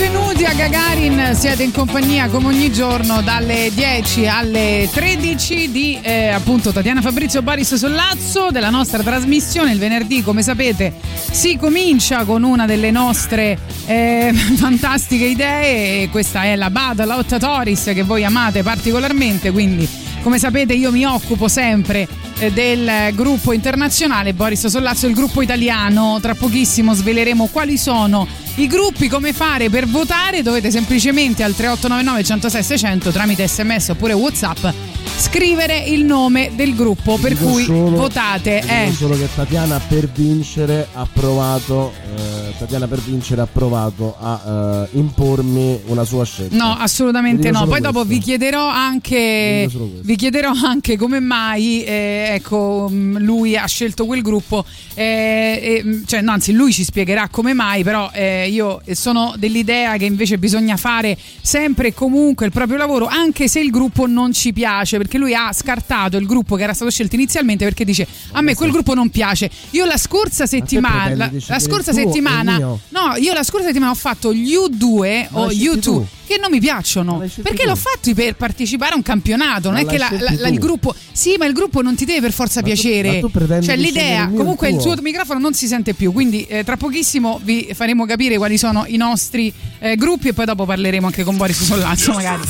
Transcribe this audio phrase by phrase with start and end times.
[0.00, 6.28] Benvenuti a Gagarin, siete in compagnia come ogni giorno dalle 10 alle 13 di eh,
[6.28, 9.72] appunto Tatiana Fabrizio Baris Sollazzo della nostra trasmissione.
[9.72, 10.94] Il venerdì, come sapete,
[11.30, 17.36] si comincia con una delle nostre eh, fantastiche idee e questa è la Battle Out
[17.36, 19.86] Toris che voi amate particolarmente, quindi
[20.22, 22.08] come sapete io mi occupo sempre
[22.38, 26.18] eh, del gruppo internazionale Boris Sollazzo, il gruppo italiano.
[26.22, 28.26] Tra pochissimo sveleremo quali sono
[28.60, 30.42] i gruppi, come fare per votare.
[30.42, 34.89] Dovete semplicemente al 3899 106 600 tramite sms oppure whatsapp
[35.20, 38.58] scrivere il nome del gruppo per Dico cui solo- votate.
[38.66, 38.90] Eh.
[38.92, 44.96] solo che Tatiana per vincere ha provato eh, Tatiana per vincere ha provato a eh,
[44.98, 46.56] impormi una sua scelta.
[46.56, 47.66] No, assolutamente no.
[47.66, 48.08] Poi dopo questo.
[48.14, 49.68] vi chiederò anche
[50.02, 54.64] Vi chiederò anche come mai eh, ecco, mh, lui ha scelto quel gruppo.
[54.94, 59.34] eh, e, mh, cioè, no, anzi, lui ci spiegherà come mai, però eh, io sono
[59.36, 64.06] dell'idea che invece bisogna fare sempre e comunque il proprio lavoro, anche se il gruppo
[64.06, 67.84] non ci piace, perché lui ha scartato il gruppo che era stato scelto inizialmente perché
[67.84, 69.50] dice a me quel gruppo non piace.
[69.70, 73.90] Io la scorsa settimana, la, la scorsa il il settimana, no, io la scorsa settimana
[73.92, 76.06] ho fatto gli U2 Ma o l'hai scelti U2 tu?
[76.30, 77.68] che non mi piacciono perché tu?
[77.68, 80.94] l'ho fatto per partecipare a un campionato non Ma è che la- la- il gruppo
[81.10, 84.30] sì ma il gruppo non ti deve per forza Ma piacere tu cioè l'idea il
[84.30, 84.92] il comunque il tuo?
[84.92, 88.84] suo microfono non si sente più quindi eh, tra pochissimo vi faremo capire quali sono
[88.86, 92.42] i nostri eh, gruppi e poi dopo parleremo anche con Boris Sollazzo magari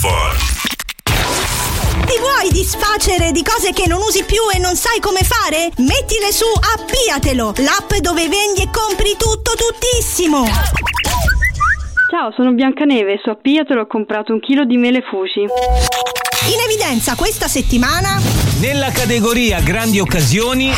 [2.21, 5.73] vuoi disfacere di cose che non usi più e non sai come fare?
[5.79, 10.45] Mettile su Appiatelo, l'app dove vendi e compri tutto tuttissimo.
[12.11, 15.41] Ciao, sono Biancaneve, su Appiatelo ho comprato un chilo di mele fusi.
[15.41, 18.21] In evidenza questa settimana
[18.61, 20.71] Nella categoria grandi occasioni,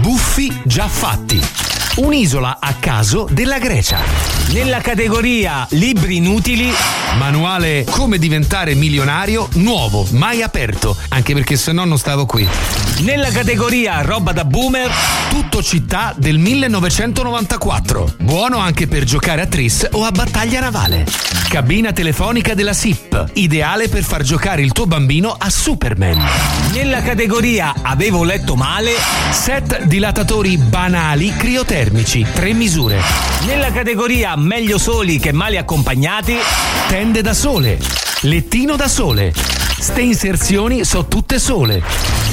[0.00, 1.73] buffi già fatti.
[1.96, 4.00] Un'isola a caso della Grecia.
[4.48, 6.68] Nella categoria libri inutili,
[7.18, 12.48] manuale come diventare milionario nuovo, mai aperto, anche perché se no non stavo qui.
[12.98, 14.90] Nella categoria roba da boomer,
[15.28, 18.16] tutto città del 1994.
[18.18, 21.06] Buono anche per giocare a tris o a battaglia navale.
[21.48, 26.20] Cabina telefonica della SIP, ideale per far giocare il tuo bambino a Superman.
[26.72, 28.92] Nella categoria avevo letto male,
[29.30, 31.82] set dilatatori banali criotermici,
[32.32, 33.00] tre misure.
[33.44, 36.34] Nella categoria meglio soli che male accompagnati,
[36.88, 37.78] tende da sole,
[38.22, 39.34] lettino da sole.
[39.78, 41.82] Ste inserzioni so tutte sole.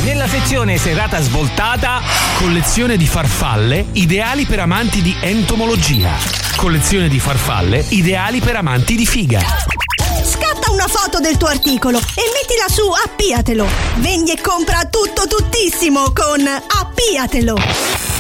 [0.04, 2.02] Nella sezione serata svoltata,
[2.38, 6.12] collezione di farfalle ideali per amanti di entomologia.
[6.56, 9.42] Collezione di farfalle ideali per amanti di figa.
[10.24, 13.68] scatta una foto del tuo articolo e mettila su Appiatelo.
[13.98, 18.11] Vendi e compra tutto tuttissimo con Appiatelo.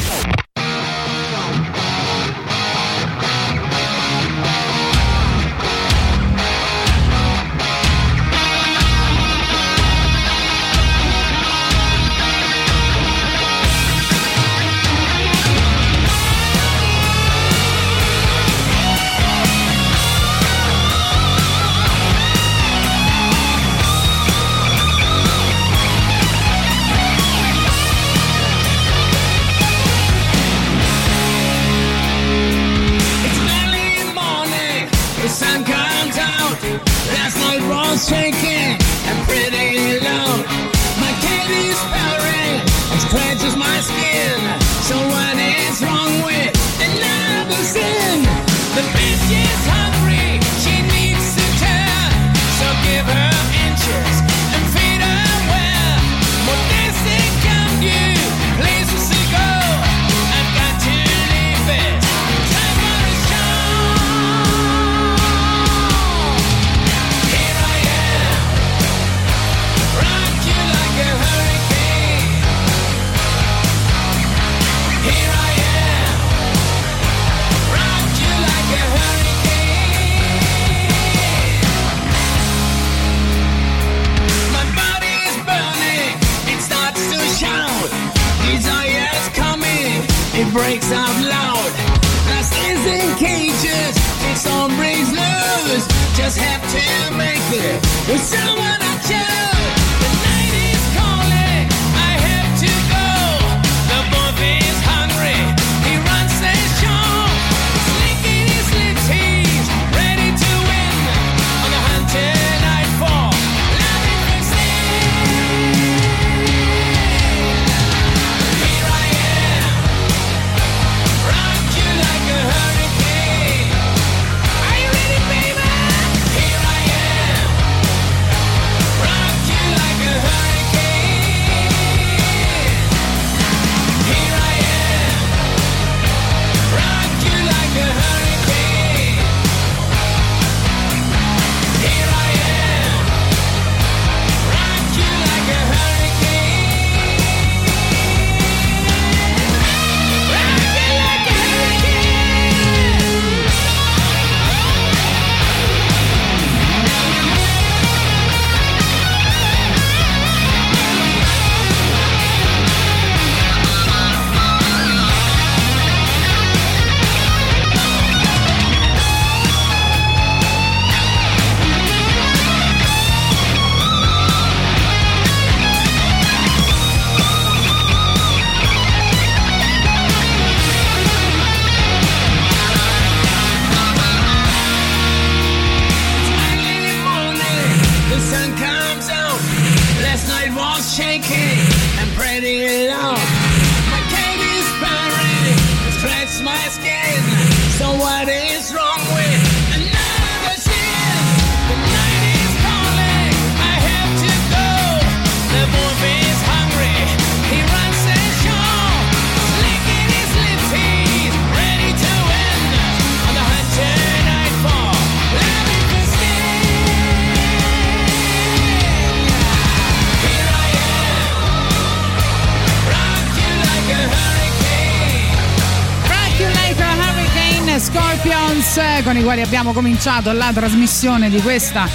[229.51, 231.85] Abbiamo cominciato la trasmissione di questa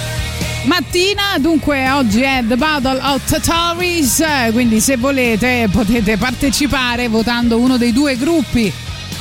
[0.65, 1.39] mattina.
[1.39, 7.91] Dunque oggi è The Battle of Tataris, quindi se volete potete partecipare votando uno dei
[7.91, 8.71] due gruppi.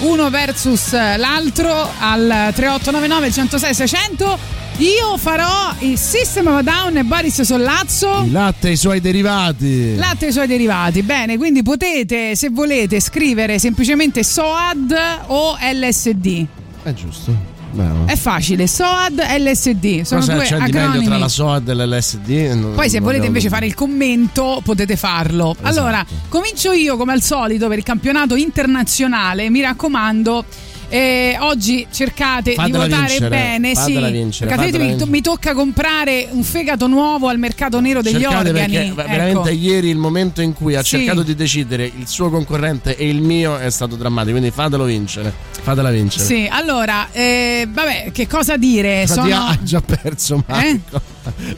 [0.00, 4.38] Uno versus l'altro al 3899 106 600.
[4.76, 8.24] Io farò il System of Down e Boris Sollazzo.
[8.26, 9.96] Il latte e i suoi derivati.
[9.96, 14.94] Latte e i suoi derivati, bene, quindi potete, se volete, scrivere semplicemente SOAD
[15.28, 16.46] o LSD.
[16.82, 17.55] È giusto.
[17.76, 18.06] Bravo.
[18.06, 20.00] È facile, SOAD LSD.
[20.00, 22.28] Sono Cosa due c'è di meglio tra la SOAD e l'LSD?
[22.54, 25.50] Non- Poi se volete invece fare il commento potete farlo.
[25.52, 25.66] Esatto.
[25.68, 30.44] Allora, comincio io come al solito per il campionato internazionale, mi raccomando.
[30.88, 34.12] Eh, oggi cercate Fatela di votare vincere, bene, fatela sì.
[34.12, 38.72] vincere, fatela mi, tocca comprare un fegato nuovo al mercato nero degli Cercate organi.
[38.72, 38.94] perché ecco.
[38.94, 40.98] veramente ieri il momento in cui ha Sì.
[40.98, 45.32] cercato di decidere il suo concorrente e il mio è stato drammatico, quindi fatelo vincere.
[45.62, 46.24] Fatela vincere.
[46.24, 49.04] Sì, allora, eh, vabbè, che cosa dire?
[49.06, 49.44] Tatia Sono...
[49.46, 51.00] hai già perso Marco.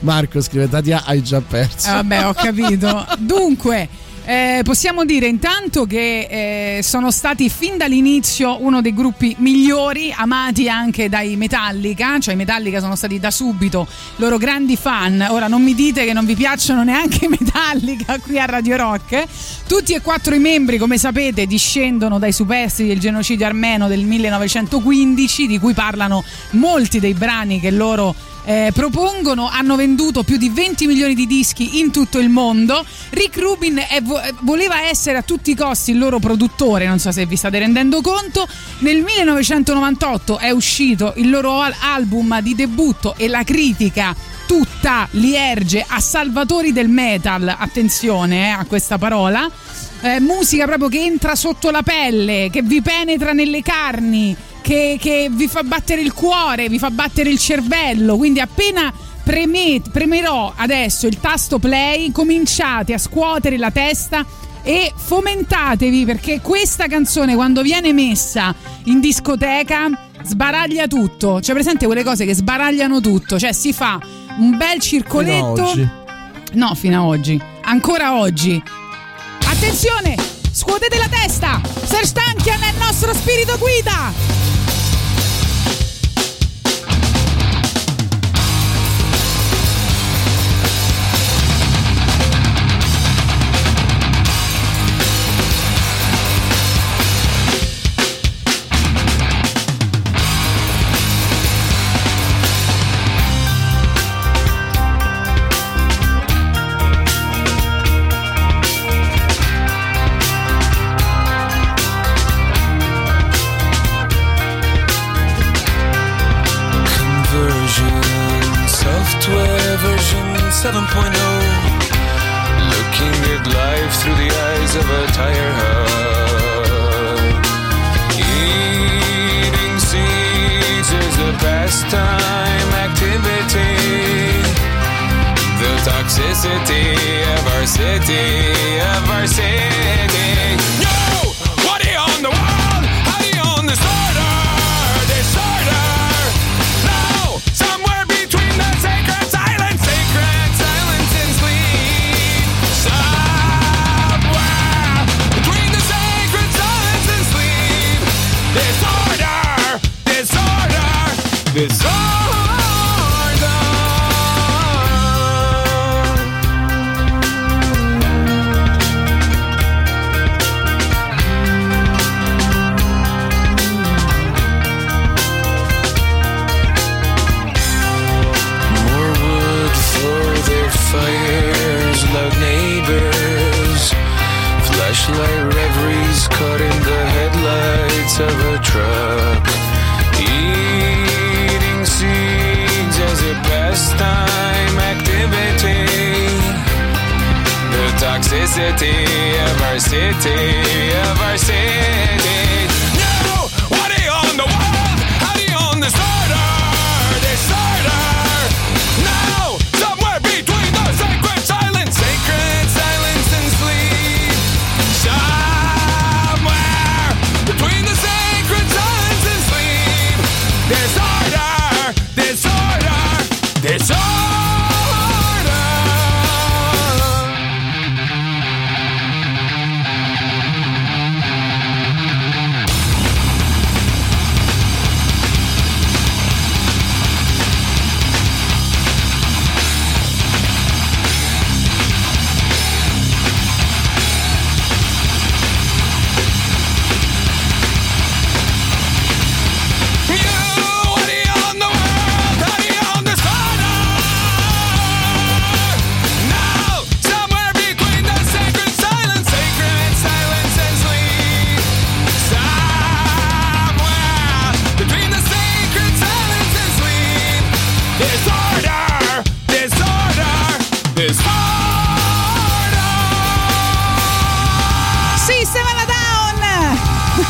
[0.00, 1.88] Marco scrive Tatia hai già perso.
[1.88, 3.06] Eh, vabbè, ho capito.
[3.19, 3.88] Dunque,
[4.28, 10.69] eh, possiamo dire intanto che eh, sono stati fin dall'inizio uno dei gruppi migliori, amati
[10.69, 15.26] anche dai Metallica, cioè i Metallica sono stati da subito loro grandi fan.
[15.31, 19.24] Ora non mi dite che non vi piacciono neanche i Metallica qui a Radio Rock.
[19.67, 25.46] Tutti e quattro i membri, come sapete, discendono dai superstiti del genocidio armeno del 1915,
[25.46, 28.14] di cui parlano molti dei brani che loro
[28.48, 32.82] eh, propongono, hanno venduto più di 20 milioni di dischi in tutto il mondo.
[33.10, 37.12] Rick Rubin è- vo- voleva essere a tutti i costi il loro produttore, non so
[37.12, 38.48] se vi state rendendo conto.
[38.78, 45.34] Nel 1998 è uscito il loro al- album di debutto e la critica tutta li
[45.34, 49.46] erge a salvatori del metal, attenzione eh, a questa parola.
[50.00, 55.29] Eh, musica proprio che entra sotto la pelle, che vi penetra nelle carni, che, che
[55.31, 58.17] vi fa battere il cuore, vi fa battere il cervello.
[58.17, 64.24] Quindi appena preme- premerò adesso il tasto play, cominciate a scuotere la testa
[64.62, 69.88] e fomentatevi perché questa canzone quando viene messa in discoteca
[70.22, 71.41] sbaraglia tutto.
[71.41, 74.00] Cioè presente quelle cose che sbaragliano tutto, cioè si fa
[74.38, 75.67] un bel circoletto.
[75.67, 76.05] Fino.
[76.53, 77.41] No, fino a oggi.
[77.62, 78.62] Ancora oggi.
[79.44, 80.37] Attenzione!
[80.58, 81.60] Scuotete la testa!
[81.84, 84.57] Serge Tankian è il nostro spirito guida!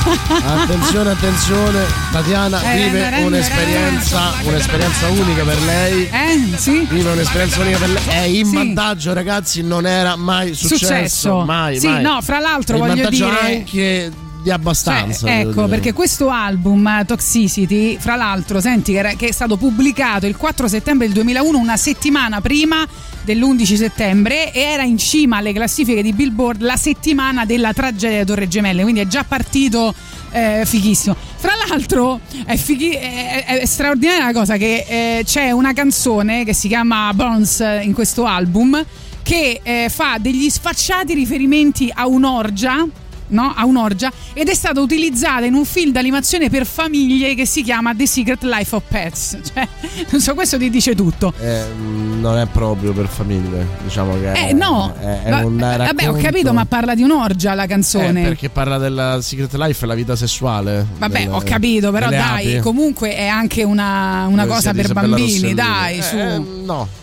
[0.08, 4.48] Attenzione, attenzione, Tatiana Eh, vive rende, un'esperienza, rende.
[4.48, 6.08] un'esperienza unica per lei.
[6.10, 6.86] Eh, sì?
[6.88, 8.02] Vive un'esperienza unica per lei.
[8.06, 8.54] È in Sì.
[8.54, 10.76] vantaggio, ragazzi, non era mai successo.
[10.86, 11.44] Successo.
[11.44, 12.02] Mai, Sì, mai.
[12.02, 14.12] no, fra l'altro in voglio dire- anche
[14.48, 15.26] di abbastanza.
[15.26, 19.56] Cioè, ecco, perché questo album eh, Toxicity, fra l'altro, senti che, era- che è stato
[19.56, 22.86] pubblicato il 4 settembre del 2001, una settimana prima
[23.24, 28.24] dell'11 settembre, e era in cima alle classifiche di Billboard la settimana della tragedia di
[28.26, 29.94] Torre Gemelle, quindi è già partito
[30.30, 31.14] eh, fighissimo.
[31.36, 36.44] Fra l'altro, è, fighi- è- è- è straordinaria la cosa che eh, c'è una canzone
[36.44, 38.82] che si chiama Bones eh, in questo album
[39.22, 42.86] che eh, fa degli sfacciati riferimenti a un'orgia.
[43.30, 47.62] No, a un'orgia ed è stata utilizzata in un film d'animazione per famiglie che si
[47.62, 49.38] chiama The Secret Life of Pets.
[49.52, 49.68] Cioè,
[50.10, 51.32] non so, questo ti dice tutto.
[51.40, 55.56] Eh, non è proprio per famiglie, diciamo che Eh è, no, è, è Va- un
[55.56, 58.22] vabbè, ho capito, ma parla di un'orgia la Eh, canzone.
[58.22, 60.86] perché parla della Secret Life e la vita sessuale.
[60.98, 62.60] Vabbè, delle- ho capito, però dai, api.
[62.60, 66.16] comunque è anche una, una Dove cosa per bambini, dai, Eh, su.
[66.16, 66.42] eh,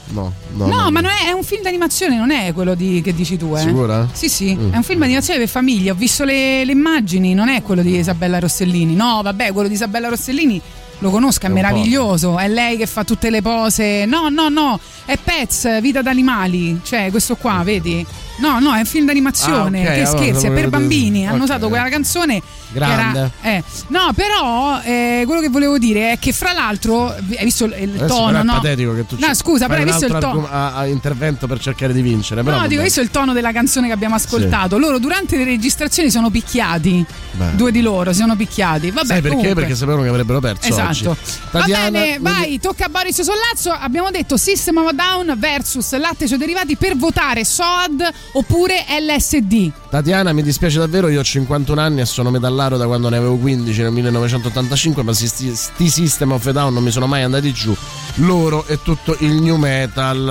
[0.09, 0.81] no, no, no.
[0.83, 3.59] No, ma è, è un film d'animazione, non è quello di- che dici tu, eh?
[3.59, 4.07] Sicura?
[4.11, 4.71] Sì, sì, Mm.
[4.73, 5.91] è un film d'animazione per famiglie.
[5.91, 8.95] Ho visto le, le immagini, non è quello di Isabella Rossellini.
[8.95, 10.61] No, vabbè, quello di Isabella Rossellini
[10.99, 11.61] lo conosco, è È un po'.
[11.61, 12.37] meraviglioso.
[12.39, 14.05] È lei che fa tutte le pose.
[14.05, 16.79] No, no, no, è Pets, vita d'animali.
[16.83, 18.05] Cioè, questo qua, vedi?
[18.37, 19.79] No, no, è un film d'animazione.
[19.79, 21.25] Ah, ok, che allora scherzi, è per bambini.
[21.25, 21.43] Hanno ok.
[21.43, 22.41] usato quella canzone.
[22.71, 23.31] Grande.
[23.41, 23.63] Era, eh.
[23.87, 28.05] No, però eh, quello che volevo dire è che, fra l'altro, hai visto il, Adesso
[28.07, 28.53] tono, no?
[28.55, 30.47] patetico che tu No, scusa, però hai visto il tono.
[30.49, 32.43] a- a intervento per cercare di vincere.
[32.43, 34.77] Però No, dico, hai visto il tono della canzone che abbiamo ascoltato?
[34.77, 37.05] Loro durante le registrazioni sono picchiati.
[37.31, 37.55] Beh.
[37.55, 38.91] Due di loro si sono picchiati.
[38.91, 39.29] Vabbè, Sai perché?
[39.37, 39.61] comunque.
[39.61, 40.87] Perché sapevano che avrebbero perso Esatto.
[40.89, 41.03] oggi.
[41.51, 43.71] Va Tatiana, bene, mi- vai, tocca a Boris Sollazzo.
[43.71, 48.85] Abbiamo detto System of a Down versus latte e suoi derivati per votare SOAD oppure
[48.99, 49.71] LSD.
[49.89, 53.37] Tatiana, mi dispiace davvero, io ho 51 anni e sono metallaro da quando ne avevo
[53.37, 57.51] 15 nel 1985, ma sti, sti System of a Down non mi sono mai andati
[57.53, 57.73] giù.
[58.15, 60.27] Loro e tutto il new metal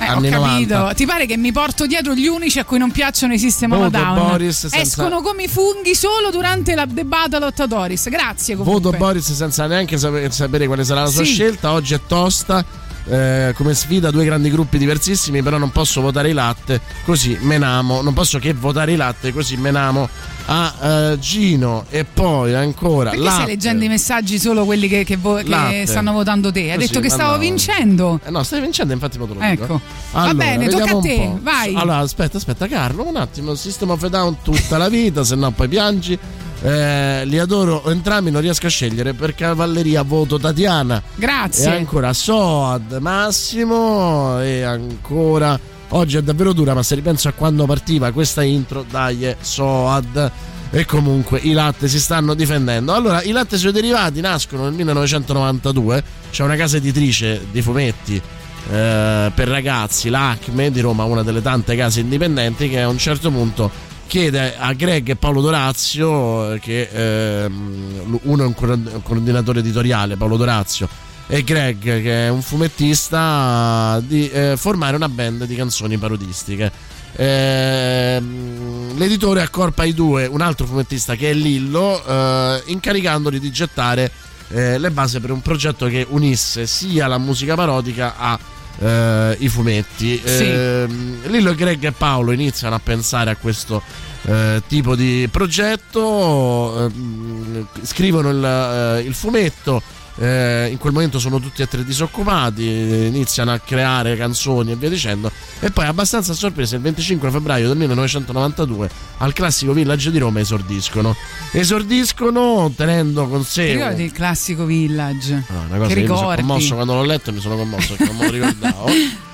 [0.00, 0.74] eh, Eh, ho anni capito.
[0.74, 0.94] 90.
[0.94, 3.78] Ti pare che mi porto dietro gli unici a cui non piacciono i System of
[3.78, 4.14] a Voto Down?
[4.28, 8.08] Boris senza- Escono come i funghi solo durante la Battle of Doris.
[8.08, 8.90] Grazie comunque.
[8.90, 11.32] Voto Boris senza neanche sapere, sapere quale sarà la sua Sì.
[11.32, 11.72] scelta.
[11.72, 12.64] Oggi è tosta.
[13.08, 18.02] Eh, come sfida due grandi gruppi diversissimi, però non posso votare i latte, così menamo,
[18.02, 20.08] non posso che votare i latte, così menamo
[20.48, 20.74] a
[21.12, 23.34] eh, Gino e poi ancora Perché latte.
[23.36, 26.70] stai leggendo i messaggi solo quelli che, che vo- che stanno votando te?
[26.70, 27.38] Hai Così, detto che ma stavo no.
[27.38, 28.20] vincendo.
[28.24, 29.62] Eh no, stai vincendo, infatti me te lo dico.
[29.64, 29.80] Ecco.
[30.12, 31.74] Va Allora, bene, tocca a te, vai.
[31.74, 33.54] Allora, aspetta, aspetta, Carlo, un attimo.
[33.54, 36.18] System of a Down tutta la vita, se no poi piangi.
[36.66, 39.14] Eh, li adoro entrambi, non riesco a scegliere.
[39.14, 41.00] Per cavalleria voto Tatiana.
[41.14, 41.66] Grazie.
[41.66, 44.42] E ancora Soad, Massimo.
[44.42, 45.58] E ancora.
[45.90, 50.32] Oggi è davvero dura, ma se ripenso a quando partiva questa intro, dai, Soad.
[50.72, 52.92] E comunque i latte si stanno difendendo.
[52.92, 56.02] Allora, i latte sui derivati nascono nel 1992.
[56.32, 61.76] C'è una casa editrice di fumetti eh, per ragazzi, l'Acme di Roma, una delle tante
[61.76, 66.88] case indipendenti, che a un certo punto chiede a Greg e Paolo Dorazio, eh, che
[66.90, 70.88] ehm, uno è un co- un coordinatore editoriale, Paolo Dorazio,
[71.26, 76.70] e Greg, che è un fumettista, di eh, formare una band di canzoni parodistiche.
[77.16, 84.10] Ehm, l'editore accorpa i due, un altro fumettista che è Lillo, eh, incaricandoli di gettare
[84.48, 88.38] eh, le basi per un progetto che unisse sia la musica parodica a
[88.78, 90.20] eh, i fumetti.
[90.24, 90.44] Sì.
[90.44, 93.82] Ehm, Lillo, Greg e Paolo iniziano a pensare a questo
[94.22, 99.82] eh, tipo di progetto, ehm, scrivono il, eh, il fumetto.
[100.18, 104.88] Eh, in quel momento sono tutti e tre disoccupati, iniziano a creare canzoni e via
[104.88, 105.30] dicendo.
[105.60, 110.40] E poi, abbastanza a sorpresa, il 25 febbraio del 1992 al classico Village di Roma
[110.40, 111.14] esordiscono.
[111.50, 113.66] Esordiscono tenendo con sé.
[113.66, 115.44] Ti ricordi il classico Village?
[115.48, 118.12] No, una cosa che che mi sono commosso quando l'ho letto mi sono commosso perché
[118.12, 118.86] non me lo ricordavo.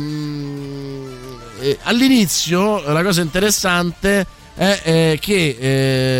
[0.00, 1.06] mm,
[1.60, 5.56] e all'inizio la cosa interessante è eh, che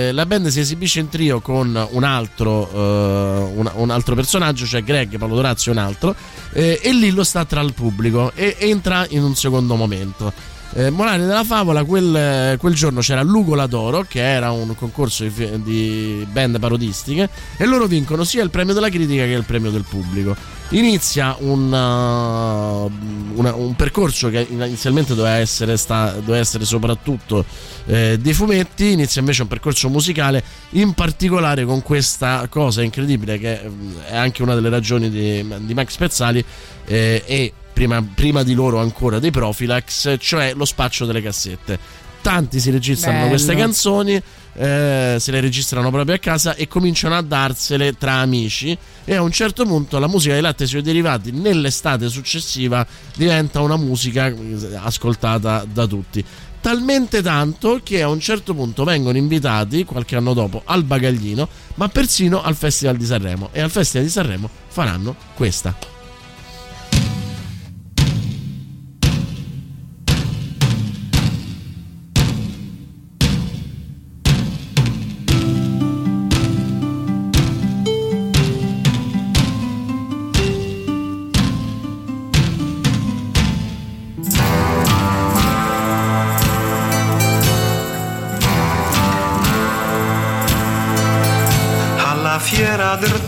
[0.09, 4.65] eh, la band si esibisce in trio con un altro, eh, un, un altro personaggio,
[4.65, 6.15] cioè Greg, Paolo Dorazio e un altro,
[6.53, 10.33] e Lillo sta tra il pubblico e entra in un secondo momento.
[10.75, 15.63] Eh, morale della favola, quel, quel giorno c'era Lugola d'Oro, che era un concorso di,
[15.63, 19.85] di band parodistiche, e loro vincono sia il premio della critica che il premio del
[19.87, 20.35] pubblico.
[20.73, 27.45] Inizia un, uh, una- un percorso che inizialmente doveva essere, sta- doveva essere soprattutto
[27.85, 33.61] eh, dei fumetti, inizia invece un percorso musicale, in particolare con questa cosa incredibile che
[33.69, 36.43] mm, è anche una delle ragioni di, di Max Pezzali
[36.87, 41.79] eh, e prima, prima di loro ancora dei Profilax, cioè lo spaccio delle cassette.
[42.23, 43.29] Tanti si registrano Bello.
[43.31, 44.23] queste canzoni,
[44.55, 49.23] eh, se le registrano proprio a casa e cominciano a darsele tra amici e a
[49.23, 52.87] un certo punto la musica dei latte suoi derivati nell'estate successiva
[53.17, 54.37] diventa una musica eh,
[54.75, 56.25] ascoltata da tutti.
[56.61, 61.89] Talmente tanto che a un certo punto vengono invitati qualche anno dopo al Bagaglino, ma
[61.89, 63.49] persino al Festival di Sanremo.
[63.51, 66.02] E al Festival di Sanremo faranno questa.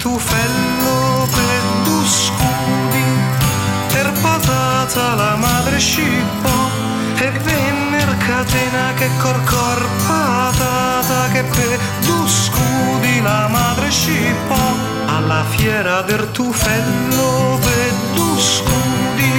[0.05, 3.05] Tufello per due scudi
[3.91, 6.69] per patata la madre scippò
[7.17, 14.65] e venner catena che corcor patata che per due scudi la madre scippò
[15.07, 19.33] alla fiera del tufello per due scudi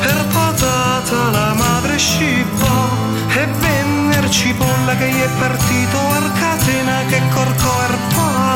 [0.00, 2.80] per patata la madre scippò
[3.28, 7.81] e venner cipolla che gli è partito al catena che corco er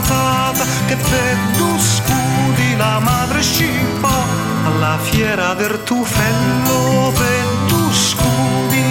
[0.06, 4.18] patata che per due scudi la madre scippò
[4.64, 8.84] alla fiera del tufello per due scudi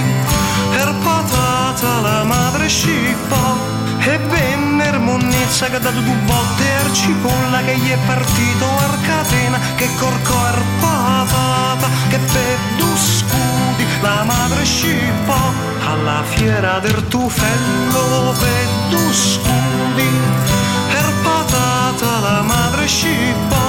[0.71, 3.55] er patata la madre scippò
[3.99, 9.01] e venner monnezza che ha dato due botte er cipolla che gli è partito al
[9.01, 15.43] catena che corco er patata che per due scudi la madre scippò
[15.91, 20.54] alla fiera del tufello per due scudi
[22.25, 23.67] la madre scippò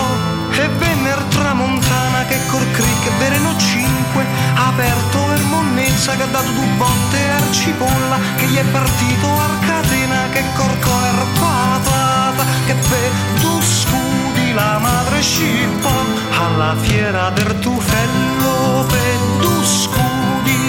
[0.53, 6.71] e venner tramontana che col crick vereno cinque aperto er monnezza che ha dato due
[6.79, 13.11] botte er cipolla che gli è partito al catena che corco er patata che per
[13.43, 15.97] due scudi la madre scippò
[16.45, 20.61] alla fiera del tufello per due scudi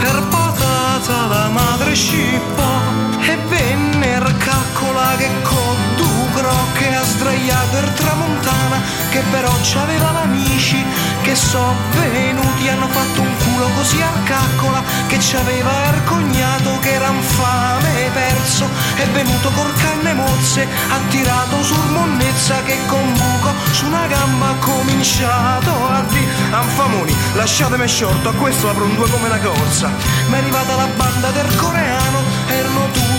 [0.00, 2.74] per patata la madre scippò
[3.20, 5.95] e venner caccola che con
[6.36, 10.84] du crocche a sdraiare via per tramontana che però c'aveva amici
[11.22, 16.92] che so venuti hanno fatto un culo così a caccola che c'aveva il cognato che
[16.94, 23.52] era infame perso è venuto col canne mozze ha tirato sul monnezza che con buco
[23.70, 27.14] su una gamba ha cominciato a di anfamoni.
[27.34, 29.90] Lasciatemi short a questo apro un due come una corsa.
[30.28, 33.15] Ma è arrivata la banda del coreano erano tutti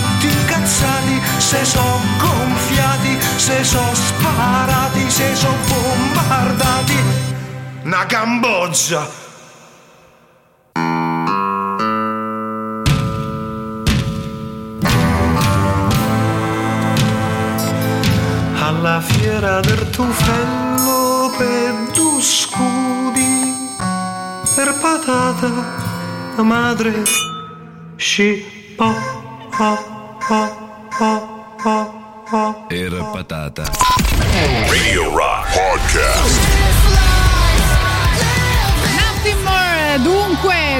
[0.68, 1.82] incazzati se so
[2.18, 6.96] gonfiati se so sparati se so bombardati.
[7.84, 9.08] Una Cambogia
[18.60, 23.54] alla fiera del tufello per due scudi
[24.54, 27.02] per patata madre
[27.96, 28.92] sci po
[29.56, 29.97] po
[32.68, 33.64] Era patata.
[34.68, 36.77] Radio Rock Podcast.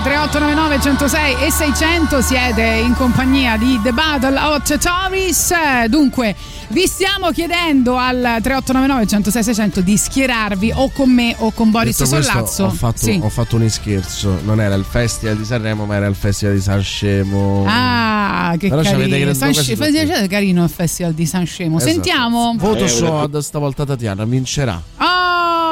[0.08, 5.52] 3899 106 e 600 siete in compagnia di The Battle of Tories.
[5.90, 6.34] Dunque,
[6.68, 11.98] vi stiamo chiedendo al 3899 106 600 di schierarvi o con me o con Boris
[11.98, 12.64] Detto questo, Sollazzo.
[12.64, 13.20] Ho fatto, Sì.
[13.22, 14.40] ho fatto un scherzo.
[14.44, 17.64] Non era il Festival di Sanremo, ma era il Festival di Sanremo.
[17.68, 19.34] Ah, che Però ci avete carino.
[19.34, 21.76] San Sce- carino il festival di San Scemo.
[21.76, 21.92] Esatto.
[21.92, 22.54] Sentiamo.
[22.56, 24.80] Voto Eh, SOAD stavolta Tatiana vincerà.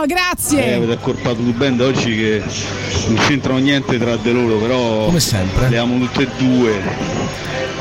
[0.06, 0.74] Oh, Eh, grazie.
[0.74, 2.40] avete accorpato due band oggi che
[3.08, 5.68] non c'entrano niente tra di loro, però Come sempre.
[5.68, 6.80] le amo tutte e due.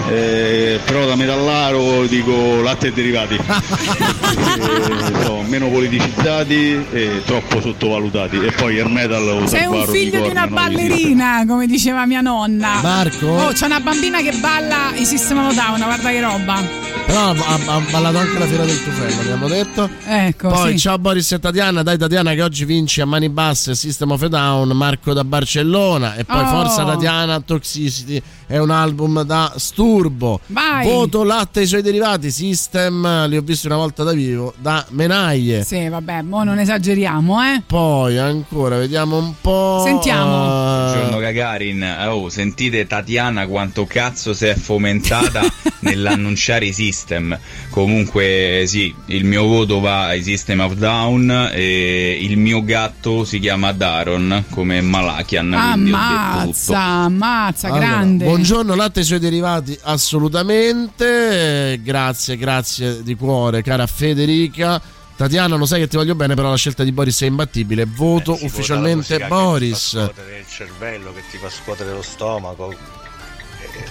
[0.10, 3.38] Eh, però da metallaro dico latte e derivati.
[4.58, 8.38] Eh, so, meno politicizzati e troppo sottovalutati.
[8.38, 12.80] E poi il metal lo Sei un figlio di una ballerina, come diceva mia nonna.
[12.82, 13.28] Marco?
[13.28, 16.94] Oh, c'è una bambina che balla i System of Down, guarda che roba.
[17.06, 19.88] Però ha, ha ballato anche la fiera del tufello, abbiamo detto.
[20.06, 20.80] Ecco, Poi sì.
[20.80, 24.28] ciao Boris e Tatiana, dai Tatiana che oggi vinci a mani basse System of a
[24.28, 26.48] Down, Marco da Barcellona e poi Oh.
[26.48, 30.40] Forza Tatiana, Toxicity è un album da Sturbo.
[30.48, 30.88] Vai.
[30.88, 34.86] Voto latte e i suoi derivati, System, li ho visti una volta da vivo, da
[35.36, 35.63] Menaglie.
[35.63, 37.62] Sì, vabbè, mo non esageriamo, eh.
[37.65, 39.82] Poi ancora, vediamo un po'.
[39.84, 40.34] Sentiamo.
[40.34, 45.41] Eh, Buongiorno Gagarin, oh, sentite Tatiana quanto cazzo si è fomentata
[45.80, 47.38] nell'annunciare i system.
[47.69, 53.39] Comunque sì, il mio voto va ai System of Down e il mio gatto si
[53.39, 58.26] chiama Daron come Malakian, Ammazza, ammazza, Allora, grande.
[58.26, 61.74] Buongiorno, latte e i suoi derivati assolutamente.
[61.74, 64.82] Eh, Grazie, grazie di cuore, cara Federica.
[65.15, 67.86] Tatiana, lo sai che ti voglio bene, però la scelta di Boris è imbattibile.
[67.86, 69.91] Voto Eh, vota la ufficialmente Boris.
[69.91, 72.78] Che ti fa scuotere il cervello, che ti fa scuotere lo stomaco, eh,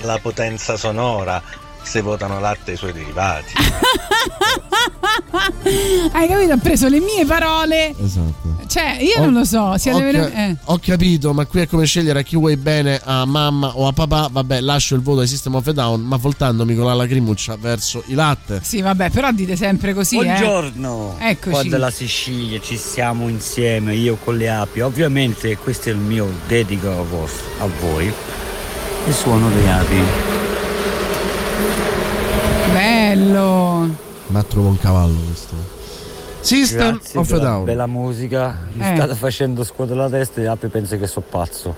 [0.02, 1.42] la potenza sonora,
[1.84, 3.52] se votano latte e i suoi derivati.
[6.12, 6.52] Hai capito?
[6.52, 7.94] Ha preso le mie parole.
[7.98, 8.52] Esatto.
[8.66, 9.60] Cioè, io Ho- non lo so.
[9.60, 10.56] Ho, ca- veramente- eh.
[10.64, 13.92] ho capito, ma qui è come scegliere a chi vuoi bene, a mamma o a
[13.92, 14.28] papà.
[14.30, 18.02] Vabbè, lascio il voto ai System of a Down, ma voltandomi con la lacrimuccia verso
[18.06, 18.60] i latte.
[18.62, 20.24] Sì, vabbè, però dite sempre così, eh.
[20.24, 21.50] Buongiorno, Eccoci.
[21.50, 24.80] qua dalla Sicilia ci siamo insieme, io con le api.
[24.80, 28.12] Ovviamente questo è il mio dedico a, vos- a voi.
[29.06, 30.43] Il suono delle api.
[32.72, 33.94] Bello.
[34.28, 35.72] Ma trovo un cavallo questo.
[36.40, 37.64] System Grazie of a Down.
[37.64, 38.94] bella musica, mi Eh.
[38.96, 41.74] state facendo scuotere la testa e le api penso che sono pazzo.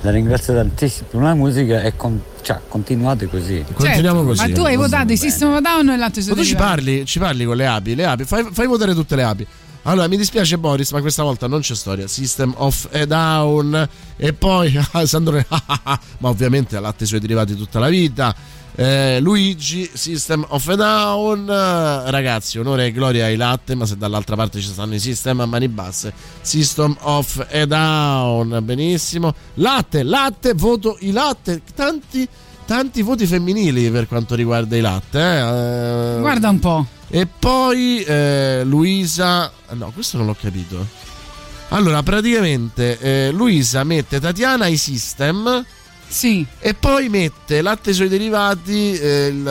[0.00, 3.64] La ringrazio tantissimo per la musica e con- cioè, continuate così.
[3.72, 4.48] Continuiamo Certo, così.
[4.48, 6.54] Ma tu hai votato i System of a Down o il latte Ma tu ci
[6.56, 9.46] parli, ci parli con le api, le api, fai, fai votare tutte le api.
[9.82, 12.08] Allora, mi dispiace Boris, ma questa volta non c'è storia.
[12.08, 13.88] System of a Down.
[14.16, 18.34] E poi, Sandro, ma ovviamente ha latte e i suoi derivati tutta la vita.
[18.80, 21.48] Eh, Luigi, System of a Down.
[21.50, 25.40] Eh, Ragazzi, onore e gloria ai latte, ma se dall'altra parte ci stanno i System
[25.40, 26.12] a mani basse.
[26.42, 28.60] System of a Down.
[28.62, 29.34] Benissimo.
[29.54, 31.60] Latte, latte, voto i latte.
[31.74, 32.26] Tanti,
[32.66, 35.18] tanti voti femminili per quanto riguarda i latte.
[35.18, 36.16] eh.
[36.16, 36.86] Eh, Guarda un po'.
[37.08, 39.50] e poi eh, Luisa.
[39.70, 40.86] No, questo non l'ho capito.
[41.70, 45.64] Allora, praticamente eh, Luisa mette Tatiana ai system.
[46.08, 46.44] Sì.
[46.58, 48.92] E poi mette latte suoi derivati.
[48.98, 49.44] eh, il,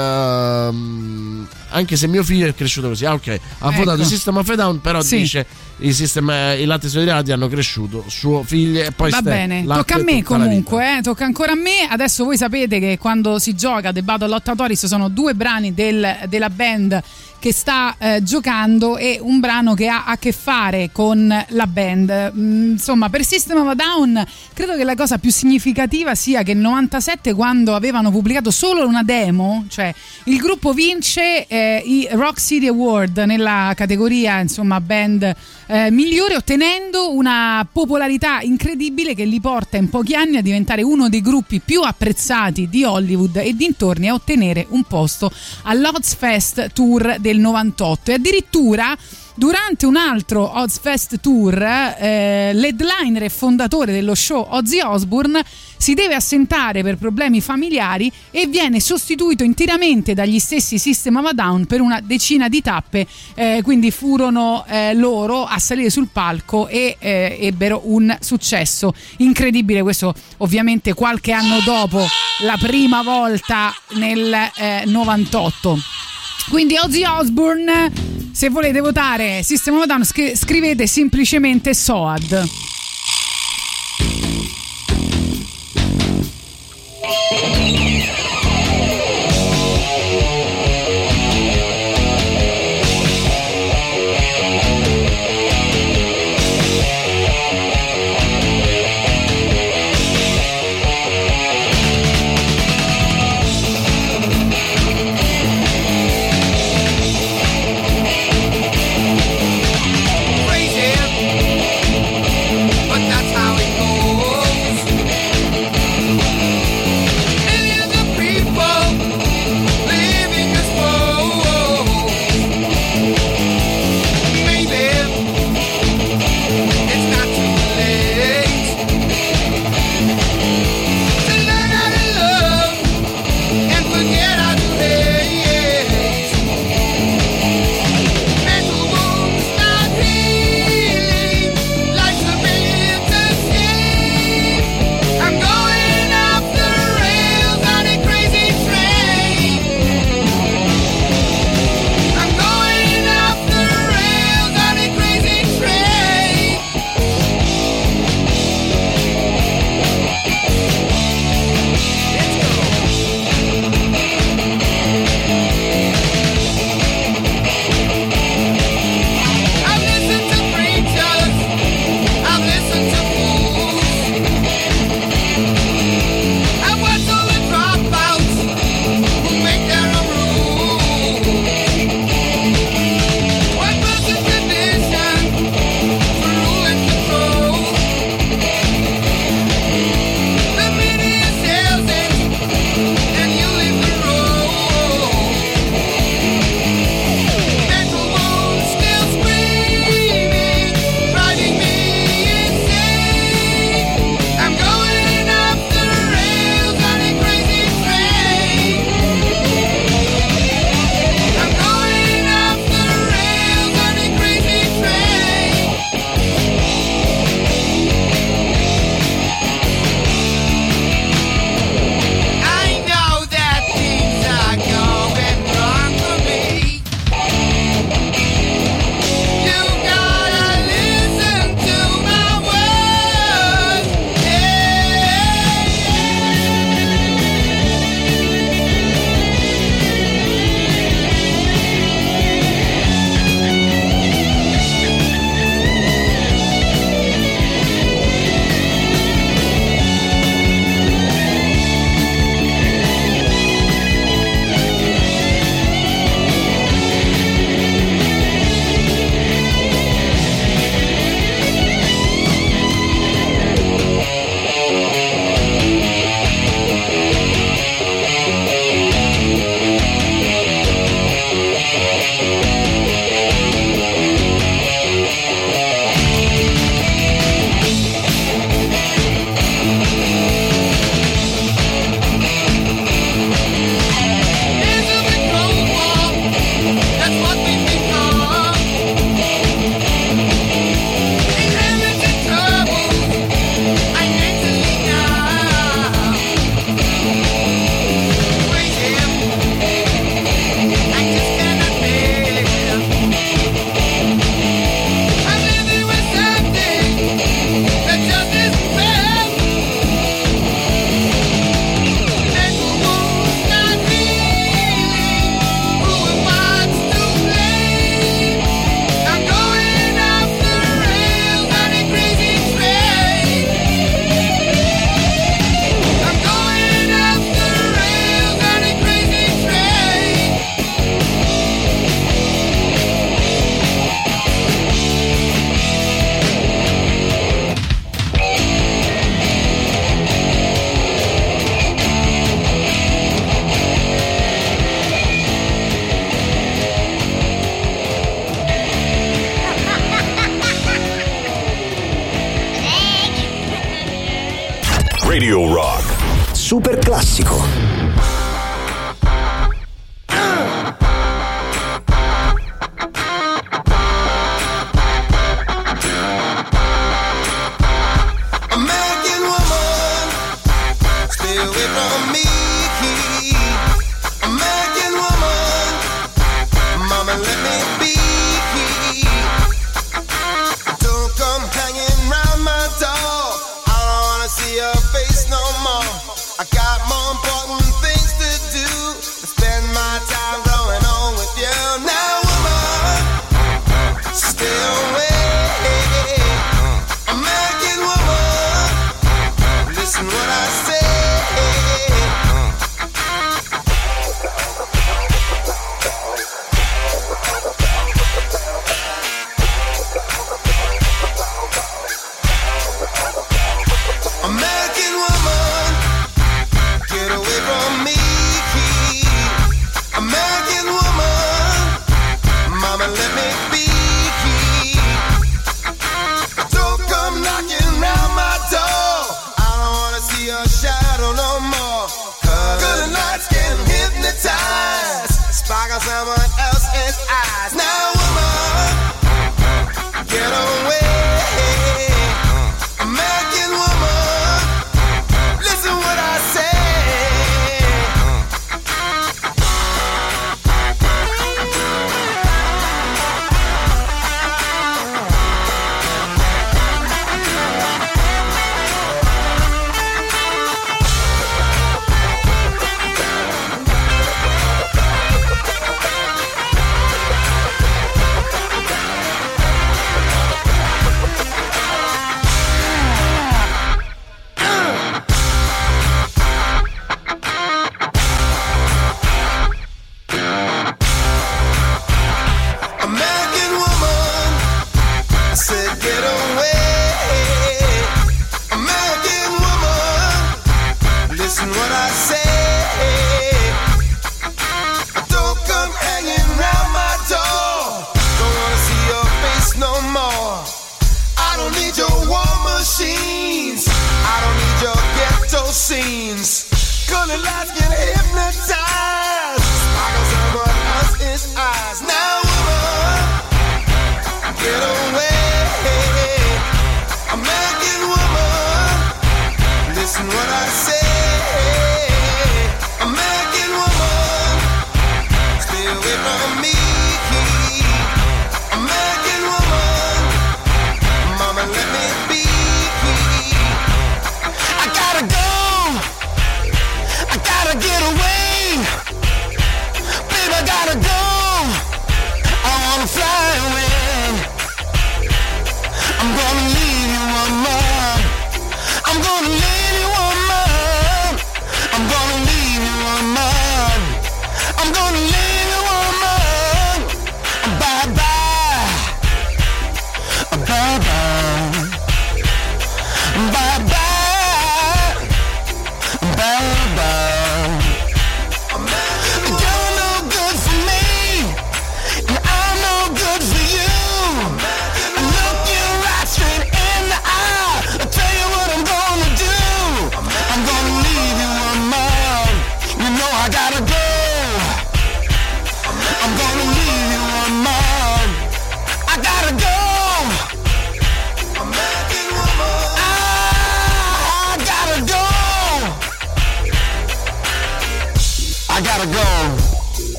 [0.72, 3.06] um, anche se mio figlio è cresciuto così.
[3.06, 3.28] Ah, ok.
[3.28, 3.78] Ha Ecco.
[3.78, 5.18] votato il system of a down, però Sì.
[5.18, 5.46] dice
[5.80, 8.06] i, system, eh, i latte i suoi derivati hanno cresciuto.
[8.08, 11.52] Suo figlio e poi Va ste- bene, tocca a me la comunque, eh, tocca ancora
[11.52, 11.88] a me.
[11.90, 16.50] Adesso voi sapete che quando si gioca The Battle Lottatoris sono due brani del- della
[16.50, 17.02] band
[17.40, 22.34] che sta eh, giocando e un brano che ha a che fare con la band.
[22.36, 26.54] Mm, insomma, per System of a Down credo che la cosa più significativa sia che
[26.54, 29.94] nel 97 quando avevano pubblicato solo una demo, cioè
[30.26, 35.36] il gruppo vince eh, i Rock City Award nella categoria insomma band
[35.68, 41.10] eh, migliore ottenendo una popolarità incredibile che li porta in pochi anni a diventare uno
[41.10, 45.32] dei gruppi più apprezzati di Hollywood e dintorni a ottenere un posto
[45.64, 48.98] all'Ozfest Tour del 98 e addirittura
[49.36, 55.44] durante un altro Ozfest Tour eh, l'headliner e fondatore dello show Ozzy Osbourne
[55.78, 61.34] si deve assentare per problemi familiari e viene sostituito interamente dagli stessi System of a
[61.34, 63.06] Down per una decina di tappe.
[63.36, 69.84] Eh, quindi furono eh, loro a salire sul palco e eh, ebbero un successo incredibile.
[69.84, 72.04] Questo ovviamente qualche anno dopo
[72.40, 74.36] la prima volta nel
[74.86, 75.78] 98
[76.50, 77.92] quindi Ozzy Osbourne,
[78.32, 82.46] se volete votare System of Down, scri- scrivete semplicemente SOAD.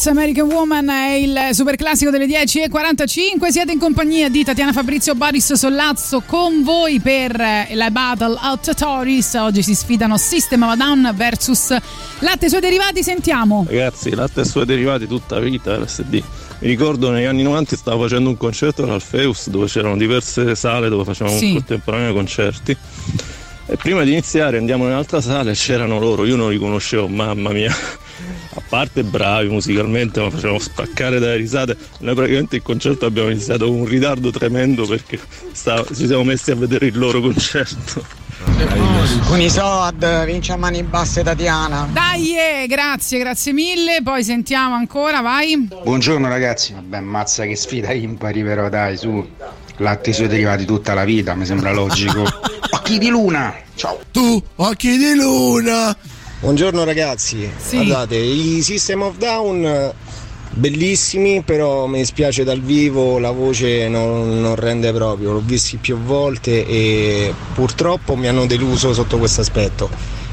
[0.00, 3.48] Nights American Woman è il super classico delle 10.45.
[3.48, 7.36] Siete in compagnia di Tatiana Fabrizio Boris Sollazzo con voi per
[7.72, 9.34] la Battle of Toris.
[9.34, 11.76] Oggi si sfidano System of Down versus
[12.20, 13.02] Latte e suoi derivati.
[13.02, 13.66] Sentiamo.
[13.68, 16.14] Ragazzi, Latte e suoi derivati tutta vita, LSD.
[16.60, 21.04] Mi ricordo negli anni 90 stavo facendo un concerto all'Alfeus dove c'erano diverse sale dove
[21.04, 21.52] facevamo sì.
[21.52, 22.74] contemporanei concerti.
[23.66, 27.06] E prima di iniziare andiamo in un'altra sala e c'erano loro, io non li conoscevo,
[27.06, 27.76] mamma mia
[28.70, 31.76] parte bravi musicalmente, ma facevamo spaccare dalle risate.
[31.98, 35.18] Noi praticamente il concerto abbiamo iniziato con un ritardo tremendo perché
[35.52, 38.06] stava, ci siamo messi a vedere il loro concerto.
[39.26, 41.88] Con i soad vince a mani basse Tatiana.
[41.90, 44.02] Dai, eh, grazie, grazie mille.
[44.02, 45.68] Poi sentiamo ancora, vai.
[45.82, 46.72] Buongiorno ragazzi.
[46.72, 49.28] Vabbè, mazza che sfida impari, però dai, su.
[49.78, 52.22] Latte sui derivati tutta la vita, mi sembra logico.
[52.70, 53.54] Occhi di luna!
[53.74, 53.98] Ciao!
[54.10, 55.96] Tu, occhi di luna!
[56.40, 59.92] Buongiorno ragazzi, guardate, i System of Down eh,
[60.52, 65.98] bellissimi, però mi dispiace dal vivo, la voce non, non rende proprio, l'ho visti più
[65.98, 69.90] volte e purtroppo mi hanno deluso sotto questo aspetto.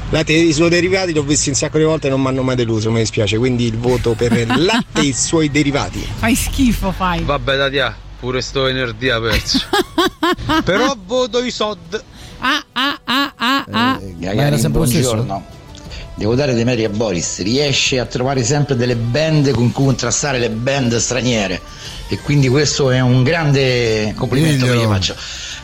[0.08, 2.28] Latte e i suoi derivati li ho visti un sacco di volte e non mi
[2.28, 6.08] hanno mai deluso, mi dispiace, quindi il voto per il latte e i suoi derivati.
[6.16, 7.22] Fai schifo, fai.
[7.22, 9.58] Vabbè, Tatia, pure sto venerdì ha perso.
[10.64, 12.02] Però voto i Sod.
[12.38, 14.00] Ah, ah, ah, ah, ah.
[14.00, 15.56] Gagarin, buongiorno.
[16.18, 20.40] Devo dare dei meriti a Boris, riesce a trovare sempre delle band con cui contrastare
[20.40, 21.60] le band straniere.
[22.08, 25.14] E quindi questo è un grande complimento che gli faccio.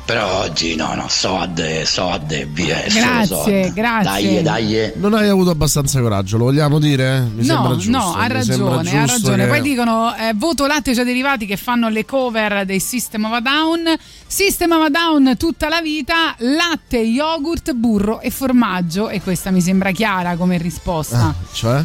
[0.05, 2.85] Però oggi no, no, Soad, Soad e via.
[2.89, 3.73] Grazie, Soad.
[3.73, 4.43] grazie.
[4.43, 4.93] Dai, dai.
[4.97, 7.21] Non hai avuto abbastanza coraggio, lo vogliamo dire?
[7.35, 7.91] Mi sembra no, giusto.
[7.99, 9.45] no, ha ragione, ha ragione.
[9.45, 13.25] che- Poi dicono eh, voto latte e suoi derivati che fanno le cover dei System
[13.25, 13.97] of a Down.
[14.27, 19.09] System of a Down tutta la vita, latte, yogurt, burro e formaggio.
[19.09, 21.19] E questa mi sembra chiara come risposta.
[21.29, 21.83] Ah, cioè?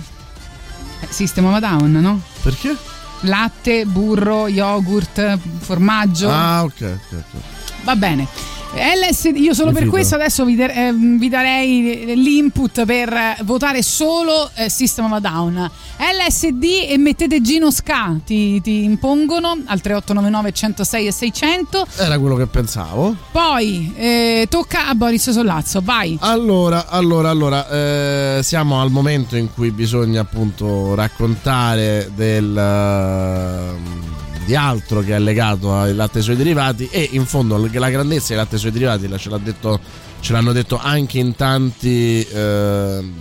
[0.99, 2.21] Eh, System of a Down, no?
[2.43, 2.75] Perché?
[3.21, 6.29] Latte, burro, yogurt, formaggio.
[6.29, 7.41] Ah, ok, ok, ok.
[7.83, 8.27] Va bene.
[8.71, 14.47] LSD, io solo per questo adesso vi, dar- eh, vi darei l'input per votare solo
[14.53, 15.71] eh, System of a Down.
[15.97, 21.87] LSD e mettete Gino Ska, ti, ti impongono al 3899 106 e 600.
[21.97, 23.15] Era quello che pensavo.
[23.31, 26.15] Poi eh, tocca a Boris Sollazzo, vai.
[26.21, 34.18] Allora, allora, allora, eh, siamo al momento in cui bisogna appunto raccontare del, eh,
[34.49, 38.29] di altro che è legato ai latte e suoi derivati e in fondo la grandezza
[38.29, 39.79] dei latte e suoi derivati ce, detto,
[40.21, 43.11] ce l'hanno detto anche in tanti, eh,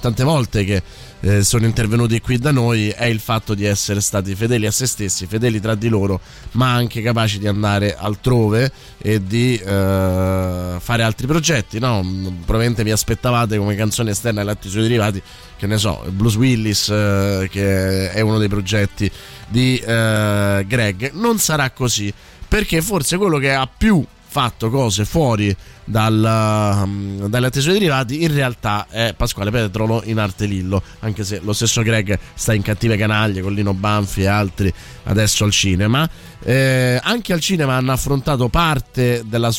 [0.00, 0.82] tante volte che
[1.26, 4.86] eh, sono intervenuti qui da noi è il fatto di essere stati fedeli a se
[4.86, 6.20] stessi, fedeli tra di loro,
[6.52, 11.80] ma anche capaci di andare altrove e di eh, fare altri progetti.
[11.80, 12.00] No?
[12.44, 15.20] Probabilmente vi aspettavate come canzone esterna ai latti sui derivati,
[15.56, 19.10] che ne so, Blues Willis, eh, che è uno dei progetti
[19.48, 21.10] di eh, Greg.
[21.14, 22.12] Non sarà così,
[22.46, 24.04] perché forse quello che ha più
[24.36, 30.44] fatto cose fuori dal, um, dalle attese derivati in realtà è Pasquale Petrolo in arte
[30.44, 34.70] Lillo anche se lo stesso Greg sta in cattive canaglie con Lino Banfi e altri
[35.04, 36.06] adesso al cinema.
[36.42, 39.50] Eh, anche al cinema hanno affrontato parte della,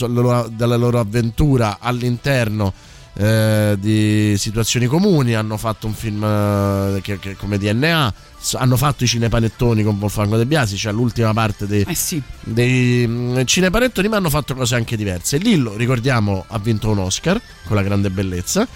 [0.52, 2.72] della loro avventura all'interno
[3.20, 8.14] eh, di situazioni comuni hanno fatto un film eh, che, che- come DNA
[8.54, 11.86] hanno fatto i cinepanettoni con Wolfgango De Biasi cioè l'ultima parte dei,
[12.42, 15.38] dei mm, cinepanettoni ma hanno fatto cose anche diverse.
[15.38, 18.68] Lillo ricordiamo ha vinto un Oscar con la grande bellezza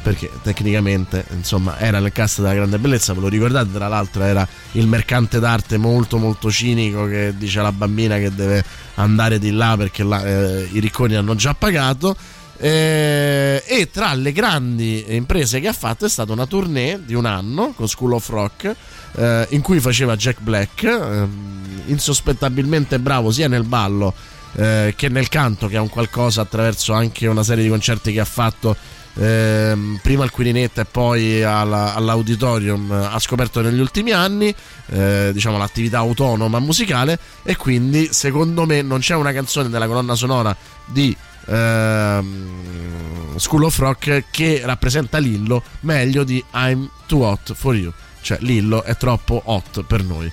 [0.00, 3.72] perché tecnicamente insomma era nel cast della grande bellezza ve lo ricordate?
[3.72, 8.62] Tra l'altro era il mercante d'arte molto molto cinico che dice alla bambina che deve
[8.94, 12.16] andare di là perché là, eh, i ricconi hanno già pagato
[12.58, 17.24] eh, e tra le grandi imprese che ha fatto è stata una tournée di un
[17.24, 18.74] anno con School of Rock
[19.16, 24.12] eh, in cui faceva Jack Black ehm, insospettabilmente bravo sia nel ballo
[24.54, 28.20] eh, che nel canto che è un qualcosa attraverso anche una serie di concerti che
[28.20, 28.74] ha fatto
[29.14, 34.52] ehm, prima al Quirinetta e poi alla- all'Auditorium eh, ha scoperto negli ultimi anni
[34.86, 40.16] eh, diciamo l'attività autonoma musicale e quindi secondo me non c'è una canzone della colonna
[40.16, 40.56] sonora
[40.86, 41.14] di
[41.48, 48.38] ehm, School of Rock che rappresenta Lillo meglio di I'm Too Hot for You cioè
[48.40, 50.30] Lillo è troppo hot per noi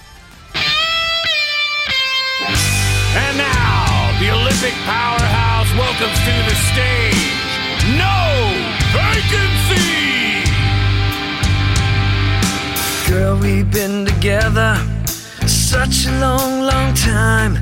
[3.15, 7.35] And now, the Olympic powerhouse welcomes to the stage
[7.97, 8.51] No
[8.93, 10.43] Vacancy!
[13.07, 14.77] Girl, we've been together
[15.45, 17.59] such a long, long time.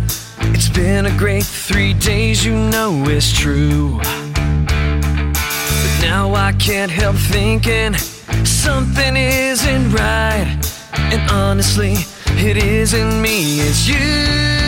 [0.51, 3.99] It's been a great three days, you know it's true.
[3.99, 7.93] But now I can't help thinking
[8.45, 10.59] something isn't right.
[10.93, 11.95] And honestly,
[12.47, 14.62] it isn't me, it's you.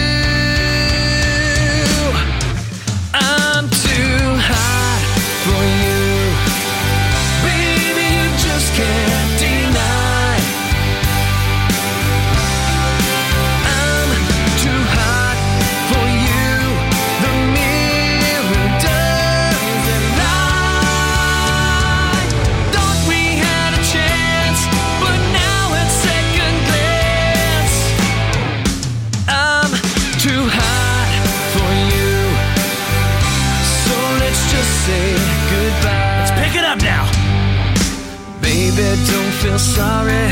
[39.56, 40.28] Feel sorry.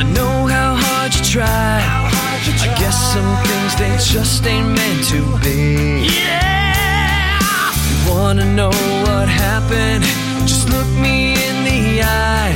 [0.00, 1.80] I know how hard you try.
[1.82, 2.72] Hard you try.
[2.72, 6.08] I guess some things they just ain't meant to be.
[6.18, 7.72] Yeah.
[7.88, 10.04] You wanna know what happened?
[10.48, 12.54] Just look me in the eye.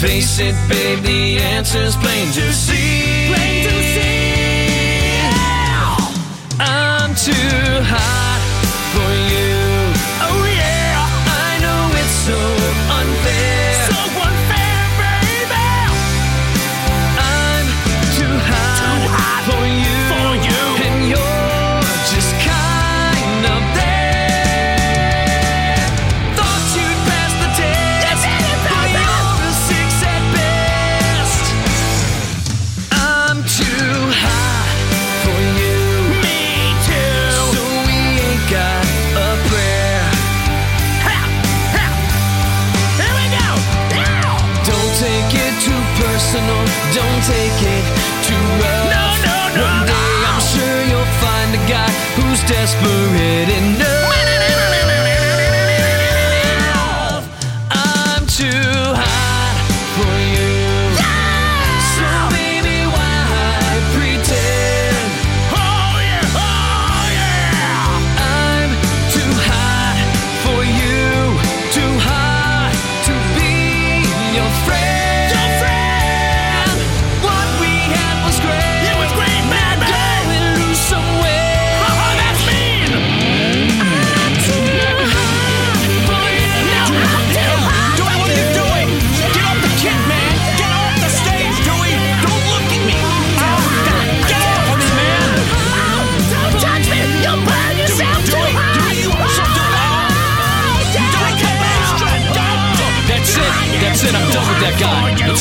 [0.00, 3.28] Face it, babe, the answer's plain to see.
[3.30, 4.16] Plain to see.
[6.58, 8.25] I'm too hot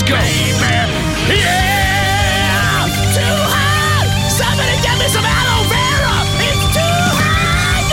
[0.05, 0.21] guy.
[0.61, 0.91] Let's.
[1.33, 2.85] Yeah!
[3.17, 4.05] Too hot!
[4.29, 6.17] Somebody get me some aloe vera!
[6.45, 7.89] It's too hot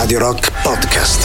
[0.00, 1.22] Radio Rock Podcast.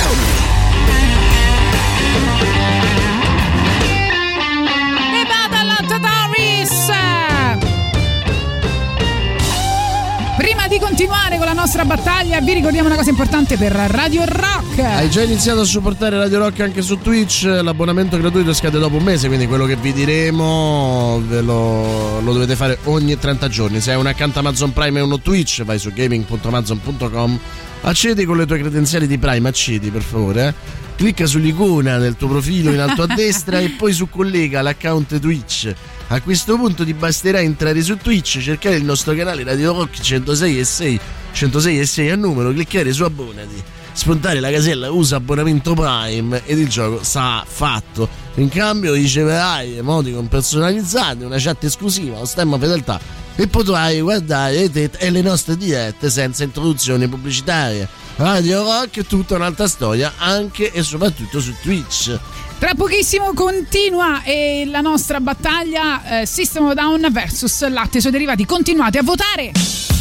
[11.63, 14.79] Nostra battaglia, vi ricordiamo una cosa importante per Radio Rock.
[14.79, 17.43] Hai già iniziato a supportare Radio Rock anche su Twitch?
[17.43, 22.57] L'abbonamento gratuito scade dopo un mese, quindi quello che vi diremo ve lo, lo dovete
[22.57, 23.79] fare ogni 30 giorni.
[23.79, 27.39] Se hai un account Amazon Prime e uno Twitch, vai su gaming.amazon.com,
[27.83, 30.47] accedi con le tue credenziali di Prime, accedi per favore.
[30.47, 30.53] eh.
[30.97, 35.73] Clicca sull'icona del tuo profilo in alto a destra e poi su collega l'account Twitch.
[36.09, 40.59] A questo punto ti basterà entrare su Twitch, cercare il nostro canale Radio Rock 106
[40.59, 40.99] e 6,
[41.31, 46.59] 106 e 6 a numero, cliccare su abbonati, spuntare la casella usa abbonamento Prime ed
[46.59, 48.07] il gioco sarà fatto.
[48.35, 54.91] In cambio riceverai emoticon personalizzati, una chat esclusiva, lo stemma fedeltà e potrai guardare te
[54.97, 57.87] e le nostre dirette senza introduzioni pubblicitarie.
[58.15, 62.17] Radio Rock tutta un'altra storia anche e soprattutto su Twitch.
[62.59, 68.13] Tra pochissimo continua e la nostra battaglia eh, System of Down versus latte e suoi
[68.13, 68.45] derivati.
[68.45, 69.92] Continuate a votare!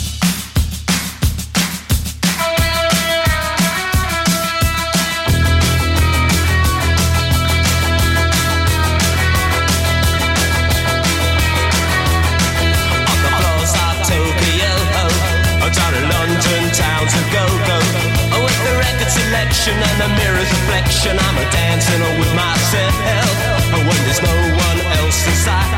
[19.52, 22.94] Selection and the mirror's reflection, I'm a dancing with myself.
[23.72, 25.71] When there's no one else inside,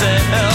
[0.00, 0.53] myself.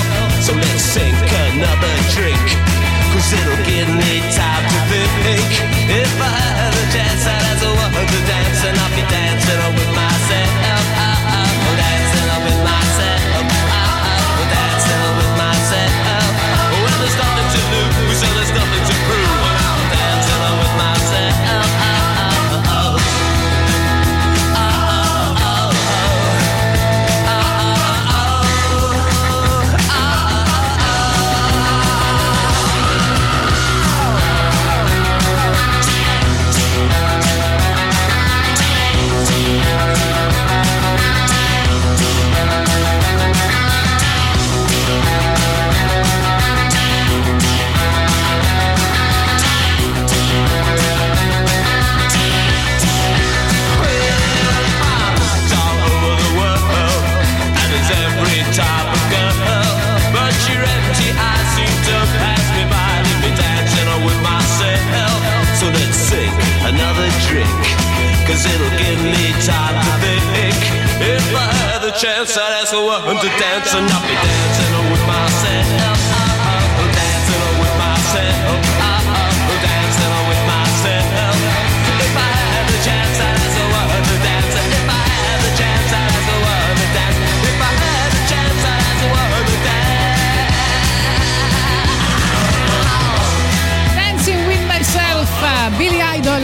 [68.29, 70.53] Cause it'll give me time to think.
[71.01, 74.91] If I had the chance, I'd ask a woman to dance and I'll be dancing
[74.91, 75.58] with myself.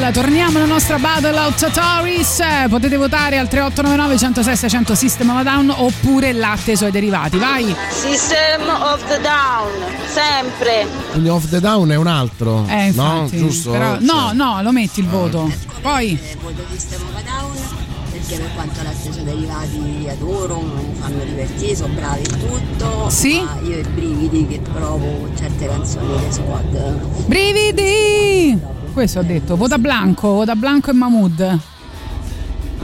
[0.05, 0.11] Idol.
[0.13, 2.39] Torniamo alla nostra Battle Tories.
[2.39, 6.77] Eh, Potete votare al 3899 106 600 System of a Down oppure latte e i
[6.77, 7.37] suoi derivati.
[7.37, 7.75] Vai!
[7.89, 9.71] System of the Down,
[10.07, 10.87] sempre.
[11.11, 12.65] Quindi Off the Down è un altro.
[12.67, 13.71] Eh, no, infatti, giusto?
[13.71, 15.51] però- no, no, lo metti il voto.
[15.81, 20.95] Poi voto System of a Down perché per quanto la stessa derivati li adoro, mi
[20.99, 23.09] fanno divertire, sono bravi in tutto.
[23.09, 23.41] Sì?
[23.41, 27.25] Ma io i brividi che provo certe canzoni dei squad.
[27.25, 28.74] Brividi!
[28.95, 29.57] Questo ho detto.
[29.57, 31.74] Vota Blanco, vota Blanco e Mahmood.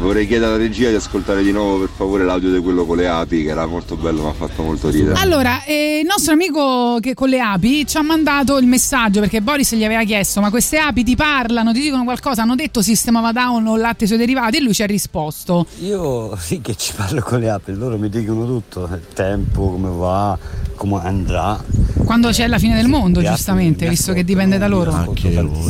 [0.02, 3.08] Vorrei chiedere alla regia di ascoltare di nuovo per favore l'audio di quello con le
[3.08, 5.14] api, che era molto bello, mi ha fatto molto ridere.
[5.20, 9.42] Allora, eh, il nostro amico che con le api ci ha mandato il messaggio perché
[9.42, 12.42] Boris gli aveva chiesto: Ma queste api ti parlano, ti dicono qualcosa?
[12.42, 14.58] Hanno detto sistema down o latte e suoi derivati?
[14.58, 18.10] E lui ci ha risposto: Io sì che ci parlo con le api, loro mi
[18.10, 20.36] dicono tutto, il tempo, come va,
[20.76, 21.64] come andrà.
[22.04, 24.92] Quando c'è la fine del mondo, giustamente, visto che dipende da loro.
[24.92, 25.70] ascolto tantissimo.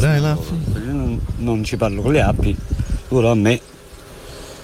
[0.85, 2.55] Io non, non ci parlo con le api,
[3.09, 3.61] loro a me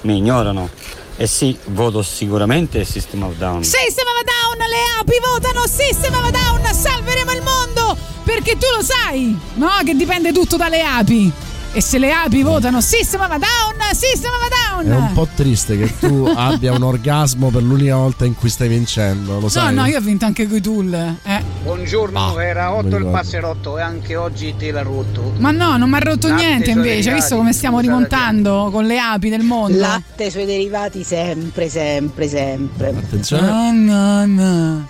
[0.01, 0.69] mi ignorano.
[1.15, 3.63] E sì, voto sicuramente System of Down.
[3.63, 7.97] System of Down, le api votano System of Down, salveremo il mondo!
[8.23, 9.69] Perché tu lo sai, no?
[9.83, 11.31] Che dipende tutto dalle api.
[11.78, 14.99] E se le api votano System of a Down, System of a È Down!
[14.99, 19.34] un po' triste che tu abbia un orgasmo per l'unica volta in cui stai vincendo,
[19.34, 19.75] lo No, sai?
[19.75, 20.91] no, io ho vinto anche coi tool.
[21.21, 21.43] Eh.
[21.61, 25.34] Buongiorno, era 8 il passerotto e anche oggi te l'ha rotto.
[25.38, 28.84] Ma no, non mi ha rotto Latte, niente invece, hai visto come stiamo rimontando con
[28.88, 29.78] le api del mondo?
[29.78, 32.95] Latte i suoi derivati sempre, sempre, sempre.
[33.39, 34.88] No, no, no.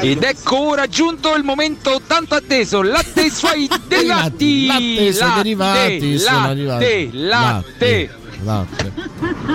[0.00, 4.66] Ed ecco ora giunto il momento tanto atteso, latte suoi derivati.
[4.66, 7.10] Latte e i suoi derivati sono latte, arrivati.
[7.12, 8.10] latte.
[8.42, 8.94] Latte.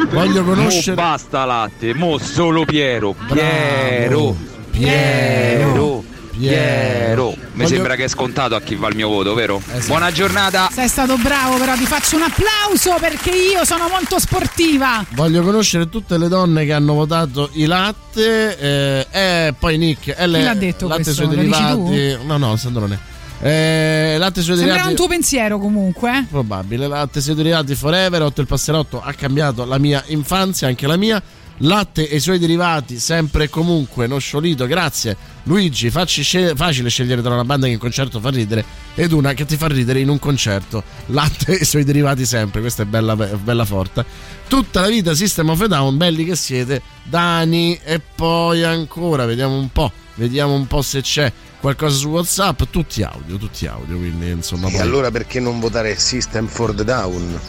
[0.09, 0.95] Voglio conoscere.
[0.95, 3.13] Mo basta latte, mo solo Piero.
[3.27, 4.35] Piero.
[4.35, 4.35] Piero.
[4.71, 6.08] Piero.
[6.47, 9.61] Mi Voglio- sembra che è scontato a chi va il mio voto, vero?
[9.87, 10.69] Buona giornata.
[10.71, 15.03] Sei stato bravo, però ti faccio un applauso perché io sono molto sportiva.
[15.11, 20.27] Voglio conoscere tutte le donne che hanno votato i latte eh, e poi Nick e
[20.27, 21.23] le, Chi l'ha detto latte questo?
[21.25, 22.17] sui derivati.
[22.25, 23.17] No, no, Sandrone.
[23.41, 24.87] Eh, latte sui derivati.
[24.87, 26.19] un tuo pensiero comunque.
[26.19, 26.25] eh.
[26.29, 26.87] Probabile.
[26.87, 28.21] Latte sui derivati forever.
[28.23, 31.21] 8 il passerotto ha cambiato la mia infanzia, anche la mia.
[31.59, 34.65] Latte e i suoi derivati, sempre e comunque, non sciolito.
[34.65, 35.89] Grazie Luigi.
[35.89, 38.63] Facci scel- facile scegliere tra una banda che in concerto fa ridere
[38.95, 40.83] ed una che ti fa ridere in un concerto.
[41.07, 42.61] Latte e i suoi derivati, sempre.
[42.61, 44.05] Questa è bella, bella forte.
[44.47, 46.81] Tutta la vita System of a Down, belli che siete.
[47.03, 49.91] Dani e poi ancora, vediamo un po'.
[50.15, 52.63] Vediamo un po' se c'è qualcosa su WhatsApp.
[52.69, 53.97] Tutti audio, tutti audio.
[53.97, 54.67] Quindi insomma.
[54.67, 57.39] E poi- allora perché non votare System for the Down?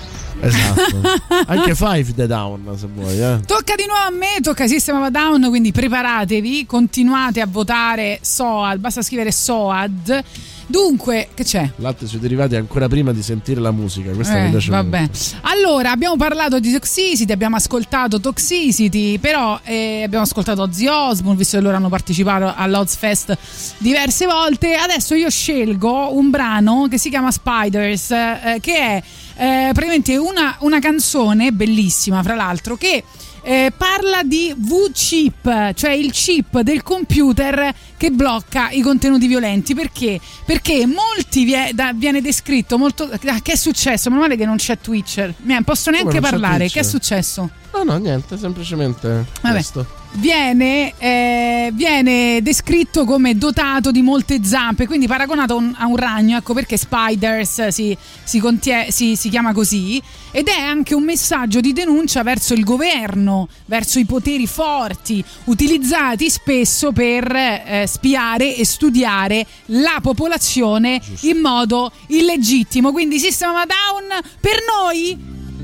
[0.41, 1.03] Esatto.
[1.47, 3.41] Anche Five the Down se vuoi, eh.
[3.47, 8.19] Tocca di nuovo a me, tocca System of a Down, quindi preparatevi, continuate a votare
[8.23, 10.25] SOAD, basta scrivere SOAD.
[10.71, 11.69] Dunque, che c'è?
[11.79, 14.13] Latte sui derivati ancora prima di sentire la musica.
[14.13, 14.99] Questa mi Eh, piace vabbè.
[15.01, 15.19] molto.
[15.41, 21.57] Allora, abbiamo parlato di Toxicity, abbiamo ascoltato Toxicity, però eh, abbiamo ascoltato Ozzy Osbourne, visto
[21.57, 23.37] che loro hanno partecipato all'Ozfest
[23.79, 24.75] diverse volte.
[24.75, 29.03] Adesso io scelgo un brano che si chiama Spiders, eh, che è
[29.39, 33.03] eh, praticamente una, una canzone bellissima, fra l'altro, che
[33.43, 39.75] eh, parla di V-chip, cioè il chip del computer che blocca i contenuti violenti.
[39.75, 40.21] Perché?
[40.45, 43.05] Perché molti vie- da- viene descritto molto.
[43.11, 44.09] ah, Che è successo?
[44.11, 45.33] Meno male che non c'è Twitch.
[45.43, 46.69] Non posso neanche parlare.
[46.69, 47.49] Che è successo?
[47.73, 49.55] No, no, niente, semplicemente Vabbè.
[49.55, 49.87] questo.
[50.13, 55.97] Viene, eh, viene descritto come dotato di molte zampe, quindi paragonato a un, a un
[55.97, 60.03] ragno, ecco perché Spiders si, si contie- si- si chiama così,
[60.33, 66.29] ed è anche un messaggio di denuncia verso il governo, verso i poteri forti, utilizzati
[66.29, 72.91] spesso per eh, spiare e studiare la popolazione in modo illegittimo.
[72.91, 75.17] Quindi Sistema Down per noi,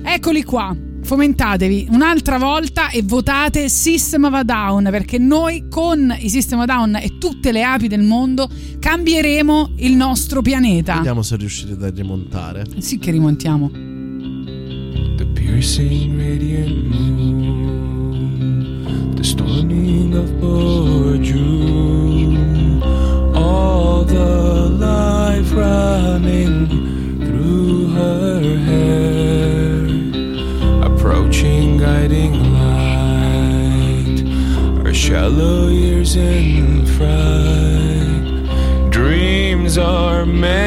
[0.04, 0.74] eccoli qua.
[1.06, 6.64] Fomentatevi un'altra volta e votate System of a Down perché noi con i System of
[6.64, 8.48] a Down e tutte le api del mondo
[8.80, 10.96] cambieremo il nostro pianeta.
[10.96, 12.64] Vediamo se riuscite a rimontare.
[12.78, 13.70] Sì che rimontiamo.
[15.16, 18.34] The piercing radiant moon,
[19.14, 20.28] the storming of
[21.20, 22.82] June,
[23.32, 26.66] all the life running
[27.20, 27.94] through
[31.78, 34.24] guiding light,
[34.84, 38.90] our shallow years in fright.
[38.90, 40.65] Dreams are made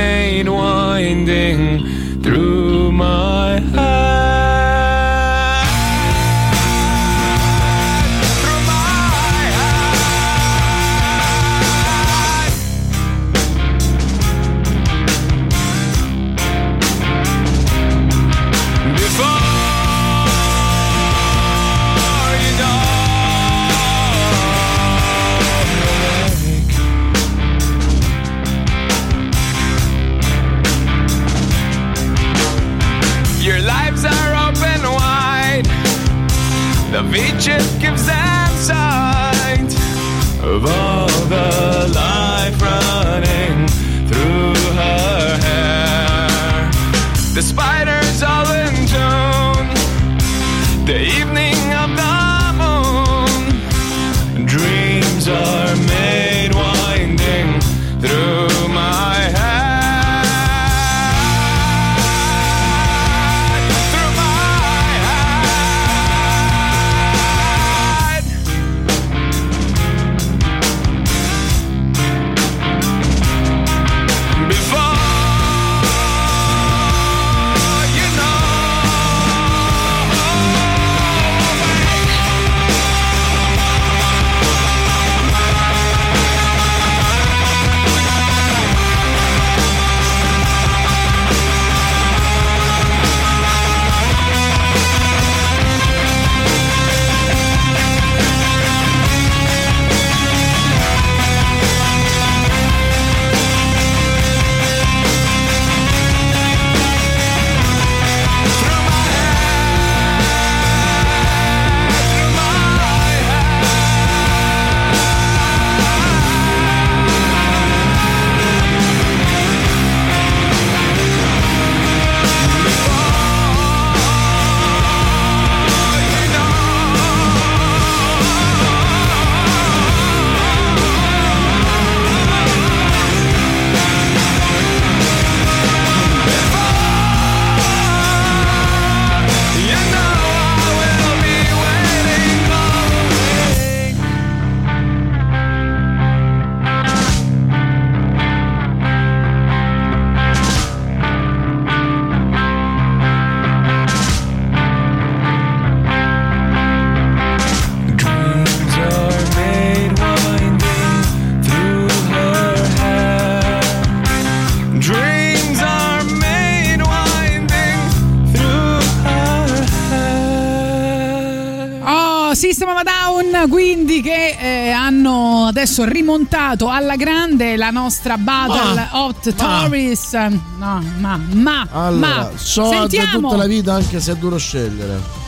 [175.79, 180.13] adesso rimontato alla grande la nostra Battle Ma- Hot ma- Tourist.
[180.57, 182.29] No, ma, ma, Allora, ma.
[182.35, 183.19] so da Sentiamo.
[183.29, 185.27] tutta la vita anche se è duro scegliere.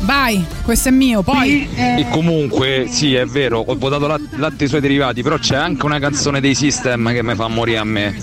[0.00, 1.22] Vai, questo è mio.
[1.22, 1.68] Poi.
[1.74, 5.56] E comunque, sì, è vero, ho votato lat- latte e i suoi derivati, però c'è
[5.56, 8.14] anche una canzone dei System che mi fa morire a me.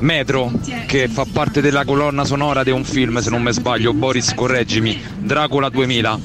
[0.00, 0.52] Metro,
[0.86, 5.00] che fa parte della colonna sonora di un film, se non mi sbaglio, Boris, correggimi,
[5.16, 6.18] Dracula 2000.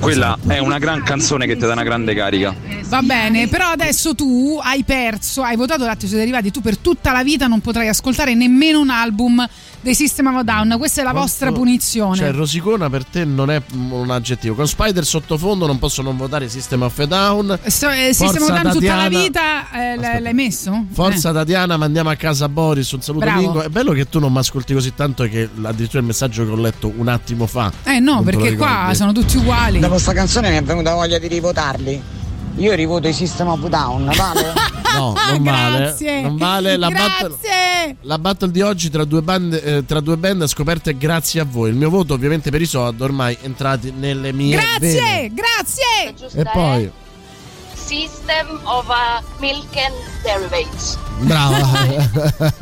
[0.00, 2.54] Quella è una gran canzone che ti dà una grande carica.
[2.90, 7.12] Va bene, però adesso tu hai perso, hai votato latte suoi derivati, tu per tutta
[7.12, 9.46] la vita non potrai ascoltare nemmeno un album
[9.80, 10.74] dei System of a Down.
[10.76, 12.16] Questa è la vostra punizione.
[12.16, 14.56] Cioè, Rosicona per te non è un aggettivo.
[14.56, 17.60] Con Spider sottofondo non posso non votare System of a Down.
[17.66, 20.86] So- eh, System of a Forza Down tutta la vita eh, l- l'hai messo?
[20.90, 23.40] Forza Tatiana, mandiamo a casa Boris, un saluto Bravo.
[23.40, 23.62] Mingo.
[23.62, 26.56] È bello che tu non mi ascolti così tanto che addirittura il messaggio che ho
[26.56, 27.72] letto un attimo fa.
[27.84, 29.78] Eh, eh no, perché qua sono tutti uguali.
[29.78, 32.18] Dopo sta canzone mi è venuta voglia di rivotarli.
[32.60, 34.52] Io rivoto i System of Down, vale?
[34.92, 35.42] No, non.
[35.44, 36.20] Grazie.
[36.22, 37.28] Non vale la battle.
[37.40, 37.96] Grazie.
[38.02, 41.70] La battle di oggi tra due, band, eh, tra due band scoperte grazie a voi.
[41.70, 45.32] Il mio voto ovviamente per i Soad ormai entrati nelle mie Grazie, vene.
[45.32, 46.40] grazie.
[46.40, 46.90] E poi
[47.72, 49.94] System of a Milk and
[50.24, 50.98] Derivatives.
[51.20, 51.58] brava.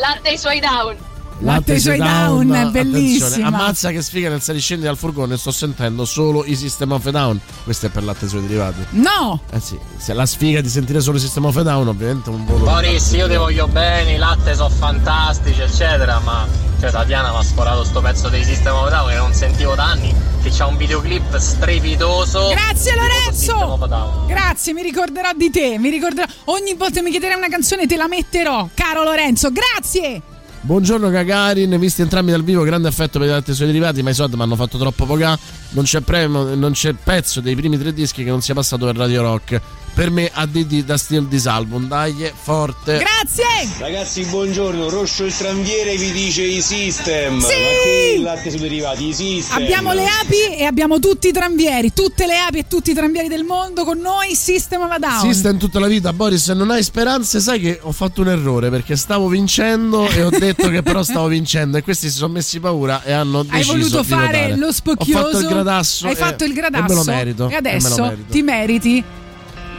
[0.00, 0.96] Latte e i suoi down.
[1.40, 2.70] Latte e i suoi down, è attenzione.
[2.70, 3.46] bellissima.
[3.48, 7.40] Ammazza che sfiga nel saliscendi dal furgone, sto sentendo solo i System of a Down.
[7.64, 8.86] Questo è per latte suoi derivati.
[8.90, 9.40] No!
[9.50, 12.44] Eh sì, se la sfiga di sentire solo i System of a Down, ovviamente un
[12.46, 12.64] voto.
[12.64, 16.46] Boris, io ti voglio bene, i latte sono fantastici, eccetera, ma
[16.80, 19.74] cioè Tatiana mi ha sforato sto pezzo dei System of a Down che non sentivo
[19.74, 22.48] da anni, che c'ha un videoclip strepitoso.
[22.48, 23.86] Grazie Lorenzo!
[23.86, 24.26] Down.
[24.26, 26.26] Grazie, mi ricorderò di te, mi ricorderò.
[26.46, 29.50] Ogni volta che mi chiederai una canzone te la metterò, caro Lorenzo.
[29.52, 30.34] Grazie!
[30.66, 34.14] Buongiorno Gagarin, visti entrambi dal vivo, grande affetto per i latte suoi derivati, ma i
[34.14, 35.38] soldi mi hanno fatto troppo poca.
[35.70, 38.96] Non c'è, premio, non c'è pezzo dei primi tre dischi che non sia passato per
[38.96, 39.60] Radio Rock.
[39.96, 42.98] Per me ADD da Steel Disalbum, dai, forte.
[42.98, 43.66] Grazie!
[43.78, 44.90] Ragazzi, buongiorno.
[44.90, 47.38] Roscio il tranviere vi dice i system.
[47.40, 47.46] Sì!
[47.46, 47.48] Ma
[47.82, 49.08] che il latte sui derivati?
[49.08, 49.62] I system.
[49.62, 53.28] Abbiamo le api e abbiamo tutti i tranvieri, tutte le api e tutti i tranvieri
[53.28, 55.32] del mondo con noi, System of a Down.
[55.32, 58.68] In tutta la vita, Boris, se non hai speranze, sai che ho fatto un errore
[58.68, 62.60] perché stavo vincendo e ho detto che però stavo vincendo e questi si sono messi
[62.60, 64.56] paura e hanno Hai deciso voluto di fare votare.
[64.56, 65.18] lo spocchioso.
[65.18, 66.06] Ho fatto il gradasso.
[66.06, 66.84] Hai e- fatto il gradasso.
[66.84, 67.48] E me lo merito.
[67.48, 68.30] E e me lo adesso merito.
[68.32, 69.04] ti meriti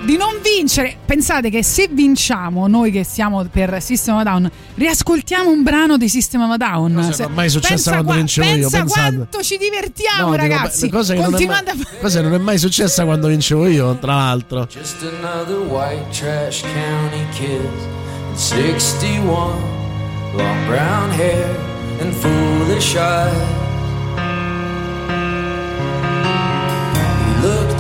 [0.04, 0.96] di non vincere.
[1.06, 5.98] Pensate che se vinciamo, noi che siamo per System of a Down, riascoltiamo un brano
[5.98, 6.94] di System of a Down.
[6.96, 9.16] Cosa Se- non è mai successa pensa quando qua- vincevo io, Pensa pensate.
[9.16, 10.86] quanto ci divertiamo, No, dico, ragazzi.
[10.86, 11.64] beh, cosa che non mai- a
[12.02, 14.68] cosa non è mai successa quando vincevo io, tra l'altro.
[14.72, 17.70] Just another white trash county kid.
[18.36, 19.54] 61,
[20.36, 21.56] long brown hair
[22.00, 23.66] and foolish eyes.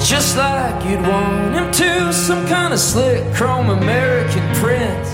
[0.07, 5.09] Just like you'd want him to, some kind of slick chrome American prince.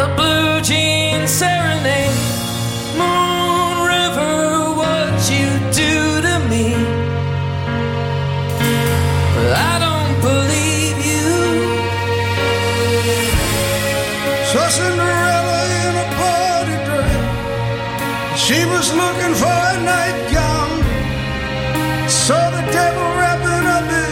[0.00, 2.16] A blue jean serenade,
[2.96, 6.72] Moon River, what you do to me.
[9.36, 11.28] But I don't believe you.
[14.48, 18.40] Saw Cinderella in a party dress.
[18.40, 20.70] She was looking for a nightgown.
[22.08, 23.19] Saw the devil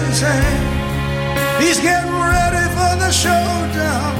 [0.08, 4.16] He's getting ready for the showdown.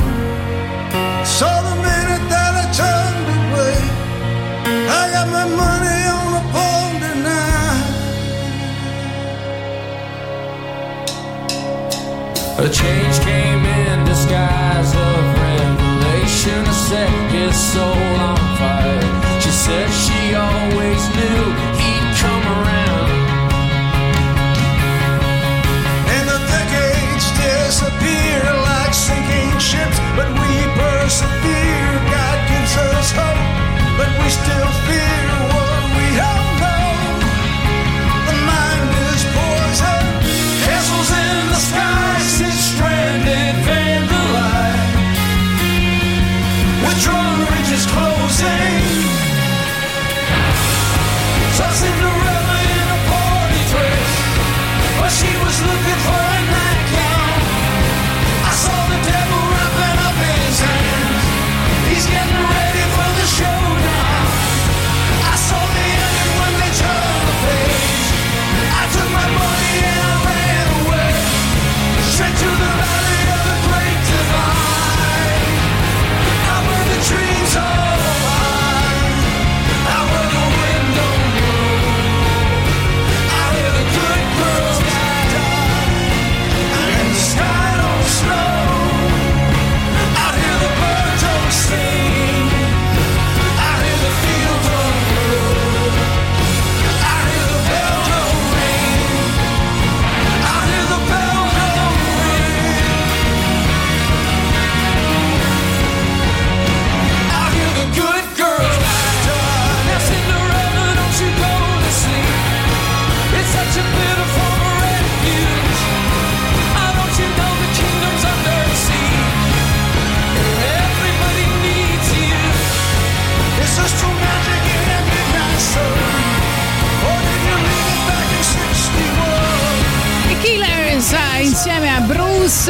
[1.24, 3.78] So the minute that I turned away.
[4.84, 7.88] I got my money on a pole tonight.
[12.58, 19.40] A change came in disguise of revelation to set his soul on fire.
[19.40, 21.37] She said she always knew
[31.18, 31.98] persevere.
[32.10, 33.42] God gives us hope,
[33.98, 35.17] but we still fear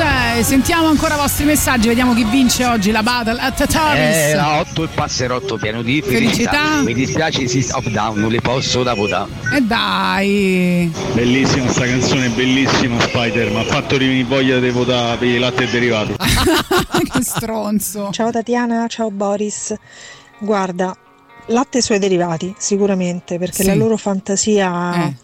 [0.01, 4.17] Eh, Sentiamo ancora i vostri messaggi, vediamo chi vince oggi la battle at Tataris.
[4.17, 6.51] Eh, la 8 e passerotto pieno di felicità.
[6.53, 6.83] Felicità.
[6.83, 9.29] Mi dispiace i System of Down, non li posso da votare.
[9.53, 10.93] E dai.
[11.15, 15.65] Bellissima sta canzone, bellissima Spider, mi ha fatto venire voglia di votare per i latte
[15.65, 16.15] e derivati.
[17.13, 18.11] che stronzo.
[18.13, 19.75] Ciao Tatiana, ciao Boris.
[20.39, 20.95] Guarda,
[21.47, 23.67] latte e suoi derivati, sicuramente, perché Sì.
[23.67, 25.15] la loro fantasia Eh.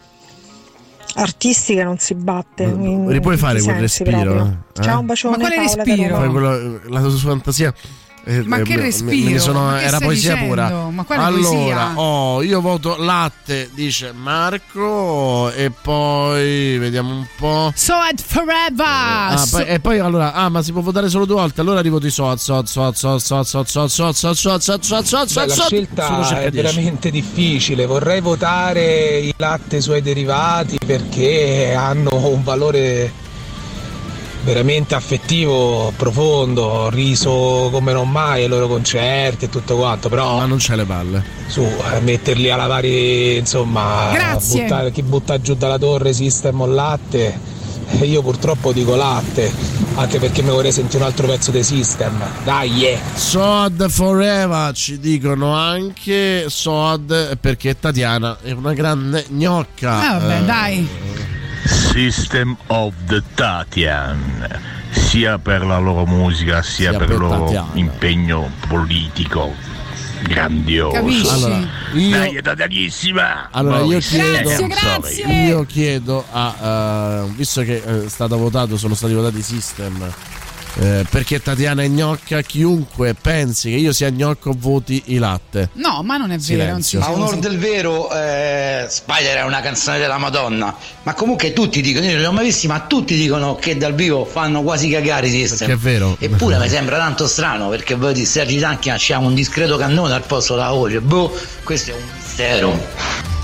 [1.15, 2.63] Artistica non si batte.
[2.65, 4.21] in Ripuoi fare quel respiro?
[4.21, 4.61] proprio.
[4.77, 4.83] eh?
[4.83, 5.37] Ciao, un bacione.
[5.37, 6.17] Ma quale Paola respiro?
[6.17, 7.75] Fai quello- la tua fantasia.
[8.25, 9.31] Eh, Ma eh, che respiro?
[9.31, 10.49] mi sono- Ma che era poesia dicendo?
[10.55, 10.89] pura.
[10.91, 11.93] Ma quale allora, poesia?
[12.01, 17.73] oh, io voto latte, dice Marco, e poi vediamo un po'.
[17.75, 18.85] Soad Forever.
[18.87, 21.61] Ah, So- poi- e poi allora, ah, ma si può votare solo due volte.
[21.61, 25.05] Allora arrivo di Soad, Soad, Soad, Soad, Soad, Soad, Soad, Soad, Soad, Soad, Soad, Soad,
[25.07, 25.67] Soad, Soad, la Soad.
[25.67, 26.57] scelta è 10.
[26.57, 33.13] veramente difficile, vorrei votare i latte e i suoi derivati perché hanno un valore
[34.45, 40.37] veramente affettivo, profondo, ho riso come non mai ai loro concerti e tutto quanto, però...
[40.39, 41.25] Ma non c'è le palle.
[41.47, 44.63] Su, eh, metterli alla pari, insomma, Grazie.
[44.63, 47.39] buttare- chi butta giù dalla torre System o latte,
[48.01, 49.51] eh, io purtroppo dico latte,
[49.97, 52.21] anche perché mi vorrei sentire un altro pezzo dei System.
[52.45, 52.99] Dai, yeah.
[53.15, 60.11] Sod Forever ci dicono anche Sod perché Tatiana è una grande gnocca.
[60.11, 60.89] Ah, vabbè, Eh, dai.
[61.65, 64.47] System of the Tatian,
[64.91, 67.71] sia per la loro musica sia, Sia per, il loro Tatiana.
[67.75, 69.53] impegno politico
[70.23, 70.93] grandioso.
[70.97, 71.29] Capisci?
[71.29, 71.59] Allora,
[71.95, 73.49] io- Dai, è!
[73.53, 75.47] Allora io chiedo, sorry.
[75.47, 80.13] io chiedo a, eh, visto che eh, è stato votato, sono stati votati i system,
[80.77, 85.71] eh, perché Tatiana è gnocca, chiunque pensi che io sia gnocco voti i latte.
[85.75, 86.73] No, ma non è vero.
[86.73, 86.83] non.
[87.01, 92.05] A onor del vero, eh, Spider è una canzone della Madonna, ma comunque tutti dicono,
[92.05, 95.29] io non li ho mai visti, ma tutti dicono che dal vivo fanno quasi cagare
[95.29, 95.69] system.
[95.69, 96.17] Perché è vero.
[96.19, 100.25] Eppure mi sembra tanto strano, perché voi di Sergi Tanchi lasciamo un discreto cannone al
[100.25, 101.01] posto della voce.
[101.01, 103.43] Boh, questo è un mistero.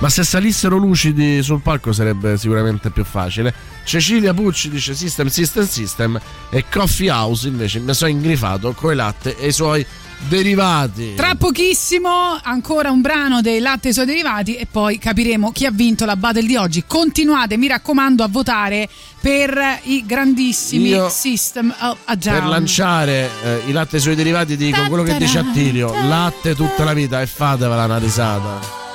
[0.00, 3.52] Ma se salissero lucidi sul palco sarebbe sicuramente più facile.
[3.84, 9.36] Cecilia Pucci dice System, System, System e Coffee House invece mi sono ingrifato coi latte
[9.36, 9.84] e i suoi
[10.26, 11.14] derivati.
[11.16, 12.08] Tra pochissimo
[12.42, 16.06] ancora un brano dei latte e i suoi derivati e poi capiremo chi ha vinto
[16.06, 16.84] la battle di oggi.
[16.86, 18.88] Continuate, mi raccomando, a votare
[19.20, 22.38] per i grandissimi Io- System of a Down.
[22.38, 26.54] Per lanciare eh, i latte e i suoi derivati dico quello che dice Attilio, latte
[26.54, 28.88] tutta la vita e fatevela una risata.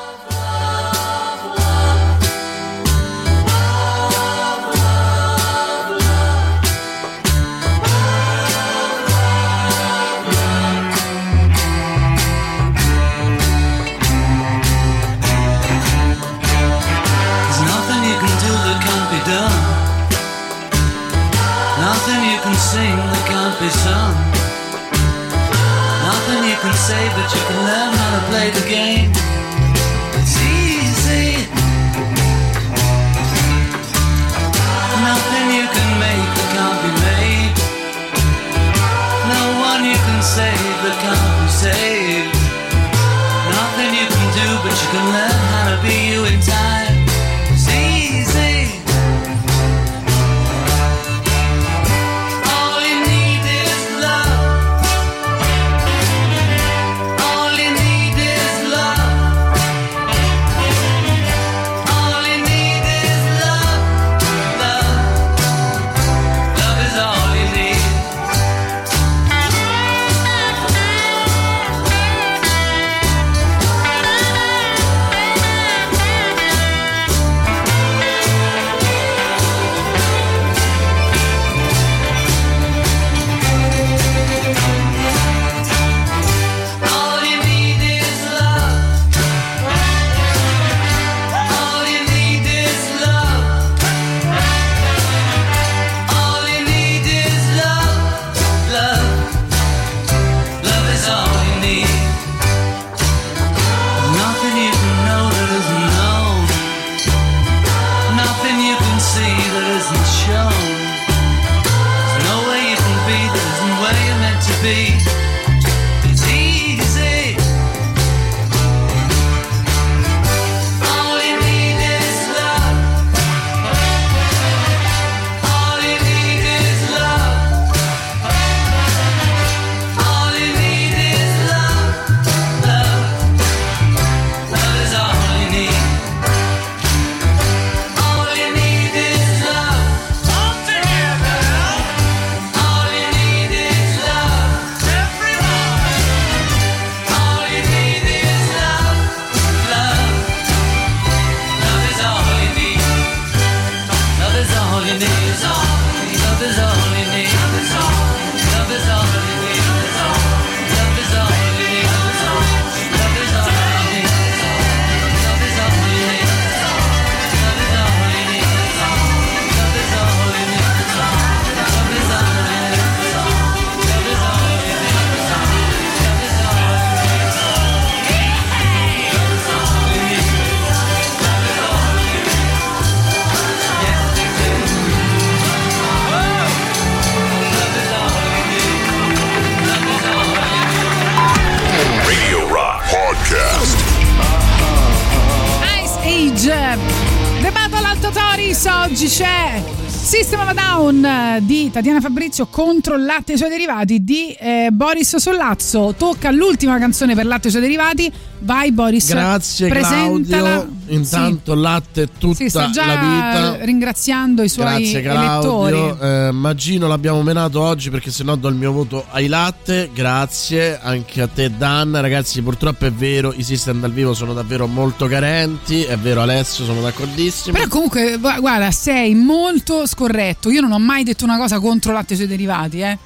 [201.76, 205.94] Tatiana Fabrizio contro Latte e i suoi derivati di eh, Boris Sollazzo.
[205.98, 208.10] Tocca l'ultima canzone per Latte e i suoi derivati.
[208.40, 210.50] Vai Boris, Grazie presentala.
[210.52, 210.74] Claudio.
[210.88, 213.66] Intanto latte tutta Sì, sta già la vita.
[213.66, 216.00] ringraziando i suoi Grazie Claudio.
[216.00, 219.90] Eh, Maggino l'abbiamo menato oggi perché sennò do il mio voto ai latte.
[219.94, 222.00] Grazie anche a te Dan.
[222.00, 225.84] Ragazzi, purtroppo è vero, i system dal vivo sono davvero molto carenti.
[225.84, 227.56] È vero Alessio, sono d'accordissimo.
[227.58, 230.50] Però comunque, gu- guarda, sei molto scorretto.
[230.50, 232.98] Io non ho mai detto una cosa contro latte e suoi derivati, eh.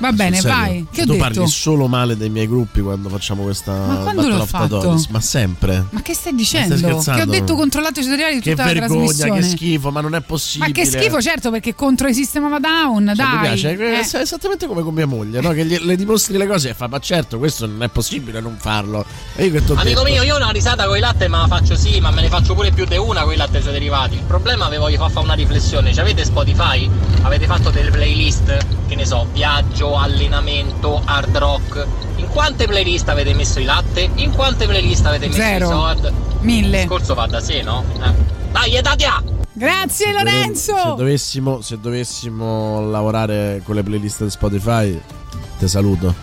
[0.00, 0.86] Va bene, vai.
[0.90, 1.22] Che ho tu detto?
[1.22, 4.78] parli solo male dei miei gruppi quando facciamo questa Ma quando Battle l'ho of fatto?
[4.78, 5.84] Tatoris, Ma sempre.
[5.90, 6.76] Ma che stai Ma dicendo?
[6.76, 7.22] stai scherzando?
[7.22, 9.40] che ho detto contro latte e i derivati Che tutta la vergogna, trasmissione.
[9.40, 10.68] che schifo, ma non è possibile.
[10.68, 13.32] Ma che schifo, certo, perché contro i System of a Down, Cioè, dai.
[13.34, 14.00] mi piace, Eh.
[14.00, 15.50] è esattamente come con mia moglie, no?
[15.50, 18.56] che gli- le dimostri le cose e fa, ma certo, questo non è possibile non
[18.58, 19.04] farlo.
[19.36, 20.02] E io che Amico detto?
[20.04, 22.54] mio, io una risata con i latte me la faccio sì, ma me ne faccio
[22.54, 24.14] pure più di una con i latte e suoi derivati.
[24.14, 25.92] Il problema vi voglio far fare una riflessione.
[25.92, 26.88] Ci avete Spotify?
[27.22, 28.56] Avete fatto delle playlist?
[28.88, 31.86] Che ne so, viaggio, allenamento, hard rock.
[32.16, 34.10] In quante playlist avete messo i latte?
[34.16, 35.64] In quante playlist avete messo Zero.
[35.66, 36.12] i sword?
[36.40, 36.66] Mille.
[36.76, 37.84] Il discorso va da sé, no?
[38.02, 38.12] Eh.
[38.52, 39.22] Dai, Tatia!
[39.52, 40.94] Grazie Se Lorenzo.
[40.96, 44.98] dovessimo, se dovessimo lavorare con le playlist di Spotify,
[45.58, 46.14] ti saluto.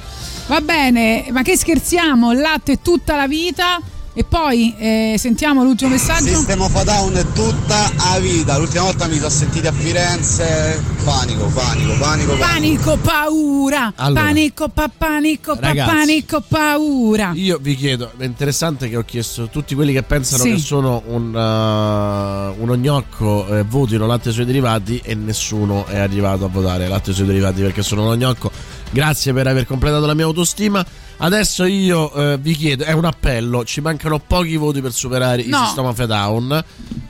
[0.47, 2.31] Va bene, ma che scherziamo?
[2.31, 3.79] Latte tutta la vita.
[4.17, 6.25] E poi eh, sentiamo l'ultimo messaggio.
[6.25, 8.57] System of Down è tutta a vita.
[8.57, 10.83] L'ultima volta mi sono sentito a Firenze.
[11.03, 12.35] Panico, panico, panico, panico.
[12.37, 13.93] Panico, paura.
[13.95, 14.21] Allora.
[14.23, 15.95] panico, pa, panico, pa, Ragazzi.
[15.95, 17.31] panico, paura.
[17.35, 20.53] Io vi chiedo, è interessante che ho chiesto a tutti quelli che pensano Sì.
[20.53, 26.43] che sono un, uh, uno gnocco eh, votino latte suoi derivati e nessuno è arrivato
[26.45, 28.49] a votare latte suoi derivati perché sono uno gnocco.
[28.89, 30.83] Grazie per aver completato la mia autostima.
[31.19, 35.57] Adesso io eh, vi chiedo, è un appello, ci mancano pochi voti per superare No.
[35.57, 36.63] il sistema of a Down.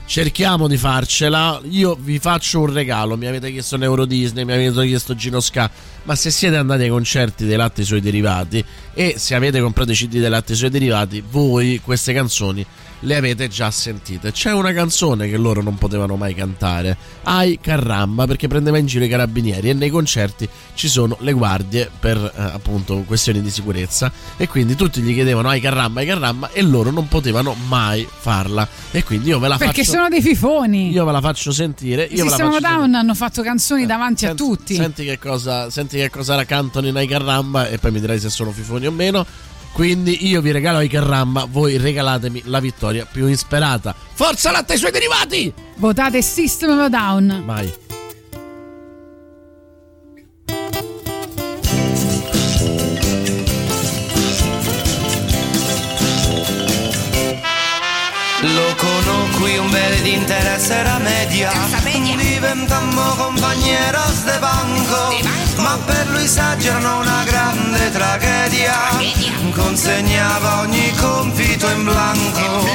[0.06, 1.60] Cerchiamo di farcela.
[1.68, 3.18] Io vi faccio un regalo.
[3.18, 5.70] Mi avete chiesto un Euro Disney, mi avete chiesto Gino Ska.
[6.04, 9.92] Ma se siete andati ai concerti dei latte e suoi derivati e se avete comprato
[9.92, 12.64] i CD dei latte e suoi derivati, voi queste canzoni
[13.00, 14.32] le avete già sentite.
[14.32, 19.04] C'è una canzone che loro non potevano mai cantare, Ai Carramba, perché prendeva in giro
[19.04, 24.10] i carabinieri e nei concerti ci sono le guardie per eh, appunto questioni di sicurezza
[24.36, 28.66] e quindi tutti gli chiedevano Ai Carramba, Ai Carramba e loro non potevano mai farla.
[28.90, 30.90] E quindi io ve la Perché faccio sono dei fifoni.
[30.90, 34.26] io ve la faccio sentire, io ve la System faccio Down hanno fatto canzoni davanti
[34.26, 34.74] a tutti.
[34.74, 38.30] Senti che cosa, senti che cosa cantano in Ai Carramba e poi mi dirai se
[38.30, 39.24] sono fifoni o meno.
[39.72, 43.94] Quindi io vi regalo Ai Carramba, voi regalatemi la vittoria più insperata.
[44.12, 45.52] Forza latte e i suoi derivati!
[45.76, 47.42] Votate System of Down.
[47.44, 47.87] Vai.
[60.08, 61.50] Di interesse era media.
[62.16, 65.14] Diventammo compagneros de banco.
[65.56, 68.74] Ma per lui s'aggiornò una grande tragedia.
[69.54, 72.66] Consegnava ogni compito in blanco.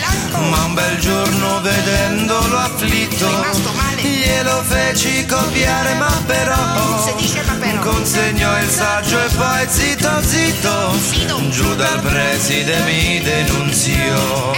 [0.50, 3.28] Ma un bel giorno vedendolo afflitto
[4.02, 6.56] Glielo feci copiare ma però
[7.80, 10.92] Consegnò il saggio e poi zitto zitto.
[11.50, 14.54] Giù dal preside mi denunziò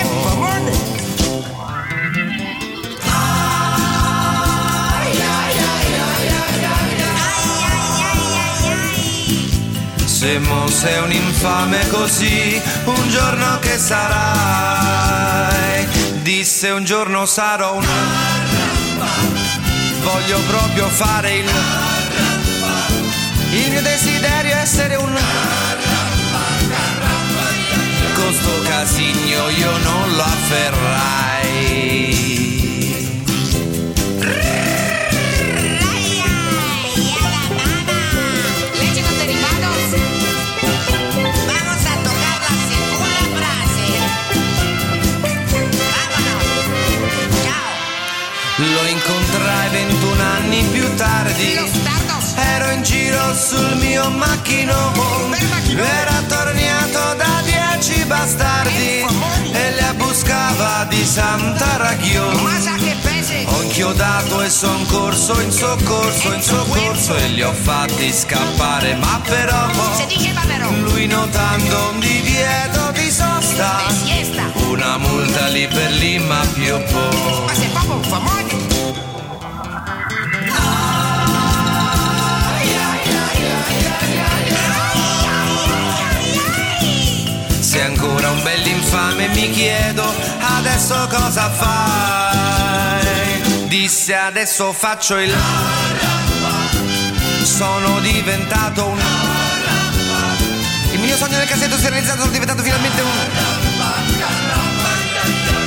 [10.25, 15.87] Se mo sei un infame così, un giorno che sarai,
[16.23, 17.85] disse un giorno sarò un
[20.01, 21.47] Voglio proprio fare il
[23.51, 25.15] Il mio desiderio è essere un
[28.15, 31.65] Con sto casigno io non lo afferrai
[50.55, 51.59] anni più tardi.
[52.37, 55.37] Ero in giro sul mio macchinone
[55.69, 59.03] Era tornato da dieci bastardi.
[59.51, 62.41] E le buscava di Santa Ragione
[63.45, 68.95] Ho inchiodato e son corso in soccorso, in soccorso E li ho fatti scappare.
[68.95, 69.67] Ma però
[70.83, 73.81] Lui notando un divieto di sosta
[74.67, 78.74] Una multa lì per lì ma più po'
[89.15, 90.03] bell'infame mi chiedo
[90.57, 93.03] adesso cosa fai?
[93.67, 95.33] Disse adesso faccio il
[97.43, 98.99] sono diventato un
[100.91, 103.09] il mio sogno nel cassetto si è realizzato sono diventato finalmente un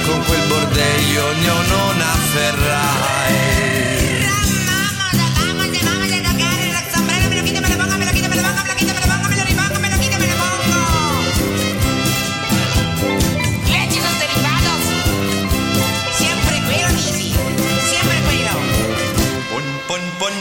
[0.07, 3.48] con quel bordello io non afferrai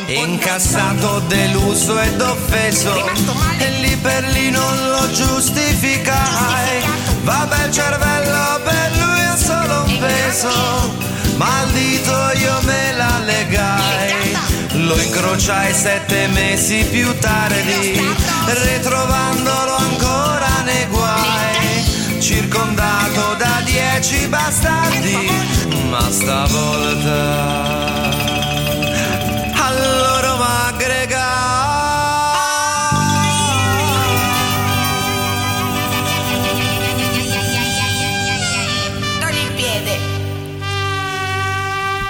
[0.07, 2.95] incassato, deluso ed offeso.
[3.57, 9.99] E lì per lì non lo giustificai vabbè il cervello per lui è solo un
[9.99, 10.95] peso.
[11.35, 14.37] Ma al dito io me la legai.
[14.85, 18.01] Lo incrociai sette mesi più tardi.
[18.63, 22.19] Ritrovandolo ancora nei guai.
[22.19, 25.29] Circondato da dieci bastardi.
[25.89, 27.86] Ma stavolta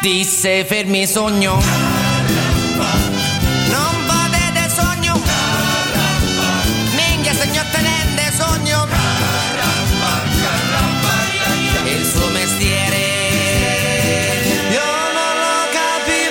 [0.01, 1.61] disse fermi sogno.
[3.69, 5.21] Non potete sogno.
[6.95, 8.87] Minchia signor tenente sogno.
[11.85, 12.97] Il suo mestiere.
[14.71, 16.29] Io non lo capi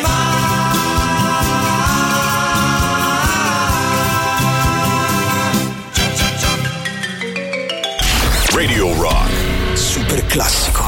[8.54, 9.30] Radio Rock.
[9.74, 10.85] Super classico.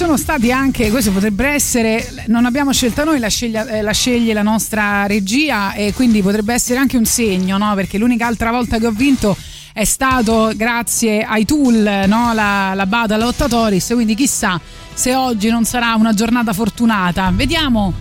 [0.00, 4.32] Sono stati anche, questo potrebbe essere, non abbiamo scelta noi, la, sceglia- eh, la sceglie
[4.32, 7.74] la nostra regia e quindi potrebbe essere anche un segno, no?
[7.74, 9.36] Perché l'unica altra volta che ho vinto
[9.74, 12.32] è stato grazie ai tool, no?
[12.32, 14.58] la, la Bada Lottatoris, quindi chissà
[14.94, 17.30] se oggi non sarà una giornata fortunata.
[17.34, 17.92] Vediamo,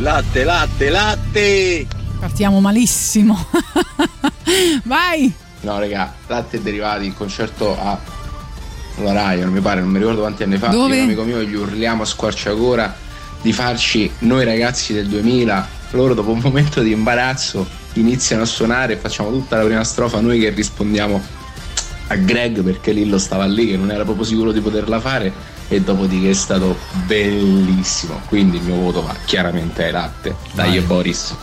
[0.00, 1.86] Latte, latte, latte!
[2.20, 3.42] partiamo malissimo.
[4.84, 5.32] Vai!
[5.62, 7.98] No, raga, latte e derivati, il concerto a
[9.02, 10.68] la Rai, non mi pare, non mi ricordo quanti anni fa.
[10.68, 10.94] Dove?
[10.96, 12.96] Io un amico mio gli urliamo a squarciagora
[13.42, 15.68] di farci noi ragazzi del 2000.
[15.90, 20.20] Loro, dopo un momento di imbarazzo, iniziano a suonare e facciamo tutta la prima strofa.
[20.20, 21.22] Noi che rispondiamo
[22.08, 25.54] a Greg perché Lillo stava lì, che non era proprio sicuro di poterla fare.
[25.68, 28.20] E dopodiché è stato bellissimo.
[28.28, 30.36] Quindi il mio voto va chiaramente ai latte.
[30.52, 31.34] Dai, e Boris.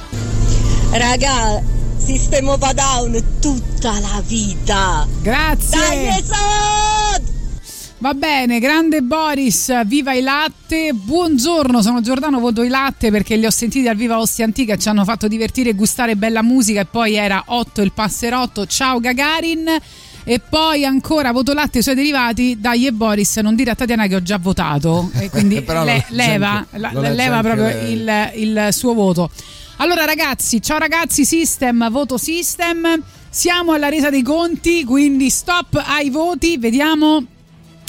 [0.91, 1.61] Raga,
[1.97, 5.07] System of a Down tutta la vita.
[5.21, 5.77] Grazie.
[5.77, 7.32] Dai, esod!
[8.03, 10.91] Va bene, grande Boris, viva i latte.
[10.91, 14.89] Buongiorno, sono Giordano, voto i latte perché li ho sentiti al Viva Ostia Antica, ci
[14.89, 18.65] hanno fatto divertire e gustare bella musica e poi era 8 il passerotto.
[18.65, 19.69] Ciao Gagarin.
[20.25, 24.15] E poi ancora voto latte sui derivati, dai e Boris, non dire a Tatiana che
[24.15, 29.31] ho già votato, e quindi le- leva, la- leva proprio il, il suo voto.
[29.77, 33.01] Allora ragazzi, ciao ragazzi, System, voto System.
[33.29, 37.27] Siamo alla resa dei conti, quindi stop ai voti, vediamo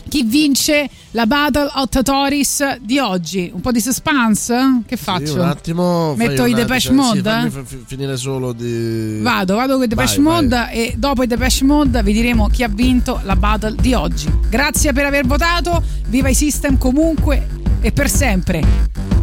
[0.08, 3.50] chi vince la Battle of Tatoris di oggi.
[3.52, 4.82] Un po' di suspense?
[4.86, 5.26] Che faccio?
[5.26, 6.14] Sì, un attimo.
[6.16, 7.22] Metto i Depeche sì, Mode?
[7.22, 9.20] fammi fa- fi- finire solo di.
[9.20, 10.74] Vado, vado con i Depeche Mode vai.
[10.74, 14.30] e dopo i Depeche Mode vi diremo chi ha vinto la battle di oggi.
[14.48, 17.46] Grazie per aver votato, viva i system comunque
[17.80, 19.13] e per sempre.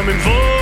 [0.00, 0.59] Coming for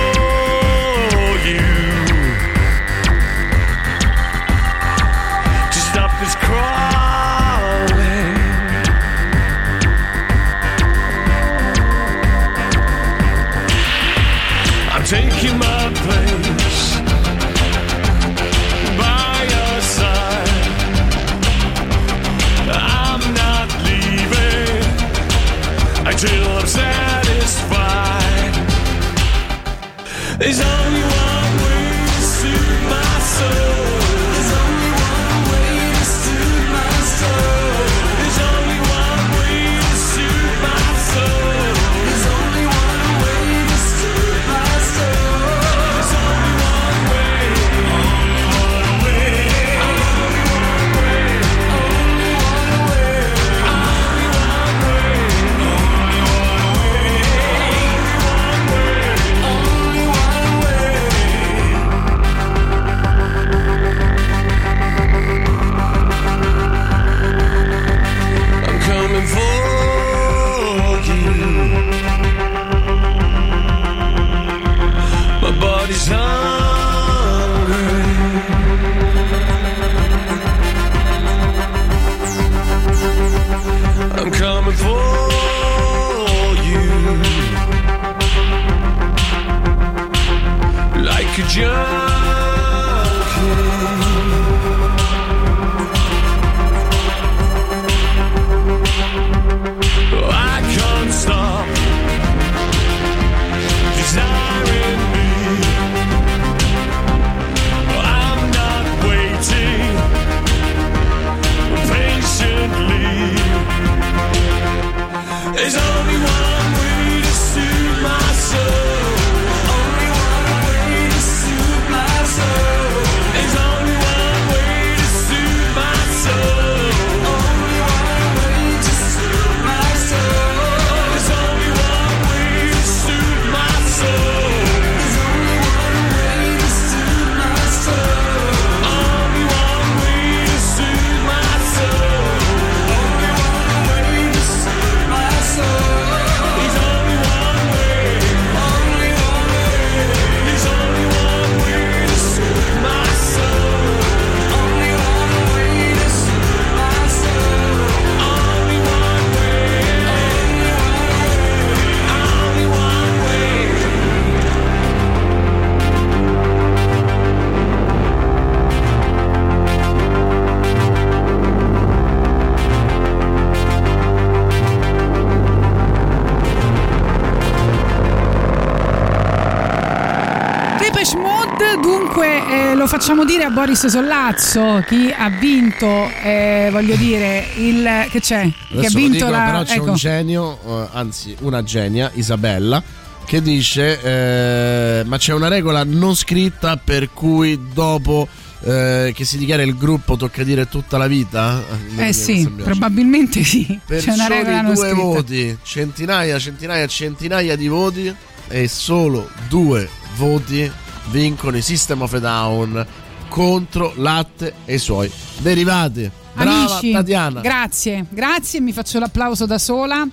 [183.49, 188.41] a Boris Sollazzo, chi ha vinto, eh, voglio dire, il che c'è?
[188.43, 189.89] Ha Adesso lo vinto dico, la però c'è ecco.
[189.89, 192.81] un genio, eh, anzi una genia, Isabella,
[193.25, 198.27] che dice eh, ma c'è una regola non scritta per cui dopo
[198.61, 201.63] eh, che si dichiara il gruppo tocca dire tutta la vita?
[201.97, 203.79] Eh sì, probabilmente sì.
[203.83, 205.03] Per C'è una regola non due scritta.
[205.03, 208.15] voti, centinaia, centinaia, centinaia di voti
[208.47, 210.71] e solo due voti
[211.09, 212.85] vincono i System of a Down
[213.29, 216.09] contro latte e i suoi derivati.
[216.33, 217.41] Brava Amici, Tatiana.
[217.41, 220.05] grazie, grazie, mi faccio l'applauso da sola.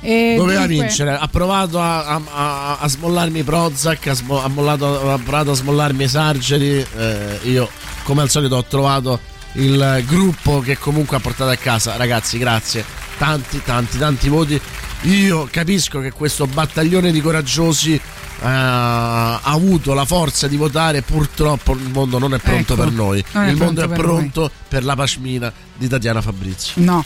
[0.00, 4.48] E Doveva dunque- vincere, ha provato a, a- a- a smollarmi Prozac, ha, smo- ha
[4.48, 6.84] mollato- ha provato a smollarmi Sargeri.
[6.96, 7.68] eh, io,
[8.04, 9.18] come al solito, ho trovato
[9.54, 11.96] il gruppo che comunque ha portato a casa.
[11.96, 12.84] Ragazzi, grazie.
[13.16, 14.60] Tanti, tanti, tanti voti.
[15.02, 17.98] Io capisco che questo battaglione di coraggiosi
[18.46, 21.02] ha avuto la forza di votare.
[21.02, 23.24] Purtroppo il mondo non è pronto Ecco, per noi.
[23.32, 24.16] è il mondo è pronto per noi.
[24.30, 26.72] pronto per la pashmina di Tatiana Fabrizio.
[26.82, 27.04] No.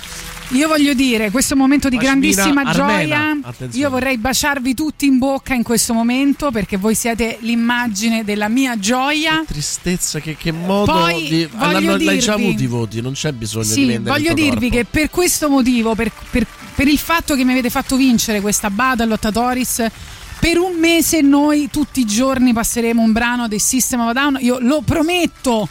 [0.53, 2.73] Io voglio dire, questo momento di Pashmina grandissima armena.
[2.73, 3.85] gioia, Attenzione.
[3.85, 8.79] io vorrei baciarvi tutti in bocca in questo momento perché voi siete l'immagine della mia
[8.79, 9.45] gioia.
[9.47, 11.49] tristezza, che, che modo Poi di.
[11.55, 14.31] voglio L'hanno, l'hai già dirvi- avuti i voti, non c'è bisogno di Sì, vendere voglio
[14.31, 14.77] il tuo dirvi corpo.
[14.77, 18.71] che per questo motivo, per, per- per il fatto che mi avete fatto vincere questa
[18.71, 19.85] Battle Lottatoris,
[20.49, 24.39] per un mese noi tutti i giorni passeremo un brano del System of a Down,
[24.41, 25.69] io lo prometto.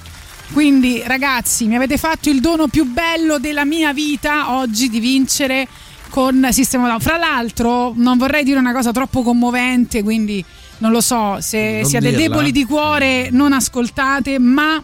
[0.53, 5.67] Quindi ragazzi, mi avete fatto il dono più bello della mia vita oggi di vincere
[6.09, 7.01] con System of a Down.
[7.01, 10.45] Fra l'altro, non vorrei dire una cosa troppo commovente, quindi
[10.77, 12.27] non lo so, se Non siete dirla.
[12.27, 14.79] deboli di cuore non ascoltate, ma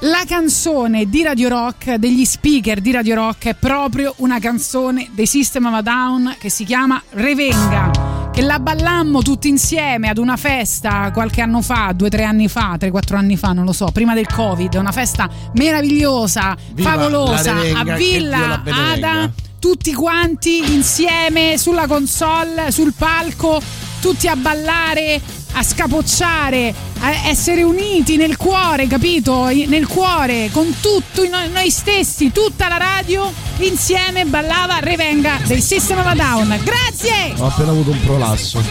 [0.00, 5.26] la canzone di Radio Rock, degli speaker di Radio Rock, è proprio una canzone dei
[5.26, 7.99] System of a Down che si chiama Revenga.
[8.40, 12.48] Che la ballammo tutti insieme ad una festa qualche anno fa, due o tre anni
[12.48, 14.72] fa, tre quattro anni fa, non lo so, prima del Covid.
[14.76, 18.62] Una festa meravigliosa, Viva favolosa a Villa.
[18.64, 19.30] Ada.
[19.58, 23.60] Tutti quanti insieme sulla console, sul palco,
[24.00, 25.20] tutti a ballare
[25.52, 29.46] a scapocciare, a essere uniti nel cuore, capito?
[29.46, 36.06] Nel cuore, con tutto noi, stessi, tutta la radio insieme ballava Revenga dei System of
[36.06, 36.60] a Down.
[36.62, 37.34] Grazie!
[37.38, 38.62] Ho appena avuto un prolasso.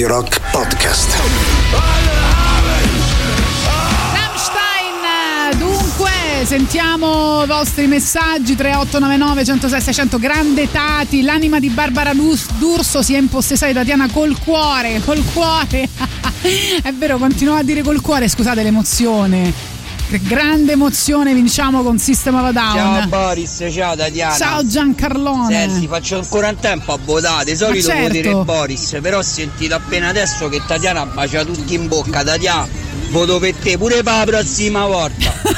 [0.00, 1.14] Radio Rock Podcast.
[4.14, 6.10] Rammstein, dunque
[6.44, 13.18] sentiamo i vostri messaggi 3899 106 600 grande Tati l'anima di Barbara D'Urso si è
[13.18, 15.86] impossessata di Tatiana col cuore col cuore.
[16.82, 19.52] È vero continuo a dire col cuore scusate l'emozione
[20.18, 24.34] grande emozione vinciamo con System of a Down Ciao Boris, ciao Tatiana.
[24.34, 27.44] Ciao Giancarlone Senti, faccio ancora in tempo a votare.
[27.44, 28.02] Di solito certo.
[28.02, 32.24] voterei Boris, però ho sentito appena adesso che Tatiana bacia tutti in bocca.
[32.24, 32.66] Tatiana,
[33.10, 35.32] voto per te pure per la prossima volta.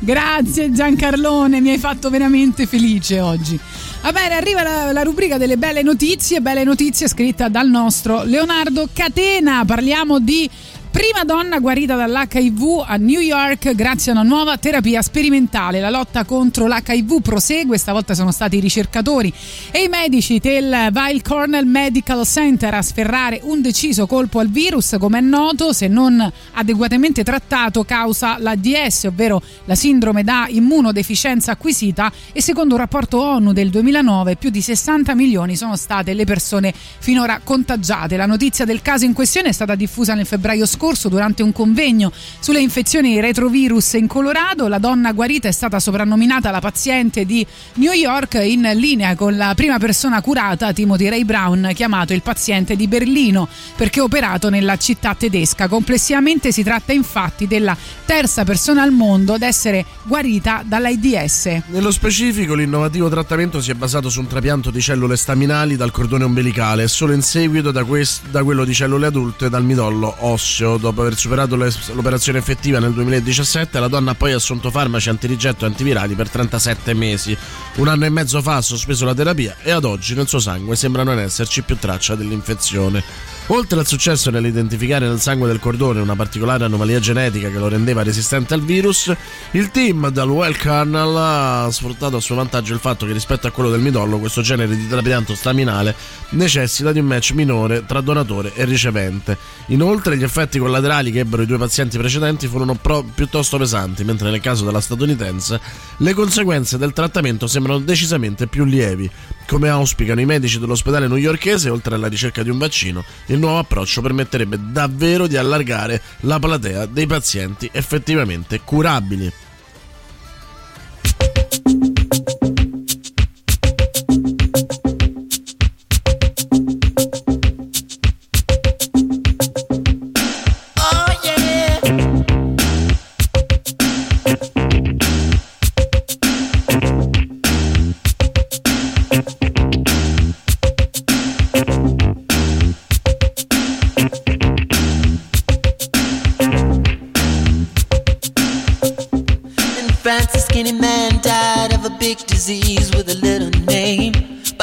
[0.00, 3.58] Grazie Giancarlone, mi hai fatto veramente felice oggi.
[4.02, 8.88] Va bene, arriva la, la rubrica delle belle notizie, belle notizie scritta dal nostro Leonardo
[8.92, 9.64] Catena.
[9.64, 10.48] Parliamo di
[10.96, 15.78] prima donna guarita dall'HIV a New York grazie a una nuova terapia sperimentale.
[15.78, 19.30] La lotta contro l'HIV prosegue, stavolta sono stati i ricercatori
[19.72, 24.96] e i medici del Weill Cornell Medical Center a sferrare un deciso colpo al virus,
[24.98, 32.10] come è noto, se non adeguatamente trattato causa l'ADS, ovvero la sindrome da immunodeficienza acquisita
[32.32, 36.72] e secondo un rapporto ONU del 2009 più di 60 milioni sono state le persone
[36.72, 38.16] finora contagiate.
[38.16, 41.50] La notizia del caso in questione è stata diffusa nel febbraio scorso scorso durante un
[41.50, 44.68] convegno sulle infezioni retrovirus in Colorado.
[44.68, 47.44] La donna guarita è stata soprannominata la paziente di
[47.74, 52.76] New York in linea con la prima persona curata, Timothy Ray Brown, chiamato il paziente
[52.76, 55.66] di Berlino perché operato nella città tedesca.
[55.66, 61.62] Complessivamente si tratta infatti della terza persona al mondo ad essere guarita dall'AIDS.
[61.66, 66.22] Nello specifico, l'innovativo trattamento si è basato su un trapianto di cellule staminali dal cordone
[66.22, 70.65] ombelicale e solo in seguito da, quest- da quello di cellule adulte dal midollo osseo.
[70.66, 75.68] Dopo aver superato l'operazione effettiva nel 2017, la donna ha poi assunto farmaci antirigetto e
[75.68, 77.36] antivirali per 37 mesi.
[77.76, 80.74] Un anno e mezzo fa ha sospeso la terapia e ad oggi nel suo sangue
[80.74, 83.02] sembra non esserci più traccia dell'infezione.
[83.48, 88.02] Oltre al successo nell'identificare nel sangue del cordone una particolare anomalia genetica che lo rendeva
[88.02, 89.14] resistente al virus,
[89.52, 93.52] il team dal Well Kernel ha sfruttato a suo vantaggio il fatto che rispetto a
[93.52, 95.94] quello del midollo questo genere di trapianto staminale
[96.30, 99.38] necessita di un match minore tra donatore e ricevente.
[99.66, 104.28] Inoltre gli effetti collaterali che ebbero i due pazienti precedenti furono pro- piuttosto pesanti, mentre
[104.28, 105.60] nel caso della statunitense
[105.98, 109.08] le conseguenze del trattamento sembrano decisamente più lievi.
[109.46, 114.00] Come auspicano i medici dell'ospedale newyorkese, oltre alla ricerca di un vaccino, il nuovo approccio
[114.00, 119.32] permetterebbe davvero di allargare la platea dei pazienti effettivamente curabili.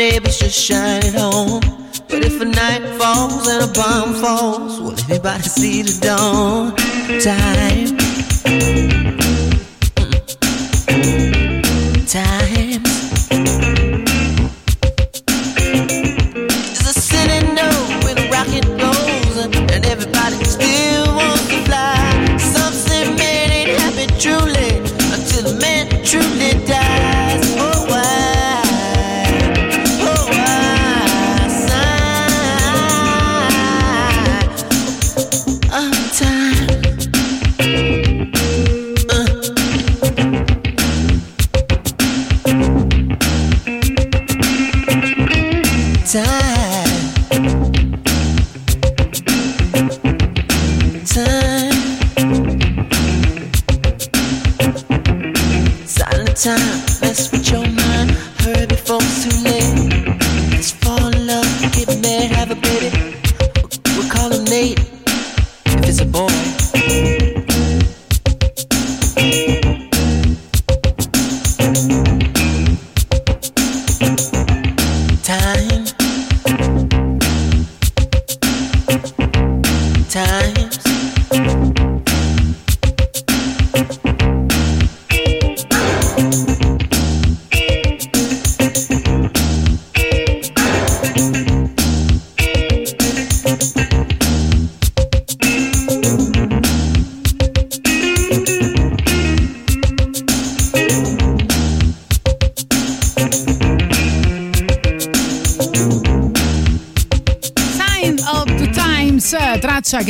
[0.00, 1.60] Neighbors just shine it home.
[2.08, 6.74] But if a night falls and a bomb falls, will anybody see the dawn?
[7.20, 7.99] Time.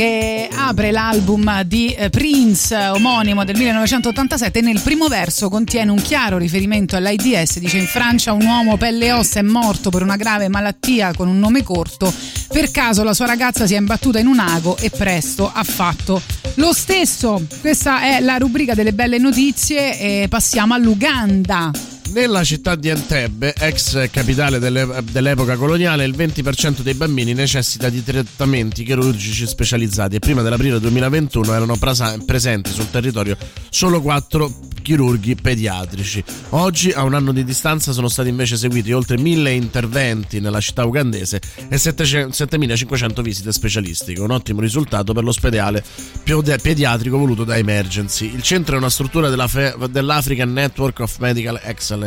[0.01, 6.01] Che apre l'album di eh, Prince omonimo del 1987 e nel primo verso contiene un
[6.01, 10.15] chiaro riferimento all'AIDS, dice in Francia un uomo pelle e ossa è morto per una
[10.15, 12.11] grave malattia con un nome corto,
[12.47, 16.19] per caso la sua ragazza si è imbattuta in un ago e presto ha fatto
[16.55, 17.45] lo stesso.
[17.59, 21.90] Questa è la rubrica delle belle notizie e passiamo all'Uganda.
[22.11, 28.03] Nella città di Entebbe, ex capitale delle- dell'epoca coloniale, il 20% dei bambini necessita di
[28.03, 33.37] trattamenti chirurgici specializzati e prima dell'aprile 2021 erano prasa- presenti sul territorio
[33.69, 36.21] solo 4 chirurghi pediatrici.
[36.49, 40.83] Oggi, a un anno di distanza, sono stati invece eseguiti oltre 1000 interventi nella città
[40.83, 41.39] ugandese
[41.69, 45.81] e 700 7500 visite specialistiche, un ottimo risultato per l'ospedale
[46.61, 48.33] pediatrico voluto da Emergency.
[48.33, 49.49] Il centro è una struttura della
[49.89, 51.99] dell'African Network of Medical Excellence,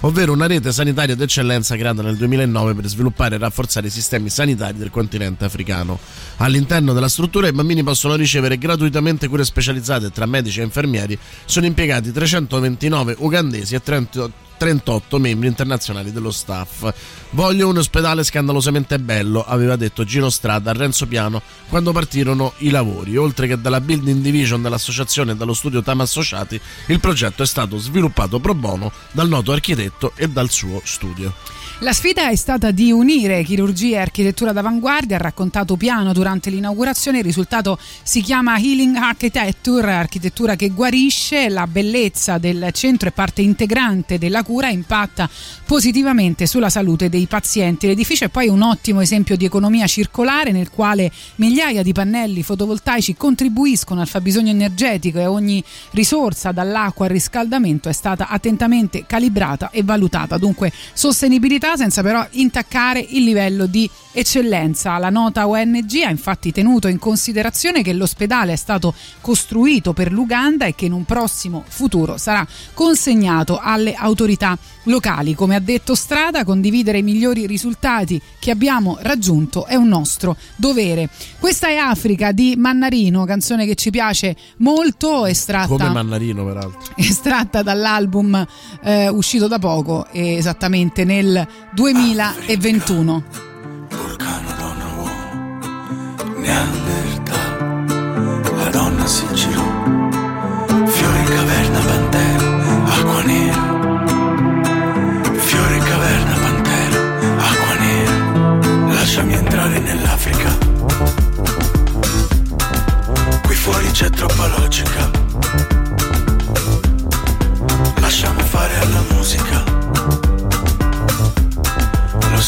[0.00, 4.78] ovvero una rete sanitaria d'eccellenza creata nel 2009 per sviluppare e rafforzare i sistemi sanitari
[4.78, 5.98] del continente africano.
[6.36, 11.18] All'interno della struttura i bambini possono ricevere gratuitamente cure specializzate tra medici e infermieri.
[11.44, 16.92] Sono impiegati 329 ugandesi e 30 38 membri internazionali dello staff.
[17.30, 22.70] Voglio un ospedale scandalosamente bello, aveva detto Gino Strada a Renzo Piano quando partirono i
[22.70, 23.16] lavori.
[23.16, 27.78] Oltre che dalla building division dell'associazione e dallo studio Tama Associati, il progetto è stato
[27.78, 31.55] sviluppato pro bono dal noto architetto e dal suo studio.
[31.80, 37.18] La sfida è stata di unire chirurgia e architettura d'avanguardia, ha raccontato Piano durante l'inaugurazione.
[37.18, 41.50] Il risultato si chiama Healing Architecture, architettura che guarisce.
[41.50, 45.28] La bellezza del centro è parte integrante della cura impatta
[45.66, 47.86] positivamente sulla salute dei pazienti.
[47.86, 53.16] L'edificio è poi un ottimo esempio di economia circolare nel quale migliaia di pannelli fotovoltaici
[53.16, 59.82] contribuiscono al fabbisogno energetico e ogni risorsa dall'acqua al riscaldamento è stata attentamente calibrata e
[59.82, 60.38] valutata.
[60.38, 64.96] Dunque sostenibilità senza però intaccare il livello di eccellenza.
[64.98, 70.66] La nota ONG ha infatti tenuto in considerazione che l'ospedale è stato costruito per l'Uganda
[70.66, 75.34] e che in un prossimo futuro sarà consegnato alle autorità locali.
[75.34, 81.08] Come ha detto Strada, condividere i migliori risultati che abbiamo raggiunto è un nostro dovere.
[81.38, 86.94] Questa è Africa di Mannarino, canzone che ci piace molto, estratta Come Mannarino, peraltro.
[86.96, 88.46] estratta dall'album
[88.82, 93.22] eh, uscito da poco, esattamente nel 2021.
[96.36, 97.84] Neanderthal,
[98.56, 99.64] la donna si girò,
[100.86, 103.62] fiore in caverna, pantera, acqua nera.
[105.34, 106.98] Fiore in caverna, pantera,
[107.38, 108.94] acqua nera.
[108.94, 110.50] Lasciami entrare nell'Africa.
[113.42, 115.15] Qui fuori c'è troppa logica.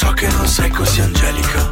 [0.08, 1.67] So che non sei così angelica.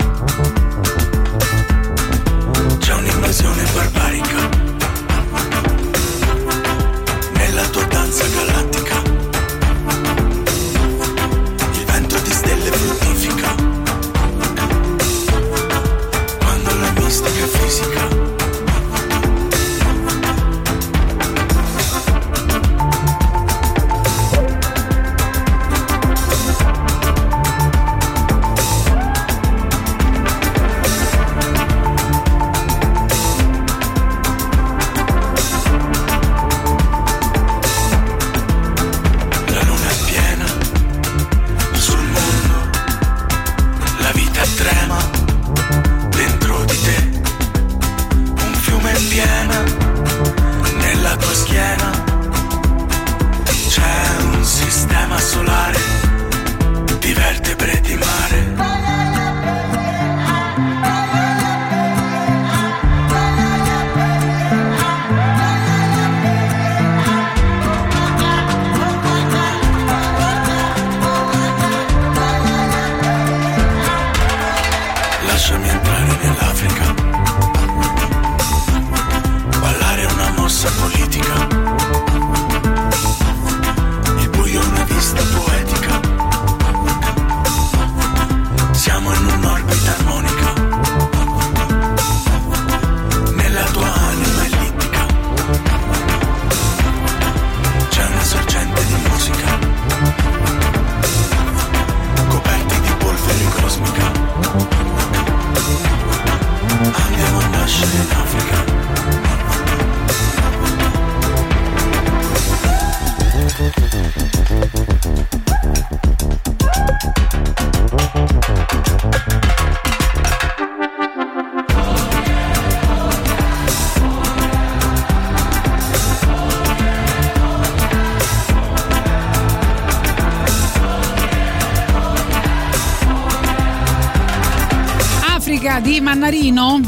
[135.76, 136.80] Rubrica di Mannarino.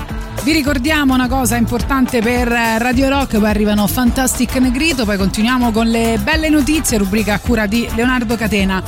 [0.43, 5.89] Vi ricordiamo una cosa importante per Radio Rock, poi arrivano Fantastic Negrito, poi continuiamo con
[5.89, 8.83] le belle notizie, rubrica a cura di Leonardo Catena.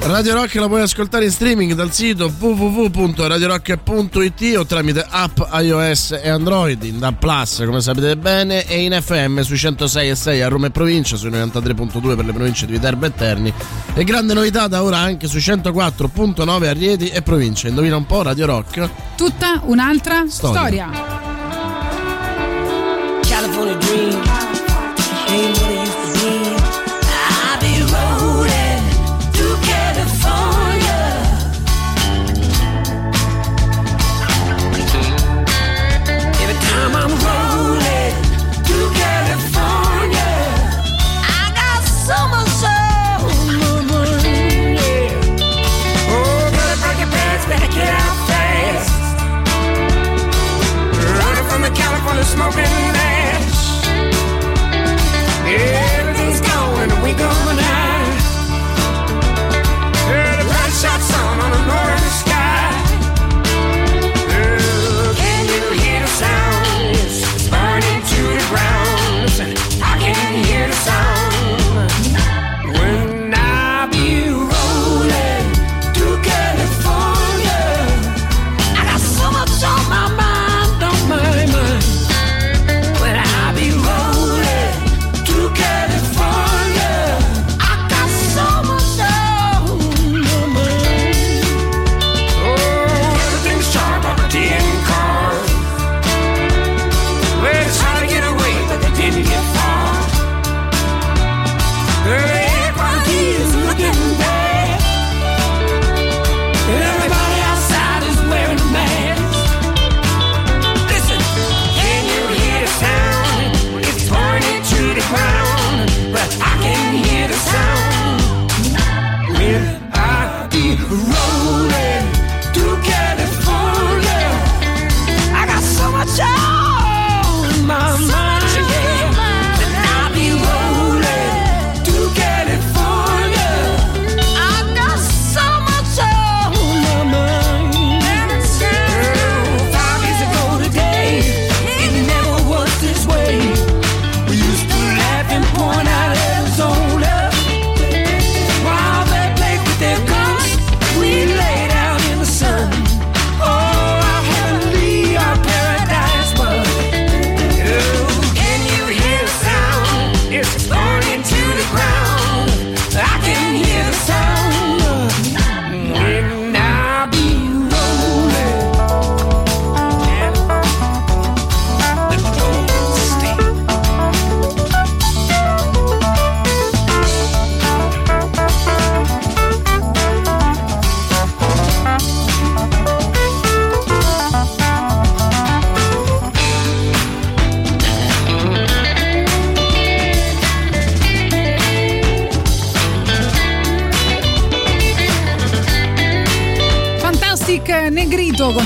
[0.00, 6.28] Radio Rock la puoi ascoltare in streaming dal sito www.radiorock.it o tramite app iOS e
[6.28, 10.48] Android in DAB Plus come sapete bene e in FM sui 106 e 6 a
[10.48, 13.52] Roma e provincia, sui 93.2 per le province di Viterbo e Terni
[13.94, 17.68] e grande novità da ora anche sui 104.9 a Rieti e provincia.
[17.68, 19.05] Indovina un po' Radio Rock?
[19.16, 20.90] Tutta un'altra Storia.
[20.90, 21.16] storia.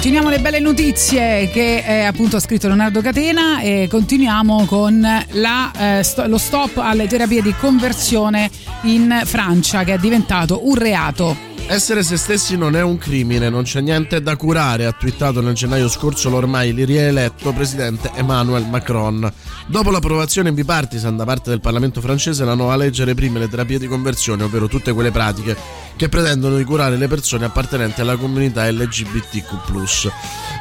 [0.00, 5.98] Continuiamo le belle notizie che eh, appunto ha scritto Leonardo Catena e continuiamo con la,
[5.98, 8.50] eh, sto- lo stop alle terapie di conversione
[8.84, 11.49] in Francia che è diventato un reato.
[11.72, 15.54] Essere se stessi non è un crimine, non c'è niente da curare, ha twittato nel
[15.54, 19.32] gennaio scorso l'ormai rieletto presidente Emmanuel Macron.
[19.68, 23.86] Dopo l'approvazione bipartisan da parte del Parlamento francese, la nuova legge reprime le terapie di
[23.86, 25.56] conversione, ovvero tutte quelle pratiche
[25.94, 30.10] che pretendono di curare le persone appartenenti alla comunità LGBTQ.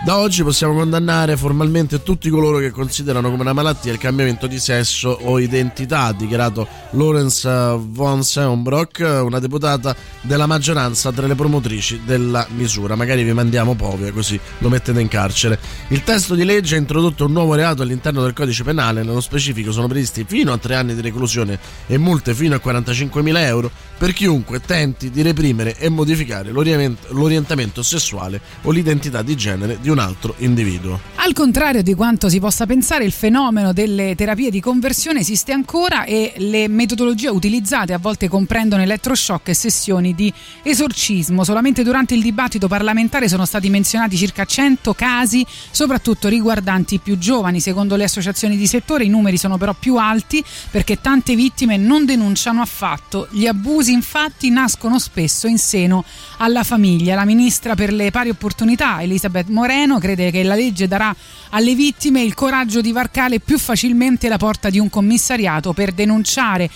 [0.06, 4.60] Da oggi possiamo condannare formalmente tutti coloro che considerano come una malattia il cambiamento di
[4.60, 7.49] sesso o identità, ha dichiarato Laurence
[7.80, 12.95] von Seumbrock, una deputata della maggioranza tra le promotrici della misura.
[12.95, 15.57] Magari vi mandiamo povie così lo mettete in carcere.
[15.88, 19.71] Il testo di legge ha introdotto un nuovo reato all'interno del codice penale, nello specifico
[19.71, 21.57] sono previsti fino a tre anni di reclusione
[21.88, 27.84] e multe fino a 45.000 euro per chiunque tenti di reprimere e modificare l'orient- l'orientamento
[27.84, 30.99] sessuale o l'identità di genere di un altro individuo.
[31.15, 36.05] Al contrario di quanto si possa pensare, il fenomeno delle terapie di conversione esiste ancora
[36.05, 40.34] e le metodologie utilizzate a volte comprendono elettroshock e sessioni di
[40.80, 46.99] L'esorcismo, solamente durante il dibattito parlamentare sono stati menzionati circa 100 casi, soprattutto riguardanti i
[46.99, 47.60] più giovani.
[47.60, 50.41] Secondo le associazioni di settore i numeri sono però più alti
[50.72, 53.27] perché tante vittime non denunciano affatto.
[53.30, 56.06] Gli abusi infatti nascono spesso in seno
[56.38, 57.14] alla famiglia.
[57.14, 61.14] La ministra per le pari opportunità, Elisabeth Moreno, crede che la legge darà
[61.49, 66.69] alle vittime il coraggio di varcare più facilmente la porta di un commissariato per denunciare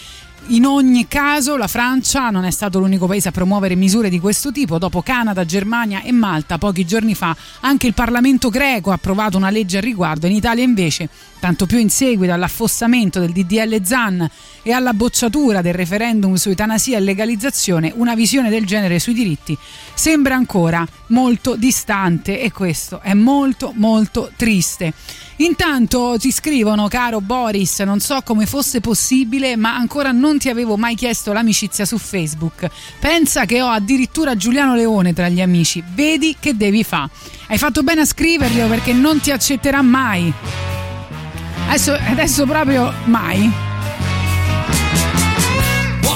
[0.47, 4.51] in ogni caso la Francia non è stato l'unico paese a promuovere misure di questo
[4.51, 4.77] tipo.
[4.77, 9.49] Dopo Canada, Germania e Malta, pochi giorni fa anche il Parlamento greco ha approvato una
[9.49, 10.27] legge al riguardo.
[10.27, 11.09] In Italia invece,
[11.39, 14.29] tanto più in seguito all'affossamento del DDL ZAN
[14.63, 19.55] e alla bocciatura del referendum su eutanasia e legalizzazione, una visione del genere sui diritti
[19.93, 24.93] sembra ancora molto distante e questo è molto molto triste.
[25.37, 30.77] Intanto ti scrivono, caro Boris, non so come fosse possibile, ma ancora non ti avevo
[30.77, 32.67] mai chiesto l'amicizia su Facebook.
[32.99, 35.83] Pensa che ho addirittura Giuliano Leone tra gli amici.
[35.93, 37.09] Vedi che devi fa.
[37.47, 40.31] Hai fatto bene a scriverglielo perché non ti accetterà mai.
[41.67, 43.72] Adesso, adesso proprio mai.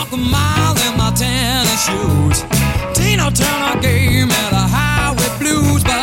[0.09, 2.45] Walk a mile in my tennis shoes.
[2.93, 5.99] Tina Turner gave me the highway blues, but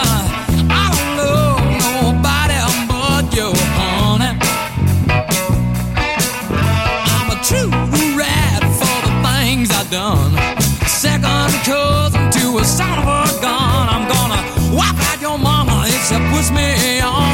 [0.69, 4.37] I don't love nobody but you, honey.
[7.17, 7.71] I'm a true
[8.19, 10.37] rat for the things I've done.
[10.87, 13.89] Second cousin to a son of a gun.
[13.89, 14.41] I'm gonna
[14.77, 17.34] wipe out your mama if she puts me on,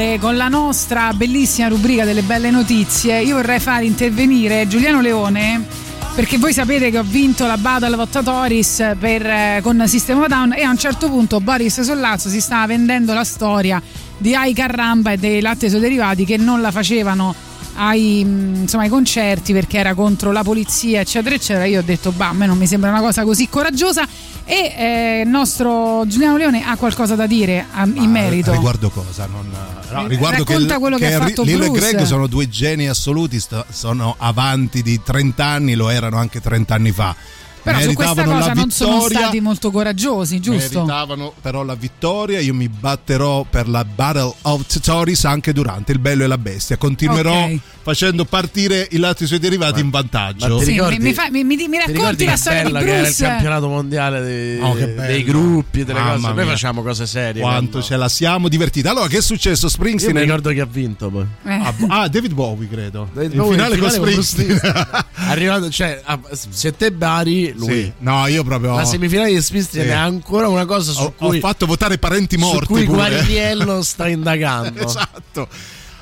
[0.00, 5.66] continuare con la nostra bellissima rubrica delle belle notizie, io vorrei far intervenire Giuliano Leone
[6.14, 10.54] perché voi sapete che ho vinto la Battle Vottatoris per, eh, con System of Down
[10.54, 13.80] e a un certo punto Boris Sollazzo si stava vendendo la storia
[14.16, 17.34] di Ai Carramba e dei latte suoi derivati che non la facevano
[17.82, 22.12] ai, mh, insomma, ai concerti perché era contro la polizia eccetera eccetera io ho detto
[22.12, 24.06] bah a me non mi sembra una cosa così coraggiosa
[24.44, 29.26] e eh, il nostro Giuliano Leone ha qualcosa da dire a- in merito Riguardo cosa?
[29.26, 31.80] Non, no, Eh, riguardo racconta quello che ha Ri- fatto Lil e Bruce.
[31.90, 36.74] Greg sono due geni assoluti, sto- sono avanti di 30 anni, lo erano anche 30
[36.74, 37.14] anni fa.
[37.62, 40.78] Però su questa Meritavano cosa non sono stati molto coraggiosi giusto?
[40.80, 42.40] Meritavano però la vittoria.
[42.40, 46.76] Io mi batterò per la Battle of Totoris anche durante il Bello e la Bestia.
[46.76, 47.58] Continuerò Ok.
[47.82, 50.58] facendo partire i lati suoi derivati in vantaggio.
[50.58, 52.84] ti Sì, ricordi- mi, mi fa- mi- mi- mi Ti racconti la storia di bello
[52.84, 53.22] che era il Bruce?
[53.24, 56.26] campionato mondiale dei, Oh, dei gruppi, delle Mamma cose.
[56.26, 56.44] Noi mia.
[56.52, 57.40] facciamo cose serie.
[57.42, 58.86] Quanto ce la siamo divertiti.
[58.88, 59.66] Allora, che è successo?
[59.66, 60.14] Io Springsteen.
[60.14, 61.24] mi è- ricordo chi ha vinto poi.
[61.44, 61.52] Eh.
[61.52, 63.08] Ah, ah, David Bowie, credo.
[63.12, 64.60] David in Bowie, finale in con finale con Springsteen.
[65.28, 66.18] Arrivato, cioè, a-
[66.50, 67.82] se te Bari, lui.
[67.84, 67.92] Sì.
[67.98, 68.74] No, io proprio.
[68.76, 69.90] La semifinale di Springsteen Sì.
[69.90, 72.66] è ancora una cosa su ho, cui, ho fatto votare parenti su morti.
[72.66, 72.96] cui pure.
[72.96, 74.84] Guarniello sta indagando.
[74.86, 75.48] esatto.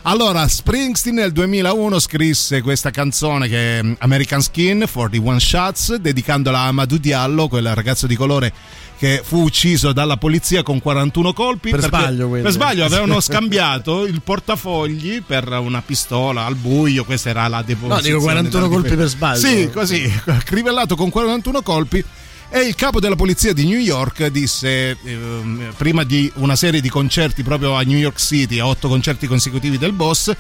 [0.03, 6.67] Allora, Springsteen nel 2001 scrisse questa canzone che è American Skin 41 Shots, dedicandola a
[6.69, 8.53] Amadou Diallo, quel ragazzo di colore
[8.99, 11.71] che fu ucciso dalla polizia con 41 colpi.
[11.71, 12.29] Per sbaglio.
[12.29, 18.03] Per sbaglio avevano scambiato il portafogli per una pistola al buio, questa era la deposizione.
[18.03, 19.39] No, dico 41 della colpi per sbaglio.
[19.39, 22.05] Sì, così, crivellato con 41 colpi.
[22.51, 26.89] E il capo della polizia di New York disse, ehm, prima di una serie di
[26.89, 30.35] concerti proprio a New York City, a otto concerti consecutivi del boss,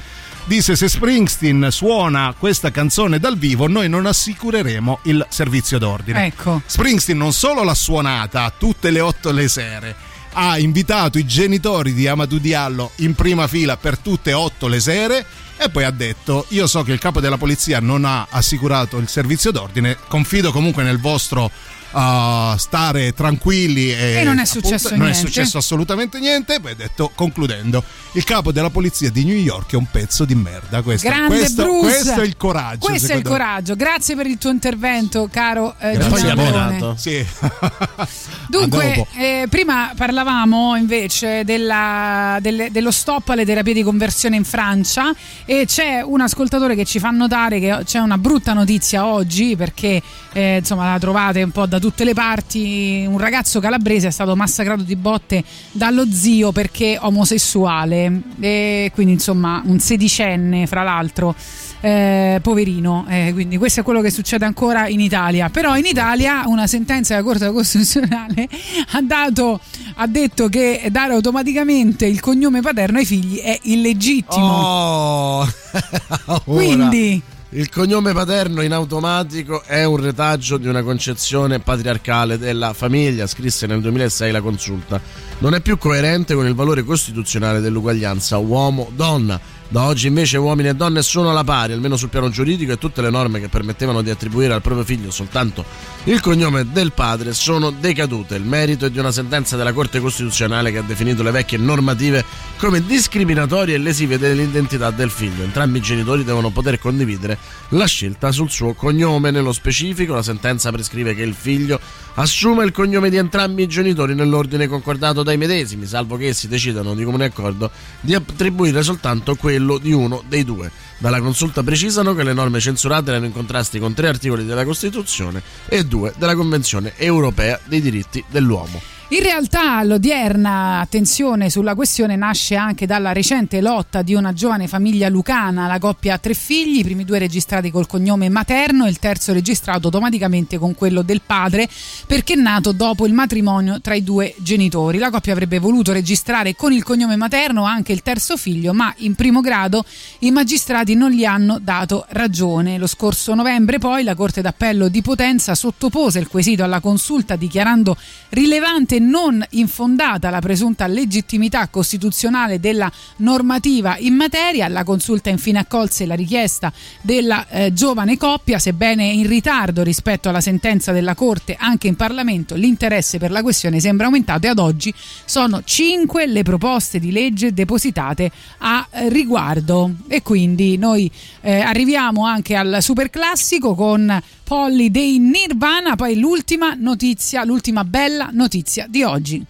[0.45, 6.25] disse se Springsteen suona questa canzone dal vivo noi non assicureremo il servizio d'ordine.
[6.25, 6.63] Ecco.
[6.65, 9.95] Springsteen non solo l'ha suonata tutte le otto le sere,
[10.33, 14.81] ha invitato i genitori di Amadou Diallo in prima fila per tutte e otto le
[14.81, 15.27] sere
[15.59, 19.09] e poi ha detto io so che il capo della polizia non ha assicurato il
[19.09, 21.51] servizio d'ordine, confido comunque nel vostro
[21.91, 26.77] uh, stare tranquilli e, E non è successo non è successo assolutamente niente poi ha
[26.77, 27.83] detto concludendo
[28.13, 31.63] il capo della polizia di New York è un pezzo di merda questo, Grande questo,
[31.63, 31.81] Bruce.
[31.81, 33.77] questo è il coraggio Questo è il coraggio.
[33.77, 35.97] Grazie per il tuo intervento, caro eh.
[35.99, 36.95] Leone.
[36.97, 37.25] Sì.
[38.49, 45.15] Dunque, eh, prima parlavamo invece della- delle- dello stop alle terapie di conversione in Francia
[45.45, 50.01] e c'è un ascoltatore che ci fa notare che c'è una brutta notizia oggi perché
[50.33, 53.05] eh, insomma la trovate un po' da tutte le parti.
[53.09, 55.43] Un ragazzo calabrese è stato massacrato di botte
[55.73, 61.35] dallo zio perché omosessuale e quindi insomma un sedicenne fra l'altro.
[61.81, 65.49] eh, poverino, eh, quindi questo è quello che succede ancora in Italia.
[65.49, 68.49] Però in Italia una sentenza della Corte Costituzionale
[68.93, 69.61] ha, dato,
[69.95, 74.47] ha detto che dare automaticamente il cognome paterno ai figli è illegittimo.
[74.47, 75.49] Oh!
[76.45, 77.23] Quindi-
[77.53, 83.67] il cognome paterno in automatico è un retaggio di una concezione patriarcale della famiglia, scrisse
[83.67, 85.01] nel 2006 la consulta.
[85.39, 89.41] Non è più coerente con il valore costituzionale dell'uguaglianza uomo-donna.
[89.71, 93.03] Da oggi invece uomini e donne sono alla pari, almeno sul piano giuridico, e tutte
[93.03, 95.63] le norme che permettevano di attribuire al proprio figlio soltanto
[96.05, 98.37] il cognome del padre sono decadute.
[98.37, 102.25] Il merito è di una sentenza della Corte Costituzionale che ha definito le vecchie normative
[102.57, 105.43] come discriminatorie e lesive dell'identità del figlio.
[105.43, 107.37] Entrambi i genitori devono poter condividere
[107.71, 109.31] la scelta sul suo cognome.
[109.31, 111.79] Nello specifico, la sentenza prescrive che il figlio
[112.15, 116.95] assuma il cognome di entrambi i genitori nell'ordine concordato dai medesimi, salvo che essi decidano
[116.95, 117.71] di comune accordo
[118.01, 120.71] di attribuire soltanto quello di uno dei due.
[120.99, 125.43] Dalla consulta precisano che le norme censurate erano in contrasti con tre articoli della Costituzione
[125.69, 128.98] e due della Convenzione europea dei diritti dell'uomo.
[129.11, 135.09] In realtà l'odierna attenzione sulla questione nasce anche dalla recente lotta di una giovane famiglia
[135.09, 135.67] lucana.
[135.67, 139.33] La coppia ha tre figli, i primi due registrati col cognome materno e il terzo
[139.33, 141.67] registrato automaticamente con quello del padre
[142.07, 144.99] perché è nato dopo il matrimonio tra i due genitori.
[144.99, 149.15] La coppia avrebbe voluto registrare con il cognome materno anche il terzo figlio, ma in
[149.15, 149.87] primo grado
[150.19, 152.77] i magistrati non gli hanno dato ragione.
[152.77, 157.97] Lo scorso novembre poi la Corte d'Appello di Potenza sottopose il quesito alla consulta dichiarando
[158.29, 164.67] rilevante e non infondata la presunta legittimità costituzionale della normativa in materia.
[164.67, 170.41] La consulta infine accolse la richiesta della eh, giovane coppia, sebbene in ritardo rispetto alla
[170.41, 174.93] sentenza della Corte, anche in Parlamento l'interesse per la questione sembra aumentato e ad oggi
[175.25, 179.93] sono cinque le proposte di legge depositate a eh, riguardo.
[180.09, 181.11] E quindi noi
[181.41, 188.31] eh, arriviamo anche al super classico con Polly dei Nirvana, poi l'ultima notizia, l'ultima bella
[188.33, 189.45] notizia di oggi.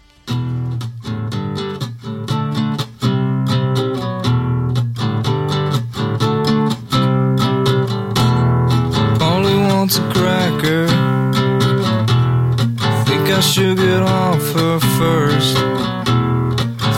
[9.69, 10.89] wants a cracker.
[13.07, 15.57] Think I should get off her first.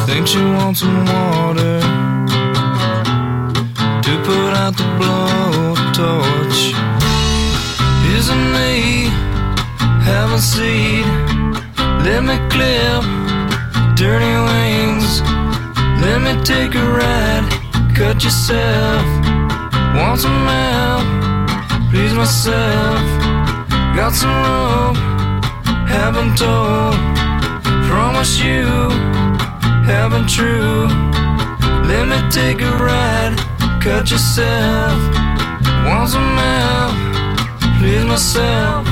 [0.06, 1.80] Think she wants some water
[4.24, 6.89] put out the blowtorch.
[8.34, 9.10] Me
[10.04, 11.06] have a seat?
[12.04, 13.20] Let me clip
[14.00, 15.20] dirty wings.
[16.00, 17.46] Let me take a ride.
[17.94, 19.04] Cut yourself.
[19.94, 21.04] Want some help?
[21.90, 23.02] Please myself.
[23.94, 24.96] Got some rope.
[25.86, 26.96] Haven't told.
[27.90, 28.64] Promise you.
[29.84, 30.86] Haven't true.
[31.90, 33.36] Let me take a ride.
[33.82, 34.98] Cut yourself.
[35.84, 36.94] Want some help?
[37.80, 38.86] Please myself.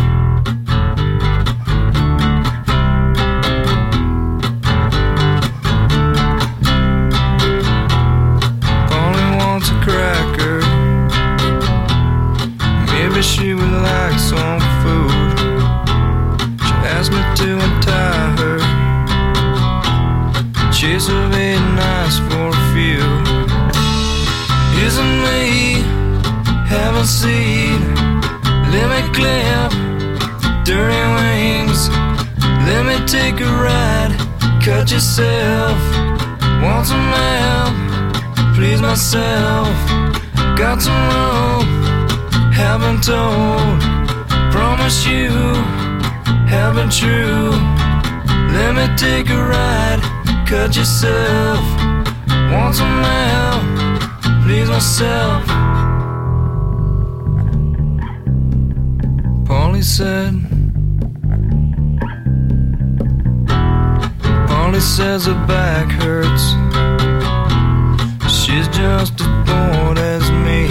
[8.90, 10.60] Only wants a cracker.
[12.86, 15.12] Maybe she would like some food.
[16.65, 18.59] She asked me to untie her.
[20.73, 23.05] Chase of eight nights for a few.
[24.82, 25.82] Isn't me
[26.66, 28.07] having seed?
[28.72, 29.88] Let me clip
[30.68, 31.88] dirty wings.
[32.68, 34.12] Let me take a ride.
[34.62, 35.78] Cut yourself.
[36.62, 37.74] Want some help?
[38.54, 39.72] Please myself.
[40.58, 41.64] Got some rope.
[42.52, 43.80] Haven't told.
[44.52, 45.30] Promise you.
[46.46, 47.52] Haven't true.
[48.52, 50.00] Let me take a ride.
[50.46, 51.64] Cut yourself.
[52.52, 54.44] Want some help?
[54.44, 55.42] Please myself.
[59.48, 60.34] Polly said.
[64.46, 66.44] Polly says her back hurts.
[68.30, 70.68] She's just as bored as me.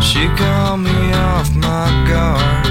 [0.00, 2.66] She called me off my guard.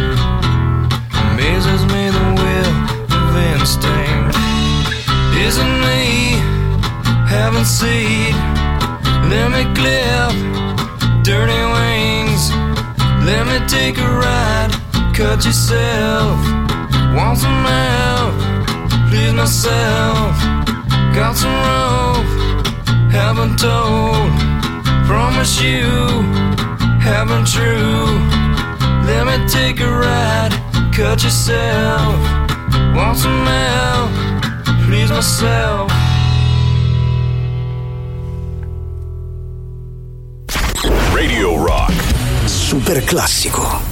[1.30, 2.76] Amazes me the will
[3.20, 4.36] of instinct.
[5.46, 6.42] Isn't me
[7.30, 8.34] having seed?
[9.30, 10.34] Let me clip
[11.24, 12.09] dirty wings.
[13.30, 14.72] Let me take a ride.
[15.14, 16.36] Cut yourself.
[17.16, 18.34] Want some help?
[19.08, 20.34] Please myself.
[21.14, 22.32] Got some rope.
[23.12, 24.32] Haven't told.
[25.06, 25.86] Promise you.
[27.10, 28.18] Haven't true.
[29.06, 30.54] Let me take a ride.
[30.92, 32.18] Cut yourself.
[32.96, 34.12] Want some help?
[34.88, 35.99] Please myself.
[42.70, 43.89] Super classico.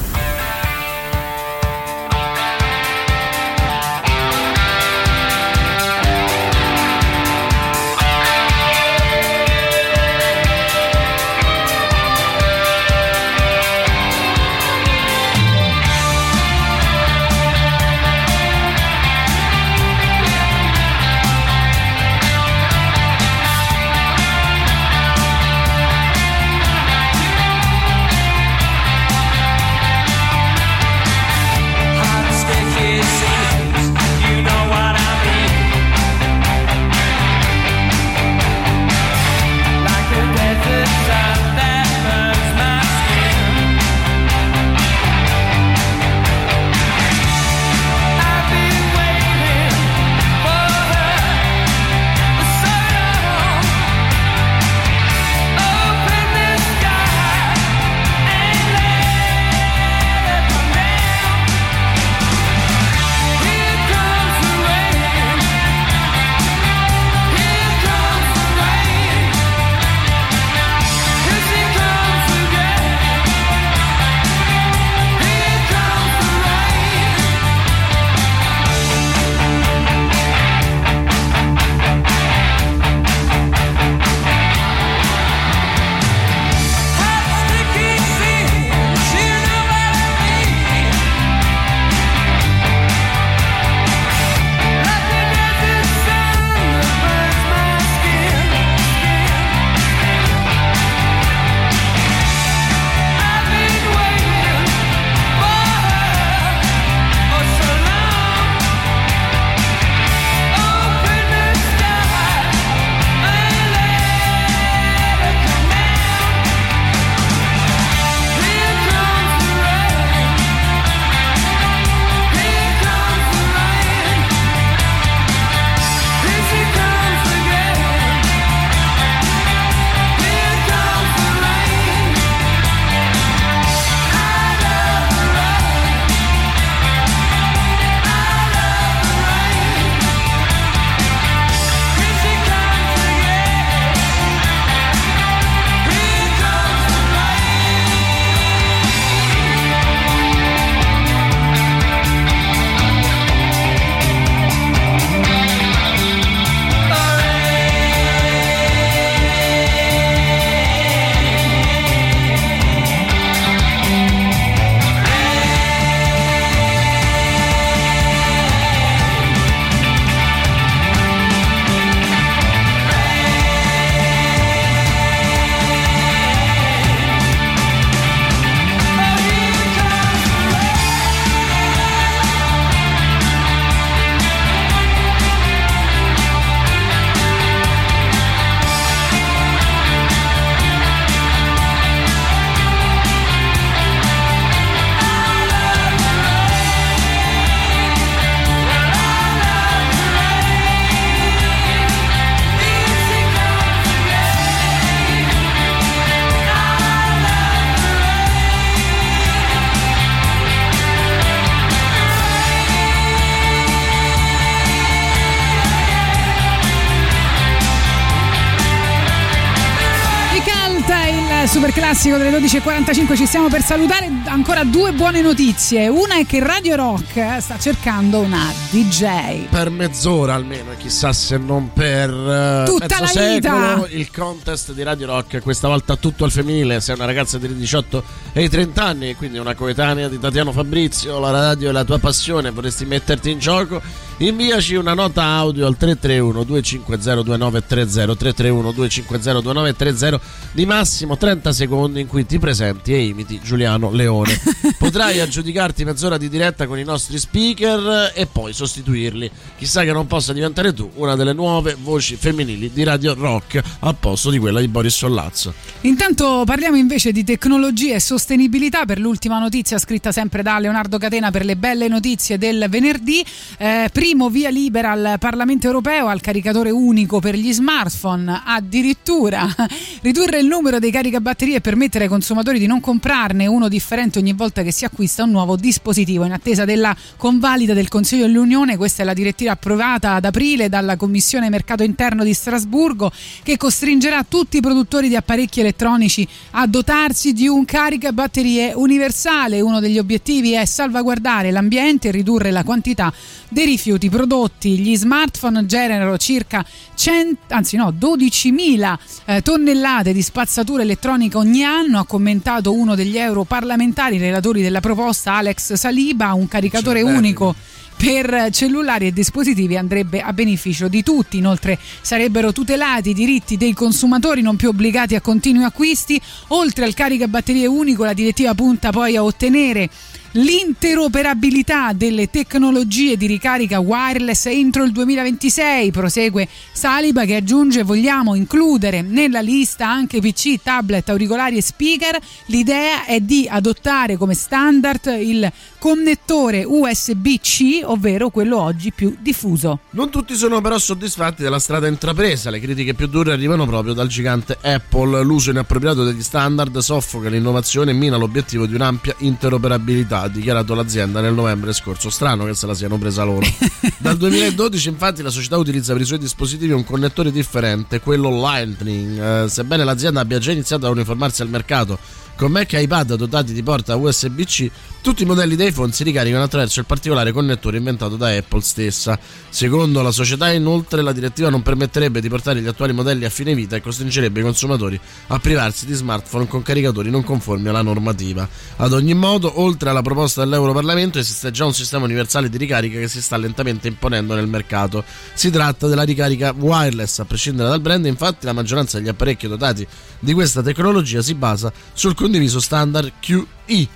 [221.97, 224.07] Classico delle 12.45 ci stiamo per salutare.
[224.25, 225.87] Ancora due buone notizie.
[225.87, 229.47] Una è che Radio Rock sta cercando una DJ.
[229.49, 233.51] Per mezz'ora almeno, chissà se non per eh, Tutta mezzo la vita!
[233.51, 236.79] secolo, il contest di Radio Rock, questa volta tutto al femminile.
[236.79, 241.31] Sei una ragazza di 18 e 30 anni, quindi una coetanea di Tatiano Fabrizio, la
[241.31, 243.81] radio è la tua passione, vorresti metterti in gioco?
[244.19, 250.19] Inviaci una nota audio al 331 250 2930 331 250 2930
[250.53, 254.39] di massimo 30 secondi in cui ti presenti e imiti Giuliano Leone.
[254.79, 259.29] Potrai aggiudicarti mezz'ora di diretta con i nostri speaker e poi sostituirli.
[259.55, 263.95] Chissà che non possa diventare tu una delle nuove voci femminili di Radio Rock al
[263.99, 265.51] posto di quella di Boris Sollazzo.
[265.81, 271.31] Intanto parliamo invece di tecnologia e sostenibilità per l'ultima notizia scritta sempre da Leonardo Catena
[271.31, 273.25] per le belle notizie del venerdì.
[273.57, 279.47] Eh, primo via libera al Parlamento europeo al caricatore unico per gli smartphone, addirittura
[280.03, 284.33] ridurre il numero dei caricabatterie e permettere ai consumatori di non comprarne uno differente ogni
[284.33, 288.77] volta che si acquista un nuovo dispositivo in attesa della convalida del Consiglio dell'Unione.
[288.77, 293.11] Questa è la direttiva approvata ad aprile dalla Commissione Mercato Interno di Strasburgo
[293.43, 299.61] che costringerà tutti i produttori di apparecchi elettronici a dotarsi di un caricabatterie universale.
[299.61, 303.13] Uno degli obiettivi è salvaguardare l'ambiente e ridurre la quantità
[303.49, 304.79] dei rifiuti prodotti.
[304.79, 306.65] Gli smartphone generano circa
[306.95, 308.95] 100, anzi no, 12.000
[309.25, 315.33] eh, tonnellate di spazzatura elettronica ogni anno, ha commentato uno degli europarlamentari relatori della proposta
[315.33, 317.55] Alex Saliba, un caricatore unico
[317.97, 321.37] per cellulari e dispositivi andrebbe a beneficio di tutti.
[321.37, 326.21] Inoltre sarebbero tutelati i diritti dei consumatori non più obbligati a continui acquisti.
[326.49, 329.89] Oltre al caricabatterie unico, la direttiva punta poi a ottenere
[330.37, 335.91] l'interoperabilità delle tecnologie di ricarica wireless entro il 2026.
[335.91, 342.19] Prosegue Saliba che aggiunge vogliamo includere nella lista anche PC, tablet, auricolari e speaker.
[342.45, 349.79] L'idea è di adottare come standard il connettore USB-C, ovvero quello oggi più diffuso.
[349.91, 354.07] Non tutti sono però soddisfatti della strada intrapresa, le critiche più dure arrivano proprio dal
[354.07, 355.23] gigante Apple.
[355.23, 361.21] L'uso inappropriato degli standard soffoca l'innovazione e mina l'obiettivo di un'ampia interoperabilità, ha dichiarato l'azienda
[361.21, 362.09] nel novembre scorso.
[362.09, 363.45] Strano che se la siano presa loro.
[363.97, 369.43] Dal 2012 infatti la società utilizza per i suoi dispositivi un connettore differente, quello Lightning.
[369.45, 373.51] Eh, sebbene l'azienda abbia già iniziato a uniformarsi al mercato con Mac e iPad dotati
[373.51, 374.69] di porta USB-C,
[375.07, 379.17] tutti i modelli di iPhone si ricaricano attraverso il particolare connettore inventato da Apple stessa.
[379.47, 383.55] Secondo la società, inoltre, la direttiva non permetterebbe di portare gli attuali modelli a fine
[383.55, 388.49] vita e costringerebbe i consumatori a privarsi di smartphone con caricatori non conformi alla normativa.
[388.75, 393.07] Ad ogni modo, oltre alla proposta dell'Europarlamento, esiste già un sistema universale di ricarica che
[393.07, 395.05] si sta lentamente imponendo nel mercato.
[395.33, 399.87] Si tratta della ricarica wireless, a prescindere dal brand, infatti la maggioranza degli apparecchi dotati
[400.19, 403.87] di questa tecnologia si basa sul condiviso standard QI.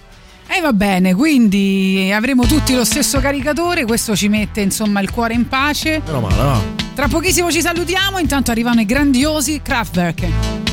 [0.54, 5.34] E va bene, quindi avremo tutti lo stesso caricatore, questo ci mette insomma il cuore
[5.34, 6.02] in pace.
[6.06, 6.62] Meno male, no?
[6.94, 10.71] Tra pochissimo ci salutiamo, intanto arrivano i grandiosi Kraftwerk.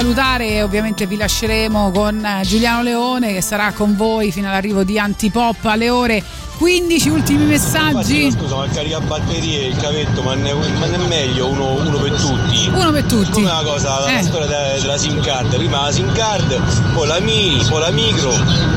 [0.00, 4.98] Salutare ovviamente vi lasceremo con eh, Giuliano Leone che sarà con voi fino all'arrivo di
[4.98, 6.22] Antipop alle ore
[6.58, 11.48] 15 ultimi messaggi Scusa, ma il caricabatterie, il cavetto, ma ne, ma ne è meglio
[11.48, 12.68] uno, uno per tutti.
[12.72, 13.30] Uno per tutti.
[13.30, 14.22] Come la cosa, la Eh.
[14.22, 16.58] storia della, della SIM card, prima la SIM card,
[16.94, 18.32] poi la mini, poi la micro.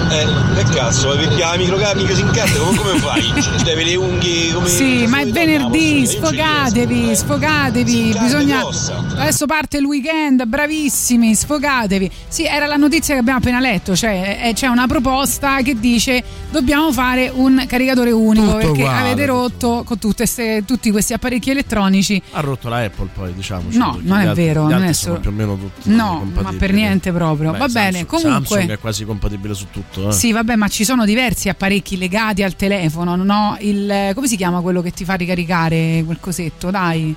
[0.10, 3.34] Eh, che cazzo, perché la micro, la micro SIM card come, come fai?
[3.64, 4.68] Devi le unghie come.
[4.68, 8.60] Sì, ma è venerdì, sfogatevi, sfogatevi, bisogna...
[8.60, 9.02] grossa.
[9.22, 12.10] Adesso parte il weekend, bravissimi, sfogatevi.
[12.28, 16.24] Sì, era la notizia che abbiamo appena letto, cioè eh, c'è una proposta che dice
[16.50, 21.14] dobbiamo fare un caricatore unico Tutto perché uguale, avete rotto con tutte ste- tutti questi
[21.14, 22.22] apparecchi elettronici.
[22.32, 23.64] Ha rotto la Apple poi, diciamo.
[23.72, 26.28] No, non è vero, Gli non altri è sono solo- più o meno tutti No,
[26.34, 27.52] ma per niente proprio.
[27.52, 28.48] Beh, Va bene, Samsung- comunque...
[28.48, 30.10] Samsung è quasi compatibile su tutto.
[30.10, 30.12] Eh.
[30.12, 33.58] Sì, vabbè, ma ci sono diversi apparecchi legati al telefono, no?
[33.60, 36.72] Il, come si chiama quello che ti fa ricaricare quel cosetto?
[36.72, 37.16] Dai.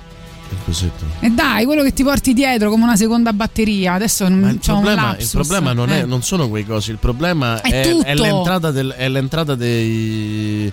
[0.53, 1.03] Il cosetto.
[1.19, 3.93] E dai, quello che ti porti dietro come una seconda batteria.
[3.93, 5.31] Adesso Ma il un problema, il lapsus.
[5.31, 6.05] problema non, è- Eh.
[6.05, 10.71] non sono quei cosi, il problema È è, è l'entrata, del- è l'entrata dei.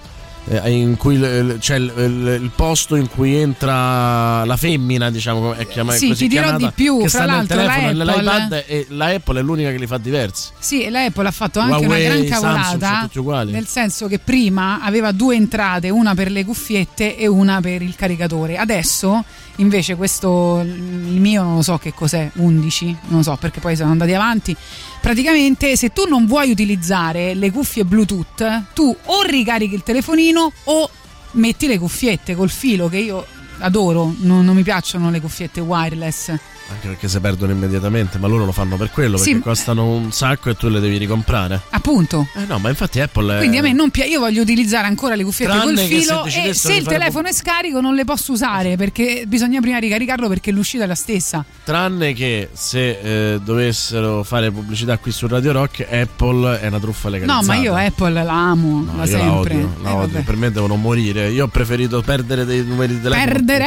[0.48, 5.52] eh, In cui il- c'è il, il- il posto in cui entra la femmina, diciamo,
[5.52, 7.70] è chiamata Sì, così ti dirò chiamata, di più, che fra sta nel la telefono
[7.86, 10.48] e Apple- nell'iPad e la Apple è l'unica che li fa diversi.
[10.58, 13.10] Sì, e la Apple ha fatto anche Huawei, una gran Samsung, cavolata.
[13.20, 13.52] uguali.
[13.52, 17.94] Nel senso che prima aveva due entrate, una per le cuffiette e una per il
[17.94, 18.56] caricatore.
[18.56, 19.22] Adesso,
[19.60, 23.76] invece, questo il mio non lo so che cos'è, 11, non lo so perché poi
[23.76, 24.56] sono andati avanti.
[25.00, 30.90] Praticamente, se tu non vuoi utilizzare le cuffie Bluetooth, tu o ricarichi il telefonino o
[31.32, 33.26] metti le cuffiette col filo che io
[33.58, 34.14] adoro.
[34.18, 36.34] Non, non mi piacciono le cuffiette wireless.
[36.72, 40.12] Anche perché si perdono immediatamente, ma loro lo fanno per quello, Sì, perché costano un
[40.12, 41.60] sacco e tu le devi ricomprare.
[41.70, 42.28] Appunto.
[42.36, 43.38] Eh no, ma infatti Apple è...
[43.38, 46.00] Quindi a me non piace, io voglio utilizzare ancora le cuffiette Tranne col che se
[46.00, 50.28] filo e se il telefono è scarico non le posso usare perché bisogna prima ricaricarlo
[50.28, 51.44] perché l'uscita è la stessa.
[51.64, 57.08] Tranne che se eh, dovessero fare pubblicità qui su Radio Rock, Apple è una truffa
[57.08, 57.46] No, legalizzata.
[57.46, 59.28] ma io Apple la amo, No, la sempre.
[59.56, 60.22] odio, la Eh, odio.
[60.22, 61.30] per me devono morire.
[61.30, 63.24] Io ho preferito perdere dei numeri di telefono.
[63.26, 63.66] Perdere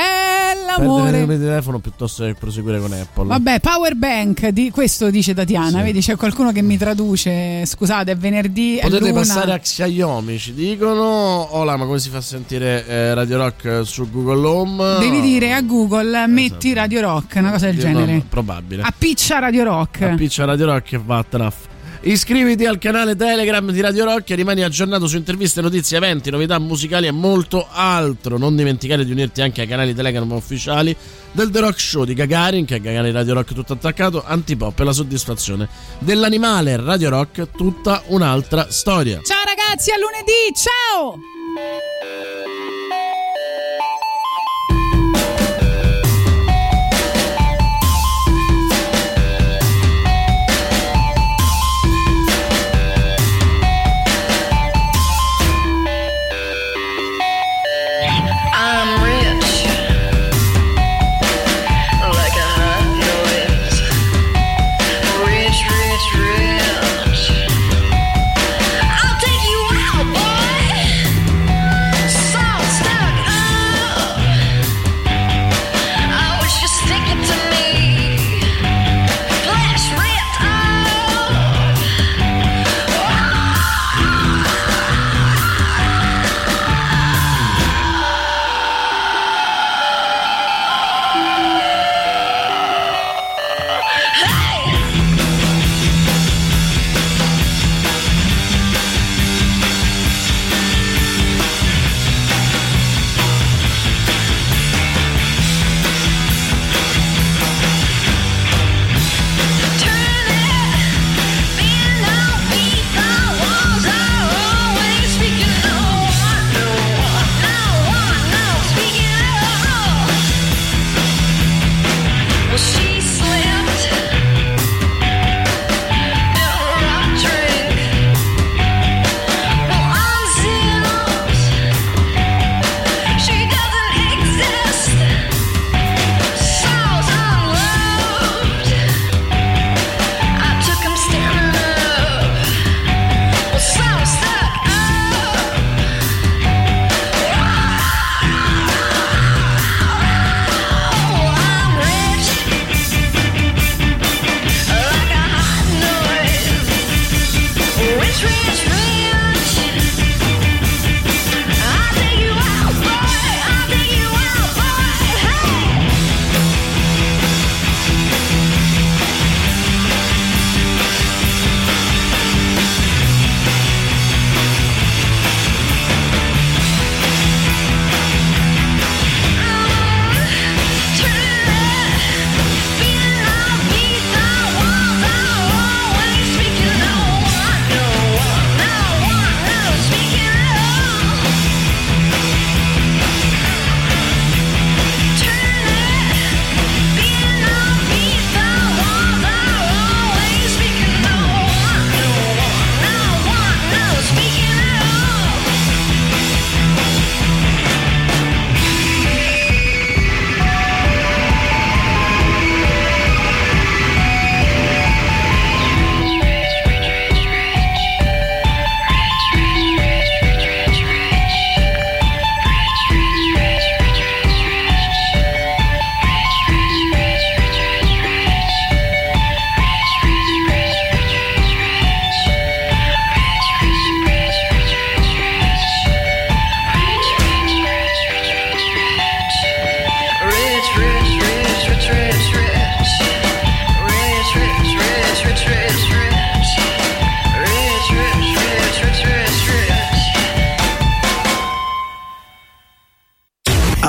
[0.79, 1.25] l'amore.
[1.27, 3.25] di telefono piuttosto che proseguire con Apple.
[3.27, 5.83] Vabbè, power bank, di, questo dice Tatiana, Sì.
[5.83, 9.19] vedi c'è qualcuno che mi traduce, scusate è venerdì, è Potete l'una.
[9.19, 11.47] passare a Xiaomi, ci dicono.
[11.55, 14.99] Hola, ma come si fa a sentire eh, Radio Rock su Google Home?
[14.99, 18.13] Devi dire a Google metti Radio Rock, una cosa del Io genere.
[18.13, 18.83] no, probabile.
[18.83, 20.01] Appiccia Radio Rock.
[20.01, 21.71] Appiccia Radio Rock e vattene.
[22.05, 26.59] Iscriviti al canale Telegram di Radio Rock e rimani aggiornato su interviste, notizie, eventi, novità
[26.59, 28.37] musicali e molto altro.
[28.37, 30.93] Non dimenticare di unirti anche ai canali Telegram ufficiali
[31.31, 34.83] del The Rock Show di Gagarin, che è canale Radio Rock tutto attaccato, Antipop e
[34.83, 35.69] la soddisfazione
[35.99, 39.21] dell'animale Radio Rock, tutta un'altra storia.
[39.23, 41.92] Ciao ragazzi, a lunedì, ciao!